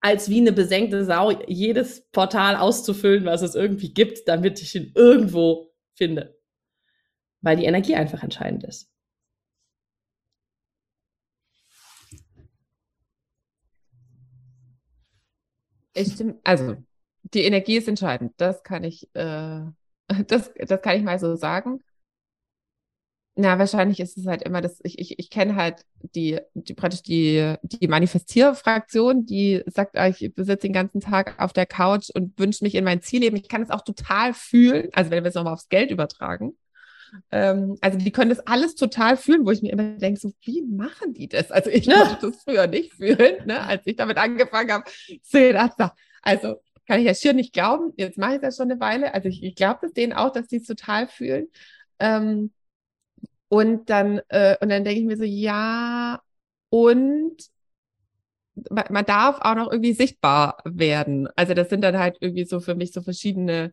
als 0.00 0.30
wie 0.30 0.40
eine 0.40 0.52
besenkte 0.52 1.04
Sau 1.04 1.30
jedes 1.46 2.08
Portal 2.10 2.56
auszufüllen, 2.56 3.26
was 3.26 3.42
es 3.42 3.54
irgendwie 3.54 3.92
gibt, 3.92 4.28
damit 4.28 4.62
ich 4.62 4.74
ihn 4.74 4.92
irgendwo 4.94 5.72
finde. 5.94 6.38
Weil 7.42 7.58
die 7.58 7.66
Energie 7.66 7.96
einfach 7.96 8.22
entscheidend 8.22 8.64
ist. 8.64 8.93
Ich 15.94 16.22
also 16.42 16.76
die 17.22 17.42
Energie 17.42 17.76
ist 17.76 17.88
entscheidend. 17.88 18.32
Das 18.36 18.62
kann 18.62 18.84
ich, 18.84 19.08
äh, 19.14 19.60
das, 20.26 20.52
das 20.54 20.82
kann 20.82 20.96
ich 20.96 21.02
mal 21.02 21.18
so 21.18 21.36
sagen. 21.36 21.80
Na, 23.36 23.58
wahrscheinlich 23.58 23.98
ist 23.98 24.16
es 24.16 24.26
halt 24.28 24.42
immer 24.42 24.60
das, 24.60 24.78
ich, 24.84 24.96
ich, 25.00 25.18
ich 25.18 25.28
kenne 25.28 25.56
halt 25.56 25.84
die, 26.14 26.38
die 26.54 26.74
praktisch 26.74 27.02
die, 27.02 27.56
die 27.62 27.88
Manifestierfraktion, 27.88 29.26
die 29.26 29.60
sagt, 29.66 29.96
ah, 29.96 30.06
ich 30.06 30.18
sitze 30.18 30.56
den 30.58 30.72
ganzen 30.72 31.00
Tag 31.00 31.34
auf 31.42 31.52
der 31.52 31.66
Couch 31.66 32.10
und 32.14 32.38
wünsche 32.38 32.62
mich 32.62 32.76
in 32.76 32.84
mein 32.84 33.02
Zielleben. 33.02 33.36
Ich 33.36 33.48
kann 33.48 33.62
es 33.62 33.70
auch 33.70 33.80
total 33.80 34.34
fühlen, 34.34 34.88
also 34.92 35.10
wenn 35.10 35.24
wir 35.24 35.30
es 35.30 35.34
nochmal 35.34 35.54
aufs 35.54 35.68
Geld 35.68 35.90
übertragen. 35.90 36.56
Ähm, 37.30 37.76
also 37.80 37.98
die 37.98 38.10
können 38.12 38.30
das 38.30 38.46
alles 38.46 38.74
total 38.74 39.16
fühlen, 39.16 39.46
wo 39.46 39.50
ich 39.50 39.62
mir 39.62 39.72
immer 39.72 39.96
denke, 39.98 40.20
so 40.20 40.32
wie 40.42 40.62
machen 40.62 41.14
die 41.14 41.28
das? 41.28 41.50
Also 41.50 41.70
ich 41.70 41.86
ja. 41.86 42.06
konnte 42.06 42.30
das 42.30 42.42
früher 42.42 42.66
nicht 42.66 42.94
fühlen, 42.94 43.46
ne? 43.46 43.60
als 43.60 43.86
ich 43.86 43.96
damit 43.96 44.16
angefangen 44.16 44.72
habe. 44.72 44.90
Also 46.22 46.56
kann 46.86 47.00
ich 47.00 47.06
ja 47.06 47.14
schier 47.14 47.32
nicht 47.32 47.52
glauben. 47.52 47.92
Jetzt 47.96 48.18
mache 48.18 48.36
ich 48.36 48.40
das 48.40 48.56
schon 48.56 48.70
eine 48.70 48.80
Weile. 48.80 49.14
Also 49.14 49.28
ich, 49.28 49.42
ich 49.42 49.54
glaube 49.54 49.80
das 49.82 49.92
denen 49.92 50.12
auch, 50.12 50.32
dass 50.32 50.48
die 50.48 50.56
es 50.56 50.66
total 50.66 51.06
fühlen. 51.06 51.48
Ähm, 51.98 52.52
und 53.48 53.88
dann, 53.90 54.20
äh, 54.28 54.56
und 54.60 54.68
dann 54.68 54.84
denke 54.84 55.00
ich 55.00 55.06
mir 55.06 55.16
so, 55.16 55.24
ja, 55.24 56.20
und 56.70 57.36
man, 58.70 58.84
man 58.90 59.04
darf 59.04 59.38
auch 59.40 59.54
noch 59.54 59.70
irgendwie 59.70 59.92
sichtbar 59.92 60.58
werden. 60.64 61.28
Also 61.36 61.54
das 61.54 61.68
sind 61.68 61.82
dann 61.82 61.98
halt 61.98 62.16
irgendwie 62.20 62.44
so 62.44 62.60
für 62.60 62.74
mich 62.74 62.92
so 62.92 63.02
verschiedene 63.02 63.72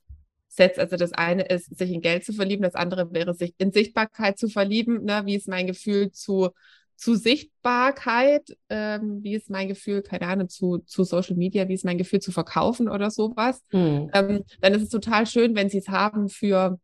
Sets. 0.52 0.78
Also 0.78 0.98
das 0.98 1.14
eine 1.14 1.44
ist, 1.44 1.78
sich 1.78 1.92
in 1.92 2.02
Geld 2.02 2.26
zu 2.26 2.34
verlieben, 2.34 2.64
das 2.64 2.76
andere 2.76 3.14
wäre, 3.14 3.34
sich 3.34 3.54
in 3.58 3.72
Sichtbarkeit 3.72 4.38
zu 4.38 4.50
verlieben. 4.50 5.06
Ne? 5.06 5.22
Wie 5.26 5.36
ist 5.36 5.48
mein 5.48 5.66
Gefühl 5.66 6.12
zu, 6.12 6.50
zu 6.98 7.16
Sichtbarkeit? 7.16 8.58
Ähm, 8.70 9.20
wie 9.24 9.34
ist 9.34 9.50
mein 9.50 9.70
Gefühl, 9.70 10.02
keine 10.02 10.28
Ahnung, 10.28 10.50
zu, 10.50 10.80
zu 10.80 11.06
Social 11.06 11.38
Media? 11.38 11.70
Wie 11.70 11.74
ist 11.74 11.86
mein 11.86 11.98
Gefühl 11.98 12.20
zu 12.20 12.34
verkaufen 12.34 12.90
oder 12.90 13.10
sowas? 13.12 13.64
Mhm. 13.72 14.12
Ähm, 14.14 14.44
dann 14.60 14.74
ist 14.74 14.84
es 14.84 14.90
total 14.90 15.26
schön, 15.26 15.56
wenn 15.56 15.70
sie 15.70 15.78
es 15.78 15.88
haben 15.88 16.28
für 16.28 16.80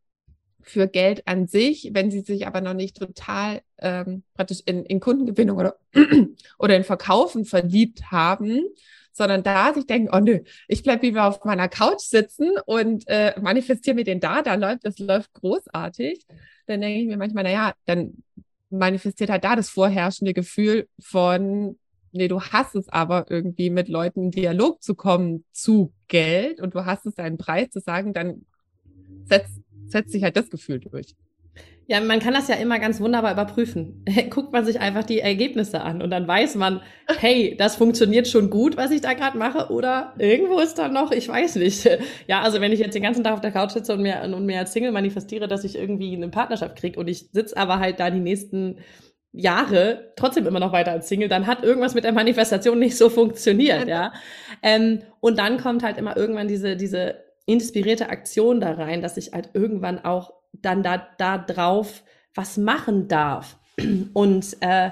für 0.68 0.88
Geld 0.88 1.26
an 1.28 1.48
sich, 1.48 1.92
wenn 1.94 2.12
sie 2.12 2.20
sich 2.20 2.46
aber 2.46 2.60
noch 2.60 2.74
nicht 2.74 2.98
total 2.98 3.62
ähm, 3.78 4.24
praktisch 4.34 4.60
in, 4.66 4.84
in 4.84 5.00
Kundengewinnung 5.00 5.58
oder, 5.58 5.78
oder 6.60 6.76
in 6.76 6.84
Verkaufen 6.84 7.46
verliebt 7.46 8.12
haben, 8.12 8.66
sondern 9.18 9.44
da 9.44 9.74
sich 9.74 9.86
denken, 9.86 10.10
oh 10.14 10.20
nö, 10.20 10.40
ich 10.68 10.84
bleib 10.84 11.02
lieber 11.04 11.26
auf 11.26 11.44
meiner 11.44 11.68
Couch 11.68 12.02
sitzen 12.02 12.52
und 12.66 13.04
äh, 13.08 13.34
manifestiere 13.42 13.96
mir 13.96 14.04
den 14.04 14.20
da, 14.20 14.42
da 14.42 14.56
läuft, 14.56 14.86
das 14.86 15.00
läuft 15.00 15.34
großartig. 15.34 16.26
Dann 16.68 16.82
denke 16.82 17.02
ich 17.02 17.08
mir 17.08 17.18
manchmal, 17.18 17.44
naja, 17.44 17.74
dann 17.86 18.24
manifestiert 18.70 19.30
halt 19.30 19.44
da 19.44 19.56
das 19.56 19.70
vorherrschende 19.70 20.34
Gefühl 20.34 20.88
von, 21.00 21.78
nee, 22.12 22.28
du 22.28 22.42
hast 22.42 22.76
es 22.76 22.90
aber 22.90 23.26
irgendwie 23.30 23.70
mit 23.70 23.90
Leuten 23.90 24.26
in 24.26 24.32
Dialog 24.32 24.84
zu 24.84 24.96
kommen 24.96 25.44
zu 25.52 25.94
Geld 26.08 26.62
und 26.62 26.76
du 26.76 26.86
hast 26.86 27.06
es 27.06 27.16
deinen 27.16 27.38
Preis 27.38 27.70
zu 27.72 27.80
sagen, 27.80 28.14
dann 28.14 28.46
setzt 29.26 29.62
setzt 29.88 30.12
sich 30.12 30.24
halt 30.24 30.36
das 30.36 30.50
Gefühl 30.50 30.80
durch. 30.80 31.16
Ja, 31.90 32.02
man 32.02 32.20
kann 32.20 32.34
das 32.34 32.50
ja 32.50 32.56
immer 32.56 32.80
ganz 32.80 33.00
wunderbar 33.00 33.32
überprüfen. 33.32 34.04
Guckt 34.30 34.52
man 34.52 34.66
sich 34.66 34.82
einfach 34.82 35.04
die 35.04 35.22
Ergebnisse 35.22 35.82
an 35.82 36.02
und 36.02 36.10
dann 36.10 36.28
weiß 36.28 36.56
man, 36.56 36.82
hey, 37.18 37.56
das 37.58 37.78
funktioniert 37.78 38.28
schon 38.28 38.50
gut, 38.50 38.76
was 38.76 38.92
ich 38.92 39.00
da 39.00 39.14
gerade 39.14 39.38
mache, 39.38 39.72
oder 39.72 40.14
irgendwo 40.18 40.60
ist 40.60 40.78
da 40.78 40.90
noch, 40.90 41.12
ich 41.12 41.30
weiß 41.30 41.56
nicht. 41.56 41.90
Ja, 42.28 42.42
also 42.42 42.60
wenn 42.60 42.74
ich 42.74 42.80
jetzt 42.80 42.94
den 42.94 43.04
ganzen 43.04 43.24
Tag 43.24 43.34
auf 43.34 43.42
der 43.42 43.52
Couch 43.52 43.72
sitze 43.72 43.94
und 43.94 44.02
mir, 44.02 44.22
und 44.22 44.46
mir 44.46 44.60
als 44.60 44.74
Single 44.74 44.92
manifestiere, 44.92 45.48
dass 45.48 45.64
ich 45.64 45.78
irgendwie 45.78 46.14
eine 46.14 46.28
Partnerschaft 46.28 46.76
kriege 46.76 47.00
und 47.00 47.08
ich 47.08 47.30
sitze 47.32 47.56
aber 47.56 47.80
halt 47.80 48.00
da 48.02 48.10
die 48.10 48.20
nächsten 48.20 48.80
Jahre 49.32 50.14
trotzdem 50.18 50.46
immer 50.46 50.60
noch 50.60 50.74
weiter 50.74 50.92
als 50.92 51.08
Single, 51.08 51.30
dann 51.30 51.48
hat 51.48 51.64
irgendwas 51.64 51.96
mit 51.96 52.04
der 52.04 52.12
Manifestation 52.12 52.80
nicht 52.80 52.98
so 52.98 53.10
funktioniert, 53.10 53.88
ja. 53.88 54.12
Ähm, 54.62 55.04
und 55.22 55.40
dann 55.40 55.58
kommt 55.58 55.84
halt 55.84 55.98
immer 55.98 56.18
irgendwann 56.18 56.48
diese, 56.50 56.76
diese 56.76 57.16
inspirierte 57.48 58.10
Aktion 58.10 58.60
da 58.60 58.74
rein, 58.74 59.02
dass 59.02 59.18
ich 59.18 59.32
halt 59.32 59.50
irgendwann 59.54 60.04
auch 60.04 60.34
dann 60.52 60.84
da, 60.84 61.08
da 61.18 61.40
drauf 61.40 62.04
was 62.36 62.58
machen 62.58 63.08
darf. 63.08 63.58
Und, 64.14 64.58
äh, 64.60 64.92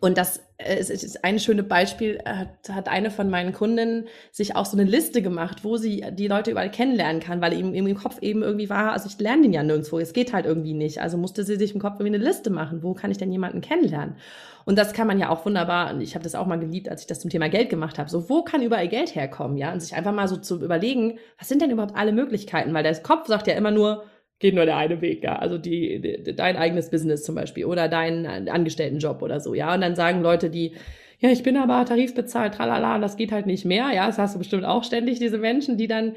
und 0.00 0.18
das 0.18 0.40
es 0.58 0.88
ist 0.88 1.22
ein 1.22 1.38
schönes 1.38 1.68
Beispiel, 1.68 2.18
hat, 2.24 2.48
hat 2.70 2.88
eine 2.88 3.10
von 3.10 3.28
meinen 3.28 3.52
Kundinnen 3.52 4.06
sich 4.32 4.56
auch 4.56 4.64
so 4.64 4.76
eine 4.76 4.88
Liste 4.88 5.20
gemacht, 5.20 5.64
wo 5.64 5.76
sie 5.76 6.02
die 6.12 6.28
Leute 6.28 6.52
überall 6.52 6.70
kennenlernen 6.70 7.20
kann, 7.20 7.42
weil 7.42 7.52
ihm 7.52 7.74
im 7.74 7.94
Kopf 7.94 8.22
eben 8.22 8.42
irgendwie 8.42 8.70
war, 8.70 8.92
also 8.92 9.06
ich 9.08 9.18
lerne 9.20 9.42
den 9.42 9.52
ja 9.52 9.62
nirgendwo, 9.62 9.98
es 9.98 10.14
geht 10.14 10.32
halt 10.32 10.46
irgendwie 10.46 10.72
nicht. 10.72 11.02
Also 11.02 11.18
musste 11.18 11.44
sie 11.44 11.56
sich 11.56 11.74
im 11.74 11.80
Kopf 11.80 12.00
irgendwie 12.00 12.16
eine 12.16 12.24
Liste 12.24 12.48
machen, 12.48 12.82
wo 12.82 12.94
kann 12.94 13.10
ich 13.10 13.18
denn 13.18 13.30
jemanden 13.30 13.60
kennenlernen? 13.60 14.16
Und 14.64 14.78
das 14.78 14.94
kann 14.94 15.06
man 15.06 15.18
ja 15.18 15.28
auch 15.28 15.44
wunderbar, 15.44 15.92
und 15.92 16.00
ich 16.00 16.14
habe 16.14 16.24
das 16.24 16.34
auch 16.34 16.46
mal 16.46 16.58
geliebt, 16.58 16.88
als 16.88 17.02
ich 17.02 17.06
das 17.06 17.20
zum 17.20 17.30
Thema 17.30 17.48
Geld 17.48 17.68
gemacht 17.68 17.98
habe. 17.98 18.10
So, 18.10 18.28
wo 18.28 18.42
kann 18.42 18.62
überall 18.62 18.88
Geld 18.88 19.14
herkommen, 19.14 19.56
ja? 19.58 19.72
Und 19.72 19.80
sich 19.80 19.94
einfach 19.94 20.12
mal 20.12 20.26
so 20.26 20.38
zu 20.38 20.60
überlegen, 20.60 21.18
was 21.38 21.48
sind 21.48 21.62
denn 21.62 21.70
überhaupt 21.70 21.94
alle 21.94 22.12
Möglichkeiten? 22.12 22.74
Weil 22.74 22.82
der 22.82 22.96
Kopf 22.96 23.28
sagt 23.28 23.46
ja 23.46 23.54
immer 23.54 23.70
nur, 23.70 24.04
geht 24.38 24.54
nur 24.54 24.66
der 24.66 24.76
eine 24.76 25.00
Weg, 25.00 25.22
ja. 25.22 25.36
Also 25.36 25.58
die, 25.58 26.00
die, 26.00 26.34
dein 26.34 26.56
eigenes 26.56 26.90
Business 26.90 27.22
zum 27.22 27.34
Beispiel 27.34 27.64
oder 27.64 27.88
dein 27.88 28.48
Angestelltenjob 28.48 29.22
oder 29.22 29.40
so, 29.40 29.54
ja. 29.54 29.74
Und 29.74 29.80
dann 29.80 29.96
sagen 29.96 30.22
Leute, 30.22 30.50
die, 30.50 30.72
ja, 31.18 31.30
ich 31.30 31.42
bin 31.42 31.56
aber 31.56 31.84
tarifbezahlt, 31.84 32.54
tralala, 32.54 32.98
das 32.98 33.16
geht 33.16 33.32
halt 33.32 33.46
nicht 33.46 33.64
mehr, 33.64 33.90
ja. 33.94 34.06
Das 34.06 34.18
hast 34.18 34.34
du 34.34 34.38
bestimmt 34.38 34.64
auch 34.64 34.84
ständig, 34.84 35.18
diese 35.18 35.38
Menschen, 35.38 35.78
die 35.78 35.86
dann 35.86 36.14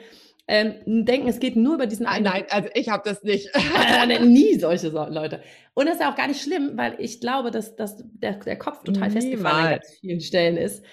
ähm, 0.51 1.05
denken, 1.05 1.27
es 1.27 1.39
geht 1.39 1.55
nur 1.55 1.75
über 1.75 1.85
diesen 1.85 2.05
Nein, 2.05 2.23
nein, 2.23 2.43
also 2.49 2.69
ich 2.73 2.89
habe 2.89 3.03
das 3.07 3.21
nicht. 3.21 3.51
Nie 4.25 4.57
solche 4.59 4.89
Leute. 4.89 5.41
Und 5.75 5.85
das 5.85 5.95
ist 5.95 6.01
ja 6.01 6.11
auch 6.11 6.15
gar 6.15 6.27
nicht 6.27 6.41
schlimm, 6.41 6.71
weil 6.73 6.95
ich 6.97 7.21
glaube, 7.21 7.51
dass, 7.51 7.75
dass 7.75 8.03
der, 8.13 8.33
der 8.33 8.57
Kopf 8.57 8.83
total 8.83 9.09
Niemals. 9.09 9.13
festgefahren 9.13 9.73
an 9.75 9.79
vielen 10.01 10.21
Stellen 10.21 10.57
ist. 10.57 10.83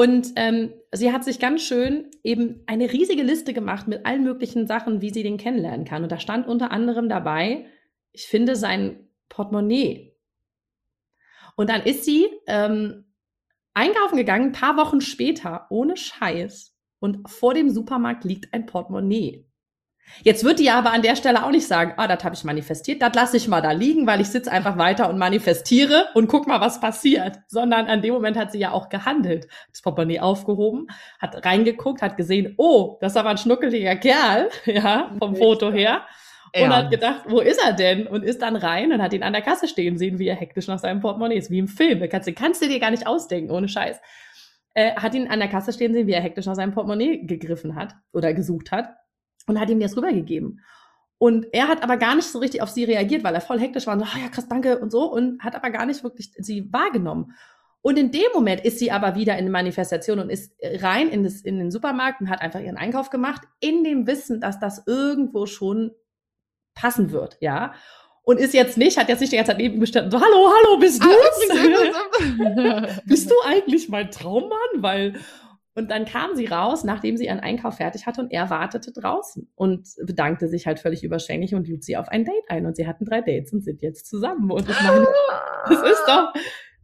Und 0.00 0.32
ähm, 0.36 0.72
sie 0.92 1.12
hat 1.12 1.24
sich 1.24 1.38
ganz 1.38 1.60
schön 1.60 2.10
eben 2.24 2.62
eine 2.66 2.90
riesige 2.90 3.22
Liste 3.22 3.52
gemacht 3.52 3.86
mit 3.86 4.06
allen 4.06 4.24
möglichen 4.24 4.66
Sachen, 4.66 5.02
wie 5.02 5.10
sie 5.10 5.22
den 5.22 5.36
kennenlernen 5.36 5.84
kann. 5.84 6.02
Und 6.02 6.10
da 6.10 6.18
stand 6.18 6.48
unter 6.48 6.70
anderem 6.70 7.10
dabei, 7.10 7.66
ich 8.10 8.26
finde 8.26 8.56
sein 8.56 9.10
Portemonnaie. 9.28 10.16
Und 11.54 11.68
dann 11.68 11.82
ist 11.82 12.06
sie 12.06 12.28
ähm, 12.46 13.12
einkaufen 13.74 14.16
gegangen, 14.16 14.46
ein 14.46 14.52
paar 14.52 14.78
Wochen 14.78 15.02
später, 15.02 15.66
ohne 15.68 15.98
Scheiß. 15.98 16.74
Und 16.98 17.28
vor 17.28 17.52
dem 17.52 17.68
Supermarkt 17.68 18.24
liegt 18.24 18.54
ein 18.54 18.64
Portemonnaie. 18.64 19.49
Jetzt 20.22 20.44
wird 20.44 20.58
die 20.58 20.70
aber 20.70 20.92
an 20.92 21.02
der 21.02 21.16
Stelle 21.16 21.44
auch 21.44 21.50
nicht 21.50 21.66
sagen, 21.66 21.94
ah, 21.96 22.06
das 22.06 22.22
habe 22.24 22.34
ich 22.34 22.44
manifestiert, 22.44 23.00
das 23.02 23.14
lasse 23.14 23.36
ich 23.36 23.48
mal 23.48 23.60
da 23.60 23.72
liegen, 23.72 24.06
weil 24.06 24.20
ich 24.20 24.28
sitze 24.28 24.52
einfach 24.52 24.76
weiter 24.76 25.08
und 25.08 25.18
manifestiere 25.18 26.06
und 26.14 26.28
guck 26.28 26.46
mal, 26.46 26.60
was 26.60 26.80
passiert. 26.80 27.38
Sondern 27.48 27.86
an 27.86 28.02
dem 28.02 28.14
Moment 28.14 28.36
hat 28.36 28.52
sie 28.52 28.58
ja 28.58 28.72
auch 28.72 28.88
gehandelt. 28.88 29.48
Das 29.70 29.82
Portemonnaie 29.82 30.20
aufgehoben, 30.20 30.88
hat 31.20 31.44
reingeguckt, 31.44 32.02
hat 32.02 32.16
gesehen, 32.16 32.54
oh, 32.58 32.98
das 33.00 33.12
ist 33.12 33.16
aber 33.16 33.30
ein 33.30 33.38
schnuckeliger 33.38 33.96
Kerl, 33.96 34.50
ja, 34.66 35.14
vom 35.18 35.36
Foto 35.36 35.72
her. 35.72 36.02
Und 36.54 36.62
ja. 36.62 36.76
hat 36.76 36.90
gedacht, 36.90 37.22
wo 37.28 37.40
ist 37.40 37.60
er 37.64 37.72
denn? 37.72 38.08
Und 38.08 38.24
ist 38.24 38.42
dann 38.42 38.56
rein 38.56 38.92
und 38.92 39.00
hat 39.00 39.12
ihn 39.12 39.22
an 39.22 39.32
der 39.32 39.42
Kasse 39.42 39.68
stehen 39.68 39.98
sehen, 39.98 40.18
wie 40.18 40.26
er 40.26 40.34
hektisch 40.34 40.66
nach 40.66 40.80
seinem 40.80 41.00
Portemonnaie 41.00 41.36
ist, 41.36 41.50
wie 41.50 41.60
im 41.60 41.68
Film. 41.68 42.06
Kannst 42.08 42.26
du, 42.26 42.32
kannst 42.32 42.60
du 42.60 42.68
dir 42.68 42.80
gar 42.80 42.90
nicht 42.90 43.06
ausdenken, 43.06 43.52
ohne 43.52 43.68
Scheiß. 43.68 44.00
Äh, 44.74 44.94
hat 44.96 45.14
ihn 45.14 45.28
an 45.28 45.38
der 45.38 45.48
Kasse 45.48 45.72
stehen 45.72 45.92
sehen, 45.92 46.08
wie 46.08 46.12
er 46.12 46.20
hektisch 46.20 46.46
nach 46.46 46.56
seinem 46.56 46.72
Portemonnaie 46.72 47.24
gegriffen 47.24 47.76
hat 47.76 47.94
oder 48.12 48.34
gesucht 48.34 48.72
hat 48.72 48.88
und 49.50 49.60
hat 49.60 49.70
ihm 49.70 49.80
das 49.80 49.96
rübergegeben. 49.96 50.60
Und 51.18 51.46
er 51.52 51.68
hat 51.68 51.82
aber 51.82 51.98
gar 51.98 52.14
nicht 52.14 52.28
so 52.28 52.38
richtig 52.38 52.62
auf 52.62 52.70
sie 52.70 52.84
reagiert, 52.84 53.24
weil 53.24 53.34
er 53.34 53.42
voll 53.42 53.60
hektisch 53.60 53.86
war 53.86 53.94
und 53.94 54.00
so, 54.00 54.06
oh 54.06 54.18
ja, 54.18 54.28
krass, 54.28 54.48
danke 54.48 54.78
und 54.78 54.90
so 54.90 55.12
und 55.12 55.42
hat 55.42 55.54
aber 55.54 55.70
gar 55.70 55.84
nicht 55.84 56.02
wirklich 56.02 56.32
sie 56.38 56.72
wahrgenommen. 56.72 57.34
Und 57.82 57.98
in 57.98 58.10
dem 58.10 58.30
Moment 58.34 58.62
ist 58.62 58.78
sie 58.78 58.90
aber 58.90 59.14
wieder 59.14 59.36
in 59.38 59.50
Manifestation 59.50 60.18
und 60.18 60.30
ist 60.30 60.54
rein 60.62 61.08
in, 61.08 61.24
das, 61.24 61.40
in 61.40 61.58
den 61.58 61.70
Supermarkt 61.70 62.20
und 62.20 62.30
hat 62.30 62.40
einfach 62.40 62.60
ihren 62.60 62.76
Einkauf 62.76 63.10
gemacht, 63.10 63.42
in 63.60 63.84
dem 63.84 64.06
Wissen, 64.06 64.40
dass 64.40 64.58
das 64.60 64.86
irgendwo 64.86 65.46
schon 65.46 65.92
passen 66.74 67.10
wird, 67.10 67.36
ja. 67.40 67.74
Und 68.22 68.38
ist 68.38 68.54
jetzt 68.54 68.76
nicht, 68.76 68.98
hat 68.98 69.08
jetzt 69.08 69.20
nicht 69.20 69.32
die 69.32 69.36
ganze 69.36 69.52
Zeit 69.52 69.58
neben 69.58 69.80
gestanden, 69.80 70.10
so, 70.10 70.20
hallo, 70.20 70.50
hallo, 70.54 70.78
bist 70.78 71.02
du? 71.02 71.08
Ah, 71.08 72.86
bist 73.06 73.30
du 73.30 73.34
eigentlich 73.44 73.88
mein 73.88 74.10
Traummann? 74.10 74.58
Weil, 74.76 75.14
und 75.80 75.90
dann 75.90 76.04
kam 76.04 76.36
sie 76.36 76.46
raus, 76.46 76.84
nachdem 76.84 77.16
sie 77.16 77.24
ihren 77.24 77.40
Einkauf 77.40 77.76
fertig 77.76 78.06
hatte 78.06 78.20
und 78.20 78.30
er 78.30 78.50
wartete 78.50 78.92
draußen 78.92 79.50
und 79.56 79.88
bedankte 80.04 80.46
sich 80.48 80.66
halt 80.66 80.78
völlig 80.78 81.02
überschwänglich 81.02 81.54
und 81.54 81.66
lud 81.66 81.82
sie 81.82 81.96
auf 81.96 82.08
ein 82.08 82.24
Date 82.24 82.44
ein. 82.48 82.66
Und 82.66 82.76
sie 82.76 82.86
hatten 82.86 83.06
drei 83.06 83.22
Dates 83.22 83.52
und 83.52 83.64
sind 83.64 83.80
jetzt 83.80 84.06
zusammen. 84.06 84.50
Und 84.50 84.68
ich 84.68 84.80
meine, 84.82 85.08
das 85.68 85.82
ist 85.82 86.02
doch, 86.06 86.32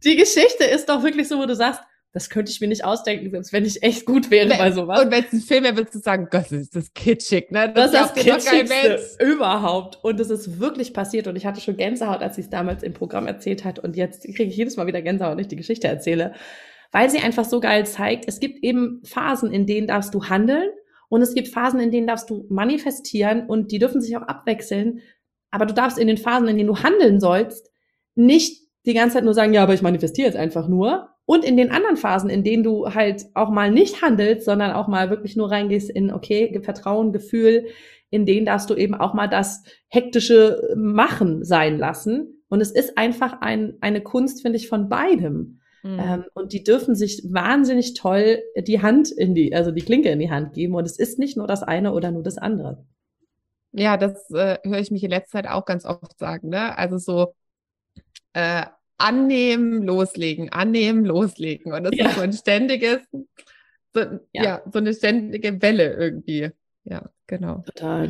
die 0.03 0.15
Geschichte 0.15 0.63
ist 0.63 0.89
doch 0.89 1.03
wirklich 1.03 1.27
so, 1.27 1.37
wo 1.37 1.45
du 1.45 1.55
sagst, 1.55 1.81
das 2.11 2.31
könnte 2.31 2.51
ich 2.51 2.59
mir 2.59 2.67
nicht 2.67 2.83
ausdenken, 2.83 3.29
selbst 3.29 3.53
wenn 3.53 3.65
ich 3.65 3.83
echt 3.83 4.05
gut 4.07 4.31
wäre 4.31 4.49
bei 4.57 4.71
sowas. 4.71 5.03
Und 5.03 5.11
wenn 5.11 5.23
es 5.23 5.33
ein 5.33 5.41
Film 5.41 5.63
wäre, 5.63 5.77
würdest 5.77 5.93
du 5.93 5.99
sagen, 5.99 6.27
Gott, 6.31 6.45
das 6.45 6.53
ist 6.53 6.75
das 6.75 6.93
kitschig, 6.93 7.51
ne? 7.51 7.71
Das, 7.71 7.91
das 7.91 8.07
ist 8.07 8.17
das 8.17 8.23
kitschigste 8.23 9.23
überhaupt. 9.23 10.03
Und 10.03 10.19
es 10.19 10.31
ist 10.31 10.59
wirklich 10.59 10.93
passiert. 10.93 11.27
Und 11.27 11.35
ich 11.35 11.45
hatte 11.45 11.61
schon 11.61 11.77
Gänsehaut, 11.77 12.21
als 12.21 12.35
sie 12.35 12.41
es 12.41 12.49
damals 12.49 12.81
im 12.81 12.93
Programm 12.93 13.27
erzählt 13.27 13.63
hat. 13.63 13.77
Und 13.77 13.95
jetzt 13.95 14.23
kriege 14.23 14.45
ich 14.45 14.57
jedes 14.57 14.77
Mal 14.77 14.87
wieder 14.87 15.03
Gänsehaut, 15.03 15.33
wenn 15.33 15.41
ich 15.41 15.47
die 15.47 15.57
Geschichte 15.57 15.87
erzähle 15.87 16.33
weil 16.91 17.09
sie 17.09 17.19
einfach 17.19 17.45
so 17.45 17.59
geil 17.59 17.85
zeigt, 17.85 18.25
es 18.27 18.39
gibt 18.39 18.63
eben 18.63 19.01
Phasen, 19.03 19.51
in 19.51 19.65
denen 19.65 19.87
darfst 19.87 20.13
du 20.13 20.25
handeln 20.25 20.69
und 21.09 21.21
es 21.21 21.33
gibt 21.33 21.49
Phasen, 21.49 21.79
in 21.79 21.91
denen 21.91 22.07
darfst 22.07 22.29
du 22.29 22.45
manifestieren 22.49 23.47
und 23.47 23.71
die 23.71 23.79
dürfen 23.79 24.01
sich 24.01 24.15
auch 24.17 24.23
abwechseln. 24.23 24.99
Aber 25.51 25.65
du 25.65 25.73
darfst 25.73 25.97
in 25.97 26.07
den 26.07 26.17
Phasen, 26.17 26.47
in 26.47 26.57
denen 26.57 26.67
du 26.67 26.77
handeln 26.77 27.19
sollst, 27.19 27.71
nicht 28.15 28.61
die 28.85 28.93
ganze 28.93 29.15
Zeit 29.15 29.23
nur 29.23 29.33
sagen, 29.33 29.53
ja, 29.53 29.63
aber 29.63 29.73
ich 29.73 29.81
manifestiere 29.81 30.27
jetzt 30.27 30.37
einfach 30.37 30.67
nur. 30.67 31.09
Und 31.25 31.43
in 31.43 31.57
den 31.57 31.71
anderen 31.71 31.97
Phasen, 31.97 32.29
in 32.29 32.43
denen 32.43 32.63
du 32.63 32.93
halt 32.93 33.25
auch 33.33 33.49
mal 33.49 33.69
nicht 33.69 34.01
handelst, 34.01 34.45
sondern 34.45 34.71
auch 34.71 34.87
mal 34.87 35.09
wirklich 35.09 35.35
nur 35.35 35.51
reingehst 35.51 35.89
in, 35.89 36.11
okay, 36.11 36.61
Vertrauen, 36.63 37.11
Gefühl, 37.11 37.67
in 38.09 38.25
denen 38.25 38.45
darfst 38.45 38.69
du 38.69 38.75
eben 38.75 38.95
auch 38.95 39.13
mal 39.13 39.27
das 39.27 39.63
hektische 39.87 40.73
Machen 40.77 41.43
sein 41.43 41.77
lassen. 41.77 42.43
Und 42.47 42.61
es 42.61 42.71
ist 42.71 42.97
einfach 42.97 43.41
ein, 43.41 43.77
eine 43.81 44.01
Kunst, 44.01 44.41
finde 44.41 44.57
ich, 44.57 44.69
von 44.69 44.87
beidem. 44.87 45.59
Mhm. 45.87 45.99
Ähm, 45.99 46.25
und 46.33 46.51
die 46.51 46.63
dürfen 46.63 46.95
sich 46.95 47.23
wahnsinnig 47.29 47.93
toll 47.93 48.43
die 48.57 48.81
Hand 48.81 49.09
in 49.09 49.33
die, 49.33 49.55
also 49.55 49.71
die 49.71 49.81
Klinke 49.81 50.09
in 50.09 50.19
die 50.19 50.29
Hand 50.29 50.53
geben. 50.53 50.75
Und 50.75 50.85
es 50.85 50.99
ist 50.99 51.17
nicht 51.17 51.37
nur 51.37 51.47
das 51.47 51.63
eine 51.63 51.93
oder 51.93 52.11
nur 52.11 52.23
das 52.23 52.37
andere. 52.37 52.85
Ja, 53.71 53.95
das 53.95 54.29
äh, 54.31 54.57
höre 54.63 54.79
ich 54.79 54.91
mich 54.91 55.03
in 55.03 55.11
letzter 55.11 55.43
Zeit 55.43 55.47
auch 55.47 55.65
ganz 55.65 55.85
oft 55.85 56.19
sagen. 56.19 56.49
Ne? 56.49 56.77
Also 56.77 56.97
so 56.97 57.33
äh, 58.33 58.65
annehmen, 58.97 59.83
loslegen, 59.83 60.51
annehmen, 60.51 61.05
loslegen. 61.05 61.71
Und 61.71 61.83
das 61.83 61.95
ja. 61.95 62.09
ist 62.09 62.15
so 62.15 62.21
ein 62.21 62.33
ständiges, 62.33 62.99
so, 63.93 64.01
ja. 64.33 64.43
ja, 64.43 64.61
so 64.71 64.79
eine 64.79 64.93
ständige 64.93 65.61
Welle 65.61 65.93
irgendwie. 65.93 66.49
Ja, 66.83 67.09
genau. 67.27 67.63
Total. 67.65 68.09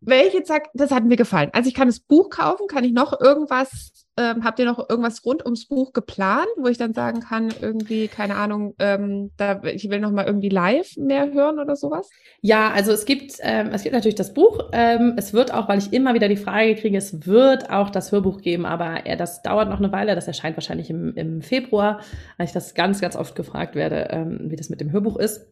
Welche, 0.00 0.42
zack, 0.44 0.68
das 0.74 0.90
hat 0.90 1.04
mir 1.04 1.16
gefallen. 1.16 1.50
Also 1.52 1.68
ich 1.68 1.74
kann 1.74 1.88
das 1.88 2.00
Buch 2.00 2.30
kaufen, 2.30 2.66
kann 2.68 2.84
ich 2.84 2.92
noch 2.92 3.20
irgendwas 3.20 4.06
ähm, 4.18 4.42
habt 4.42 4.58
ihr 4.58 4.64
noch 4.64 4.90
irgendwas 4.90 5.24
rund 5.24 5.44
ums 5.44 5.66
Buch 5.66 5.92
geplant, 5.92 6.48
wo 6.56 6.66
ich 6.66 6.76
dann 6.76 6.92
sagen 6.92 7.20
kann, 7.20 7.54
irgendwie, 7.60 8.08
keine 8.08 8.34
Ahnung, 8.34 8.74
ähm, 8.80 9.30
da, 9.36 9.62
ich 9.62 9.88
will 9.90 10.00
noch 10.00 10.10
mal 10.10 10.26
irgendwie 10.26 10.48
live 10.48 10.96
mehr 10.96 11.32
hören 11.32 11.60
oder 11.60 11.76
sowas? 11.76 12.10
Ja, 12.40 12.72
also 12.72 12.90
es 12.90 13.04
gibt, 13.04 13.34
ähm, 13.40 13.70
es 13.72 13.84
gibt 13.84 13.94
natürlich 13.94 14.16
das 14.16 14.34
Buch. 14.34 14.70
Ähm, 14.72 15.14
es 15.16 15.32
wird 15.34 15.54
auch, 15.54 15.68
weil 15.68 15.78
ich 15.78 15.92
immer 15.92 16.14
wieder 16.14 16.28
die 16.28 16.36
Frage 16.36 16.74
kriege, 16.74 16.98
es 16.98 17.26
wird 17.26 17.70
auch 17.70 17.90
das 17.90 18.10
Hörbuch 18.10 18.40
geben, 18.40 18.66
aber 18.66 19.06
äh, 19.06 19.16
das 19.16 19.42
dauert 19.42 19.68
noch 19.68 19.78
eine 19.78 19.92
Weile. 19.92 20.16
Das 20.16 20.26
erscheint 20.26 20.56
wahrscheinlich 20.56 20.90
im, 20.90 21.14
im 21.14 21.40
Februar, 21.40 22.00
weil 22.38 22.46
ich 22.46 22.52
das 22.52 22.74
ganz, 22.74 23.00
ganz 23.00 23.14
oft 23.14 23.36
gefragt 23.36 23.76
werde, 23.76 24.08
ähm, 24.10 24.50
wie 24.50 24.56
das 24.56 24.68
mit 24.68 24.80
dem 24.80 24.90
Hörbuch 24.90 25.16
ist. 25.16 25.46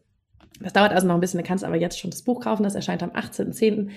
Das 0.61 0.73
dauert 0.73 0.91
also 0.91 1.07
noch 1.07 1.15
ein 1.15 1.21
bisschen, 1.21 1.41
du 1.41 1.47
kannst 1.47 1.63
aber 1.63 1.75
jetzt 1.75 1.99
schon 1.99 2.11
das 2.11 2.21
Buch 2.21 2.41
kaufen, 2.41 2.63
das 2.63 2.75
erscheint 2.75 3.03
am 3.03 3.11
18.10. 3.11 3.89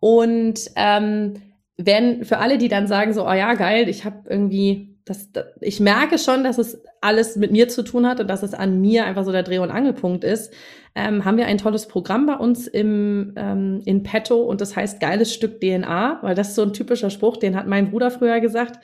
Und 0.00 0.70
ähm, 0.76 1.34
wenn 1.76 2.24
für 2.24 2.38
alle, 2.38 2.58
die 2.58 2.68
dann 2.68 2.86
sagen 2.86 3.12
so, 3.12 3.26
oh 3.26 3.32
ja, 3.32 3.54
geil, 3.54 3.88
ich 3.88 4.04
habe 4.04 4.28
irgendwie, 4.28 4.96
das, 5.04 5.32
das, 5.32 5.46
ich 5.60 5.80
merke 5.80 6.18
schon, 6.18 6.44
dass 6.44 6.58
es 6.58 6.82
alles 7.00 7.36
mit 7.36 7.50
mir 7.50 7.68
zu 7.68 7.82
tun 7.82 8.06
hat 8.06 8.20
und 8.20 8.28
dass 8.28 8.42
es 8.42 8.54
an 8.54 8.80
mir 8.80 9.04
einfach 9.04 9.24
so 9.24 9.32
der 9.32 9.42
Dreh- 9.42 9.58
und 9.58 9.70
Angelpunkt 9.70 10.24
ist, 10.24 10.52
ähm, 10.94 11.24
haben 11.24 11.38
wir 11.38 11.46
ein 11.46 11.58
tolles 11.58 11.88
Programm 11.88 12.26
bei 12.26 12.36
uns 12.36 12.66
im, 12.66 13.32
ähm, 13.36 13.80
in 13.86 14.02
petto 14.02 14.42
und 14.42 14.60
das 14.60 14.76
heißt 14.76 15.00
geiles 15.00 15.32
Stück 15.32 15.60
DNA, 15.60 16.18
weil 16.22 16.34
das 16.34 16.50
ist 16.50 16.54
so 16.54 16.62
ein 16.62 16.74
typischer 16.74 17.10
Spruch, 17.10 17.38
den 17.38 17.56
hat 17.56 17.66
mein 17.66 17.90
Bruder 17.90 18.10
früher 18.10 18.40
gesagt. 18.40 18.78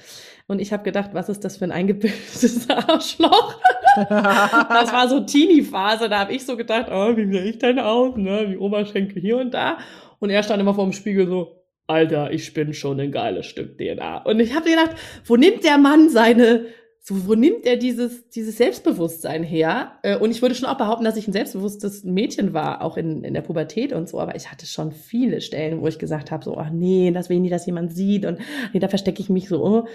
Und 0.48 0.60
ich 0.60 0.72
habe 0.72 0.82
gedacht, 0.82 1.10
was 1.12 1.28
ist 1.28 1.44
das 1.44 1.58
für 1.58 1.64
ein 1.66 1.72
eingebildetes 1.72 2.68
Arschloch? 2.88 3.60
das 3.96 4.92
war 4.92 5.06
so 5.08 5.20
Teenie-Phase, 5.20 6.08
da 6.08 6.20
habe 6.20 6.32
ich 6.32 6.46
so 6.46 6.56
gedacht, 6.56 6.86
oh, 6.90 7.16
wie 7.16 7.30
sehe 7.30 7.44
ich 7.44 7.58
denn 7.58 7.78
aus? 7.78 8.16
Ne? 8.16 8.46
Wie 8.48 8.56
Oberschenkel 8.56 9.20
hier 9.20 9.36
und 9.36 9.52
da. 9.52 9.78
Und 10.18 10.30
er 10.30 10.42
stand 10.42 10.60
immer 10.60 10.74
vor 10.74 10.84
dem 10.84 10.94
Spiegel 10.94 11.26
so, 11.26 11.62
Alter, 11.86 12.32
ich 12.32 12.52
bin 12.54 12.72
schon 12.72 12.98
ein 12.98 13.12
geiles 13.12 13.46
Stück 13.46 13.76
DNA. 13.76 14.22
Und 14.24 14.40
ich 14.40 14.54
habe 14.54 14.68
gedacht, 14.68 14.96
wo 15.26 15.36
nimmt 15.36 15.64
der 15.64 15.76
Mann 15.76 16.08
seine 16.08 16.66
so, 17.08 17.26
wo 17.26 17.34
nimmt 17.34 17.64
er 17.64 17.78
dieses, 17.78 18.28
dieses 18.28 18.58
Selbstbewusstsein 18.58 19.42
her? 19.42 19.92
Äh, 20.02 20.18
und 20.18 20.30
ich 20.30 20.42
würde 20.42 20.54
schon 20.54 20.68
auch 20.68 20.76
behaupten, 20.76 21.04
dass 21.04 21.16
ich 21.16 21.26
ein 21.26 21.32
selbstbewusstes 21.32 22.04
Mädchen 22.04 22.52
war, 22.52 22.82
auch 22.82 22.98
in, 22.98 23.24
in 23.24 23.32
der 23.32 23.40
Pubertät 23.40 23.94
und 23.94 24.10
so. 24.10 24.20
Aber 24.20 24.36
ich 24.36 24.50
hatte 24.50 24.66
schon 24.66 24.92
viele 24.92 25.40
Stellen, 25.40 25.80
wo 25.80 25.86
ich 25.86 25.98
gesagt 25.98 26.30
habe, 26.30 26.44
so, 26.44 26.58
ach 26.58 26.68
nee, 26.70 27.10
das 27.10 27.30
will 27.30 27.36
ich 27.36 27.42
nie, 27.42 27.48
dass 27.48 27.64
jemand 27.64 27.94
sieht. 27.94 28.26
Und 28.26 28.40
nee, 28.74 28.80
da 28.80 28.88
verstecke 28.88 29.22
ich 29.22 29.30
mich 29.30 29.48
so. 29.48 29.86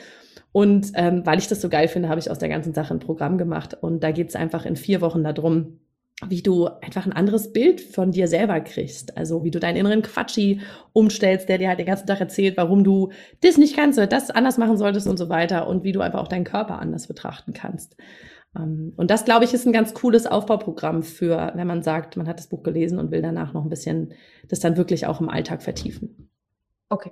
Und 0.54 0.92
ähm, 0.94 1.26
weil 1.26 1.40
ich 1.40 1.48
das 1.48 1.62
so 1.62 1.68
geil 1.68 1.90
finde, 1.90 2.08
habe 2.08 2.20
ich 2.20 2.32
aus 2.32 2.40
der 2.40 2.48
ganzen 2.48 2.74
Sache 2.74 2.94
ein 2.94 3.00
Programm 3.00 3.38
gemacht. 3.38 3.76
Und 3.82 4.04
da 4.04 4.12
geht 4.12 4.30
es 4.30 4.36
einfach 4.36 4.66
in 4.66 4.76
vier 4.76 5.02
Wochen 5.02 5.24
darum, 5.24 5.80
wie 6.30 6.44
du 6.44 6.68
einfach 6.68 7.06
ein 7.06 7.12
anderes 7.12 7.52
Bild 7.52 7.82
von 7.82 8.12
dir 8.12 8.28
selber 8.28 8.62
kriegst. 8.62 9.18
Also 9.18 9.44
wie 9.44 9.52
du 9.52 9.60
deinen 9.60 9.78
inneren 9.78 10.04
Quatschi 10.04 10.62
umstellst, 10.94 11.50
der 11.50 11.58
dir 11.58 11.70
halt 11.70 11.80
den 11.80 11.88
ganzen 11.88 12.06
Tag 12.06 12.20
erzählt, 12.20 12.56
warum 12.56 12.84
du 12.84 13.12
das 13.42 13.58
nicht 13.58 13.76
kannst 13.76 13.98
oder 13.98 14.08
das 14.08 14.30
anders 14.30 14.60
machen 14.60 14.78
solltest 14.78 15.08
und 15.08 15.18
so 15.18 15.28
weiter 15.28 15.68
und 15.68 15.84
wie 15.84 15.92
du 15.92 16.02
einfach 16.02 16.22
auch 16.22 16.28
deinen 16.28 16.46
Körper 16.46 16.80
anders 16.80 17.08
betrachten 17.08 17.54
kannst. 17.54 17.98
Ähm, 18.56 18.94
und 18.96 19.10
das, 19.10 19.26
glaube 19.26 19.46
ich, 19.46 19.56
ist 19.56 19.66
ein 19.66 19.74
ganz 19.74 19.96
cooles 19.96 20.28
Aufbauprogramm 20.28 21.02
für, 21.02 21.52
wenn 21.56 21.68
man 21.68 21.82
sagt, 21.82 22.16
man 22.16 22.28
hat 22.28 22.38
das 22.38 22.48
Buch 22.48 22.62
gelesen 22.62 23.00
und 23.00 23.12
will 23.12 23.24
danach 23.24 23.54
noch 23.54 23.64
ein 23.64 23.70
bisschen 23.70 24.14
das 24.48 24.60
dann 24.60 24.78
wirklich 24.78 25.08
auch 25.08 25.20
im 25.20 25.30
Alltag 25.30 25.64
vertiefen. 25.64 26.30
Okay, 26.90 27.12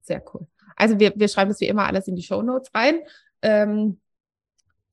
sehr 0.00 0.22
cool. 0.32 0.46
Also 0.80 0.98
wir, 0.98 1.12
wir 1.14 1.28
schreiben 1.28 1.50
das 1.50 1.60
wie 1.60 1.68
immer 1.68 1.86
alles 1.86 2.08
in 2.08 2.16
die 2.16 2.22
Show 2.22 2.42
Notes 2.42 2.70
rein. 2.74 3.00
Ähm, 3.42 4.00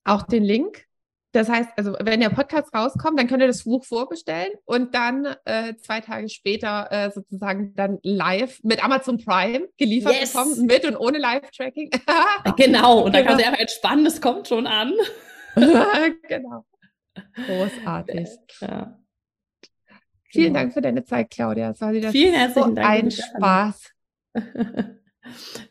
auch 0.04 0.22
den 0.22 0.44
Link 0.44 0.88
das 1.32 1.48
heißt, 1.50 1.70
also 1.76 1.94
wenn 2.00 2.20
der 2.20 2.30
Podcast 2.30 2.74
rauskommt, 2.74 3.18
dann 3.18 3.28
könnt 3.28 3.42
ihr 3.42 3.46
das 3.46 3.64
Buch 3.64 3.84
vorbestellen 3.84 4.52
und 4.64 4.94
dann 4.94 5.26
äh, 5.44 5.74
zwei 5.76 6.00
Tage 6.00 6.28
später 6.30 6.88
äh, 6.90 7.10
sozusagen 7.10 7.74
dann 7.74 7.98
live 8.02 8.60
mit 8.62 8.82
Amazon 8.82 9.18
Prime 9.18 9.68
geliefert 9.76 10.14
yes. 10.14 10.32
bekommen, 10.32 10.66
mit 10.66 10.86
und 10.86 10.96
ohne 10.96 11.18
Live-Tracking. 11.18 11.90
genau, 12.56 13.02
und 13.02 13.14
dann 13.14 13.22
genau. 13.22 13.30
kann 13.30 13.38
sie 13.38 13.44
einfach 13.44 13.60
entspannen, 13.60 14.06
es 14.06 14.20
kommt 14.20 14.48
schon 14.48 14.66
an. 14.66 14.94
genau. 16.28 16.64
Großartig. 17.46 18.28
Ja. 18.60 18.98
Vielen 20.30 20.46
genau. 20.46 20.58
Dank 20.60 20.72
für 20.72 20.80
deine 20.80 21.04
Zeit, 21.04 21.30
Claudia. 21.30 21.70
Es 21.70 21.80
war 21.80 21.92
wieder 21.92 22.10
Vielen 22.10 22.34
herzlichen 22.34 22.70
so 22.70 22.74
Dank. 22.74 22.88
Ein 22.88 23.10
Spaß. 23.10 23.92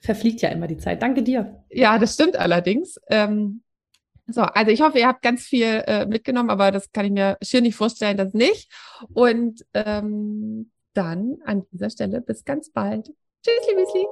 Verfliegt 0.01 0.41
ja 0.41 0.49
immer 0.49 0.67
die 0.67 0.77
Zeit. 0.77 1.01
Danke 1.01 1.23
dir. 1.23 1.63
Ja, 1.69 1.97
das 1.97 2.13
stimmt 2.13 2.37
allerdings. 2.37 2.99
Ähm, 3.09 3.61
so, 4.27 4.41
also 4.41 4.71
ich 4.71 4.81
hoffe, 4.81 4.99
ihr 4.99 5.07
habt 5.07 5.21
ganz 5.21 5.43
viel 5.43 5.83
äh, 5.87 6.05
mitgenommen, 6.05 6.49
aber 6.49 6.71
das 6.71 6.91
kann 6.91 7.05
ich 7.05 7.11
mir 7.11 7.37
schier 7.41 7.61
nicht 7.61 7.75
vorstellen, 7.75 8.17
dass 8.17 8.33
nicht. 8.33 8.69
Und 9.13 9.65
ähm, 9.73 10.71
dann 10.93 11.37
an 11.45 11.63
dieser 11.71 11.89
Stelle 11.89 12.21
bis 12.21 12.43
ganz 12.43 12.71
bald. 12.71 13.07
Tschüss, 13.43 13.75
Müsli. 13.75 14.05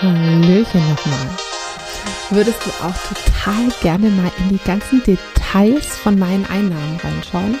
Hallöchen 0.00 0.80
nochmal. 0.88 1.36
Würdest 2.30 2.66
du 2.66 2.70
auch 2.82 2.96
total 3.06 3.68
gerne 3.82 4.08
mal 4.08 4.32
in 4.38 4.48
die 4.48 4.64
ganzen 4.64 5.02
Details 5.04 5.96
von 5.98 6.18
meinen 6.18 6.46
Einnahmen 6.46 6.96
reinschauen? 6.96 7.60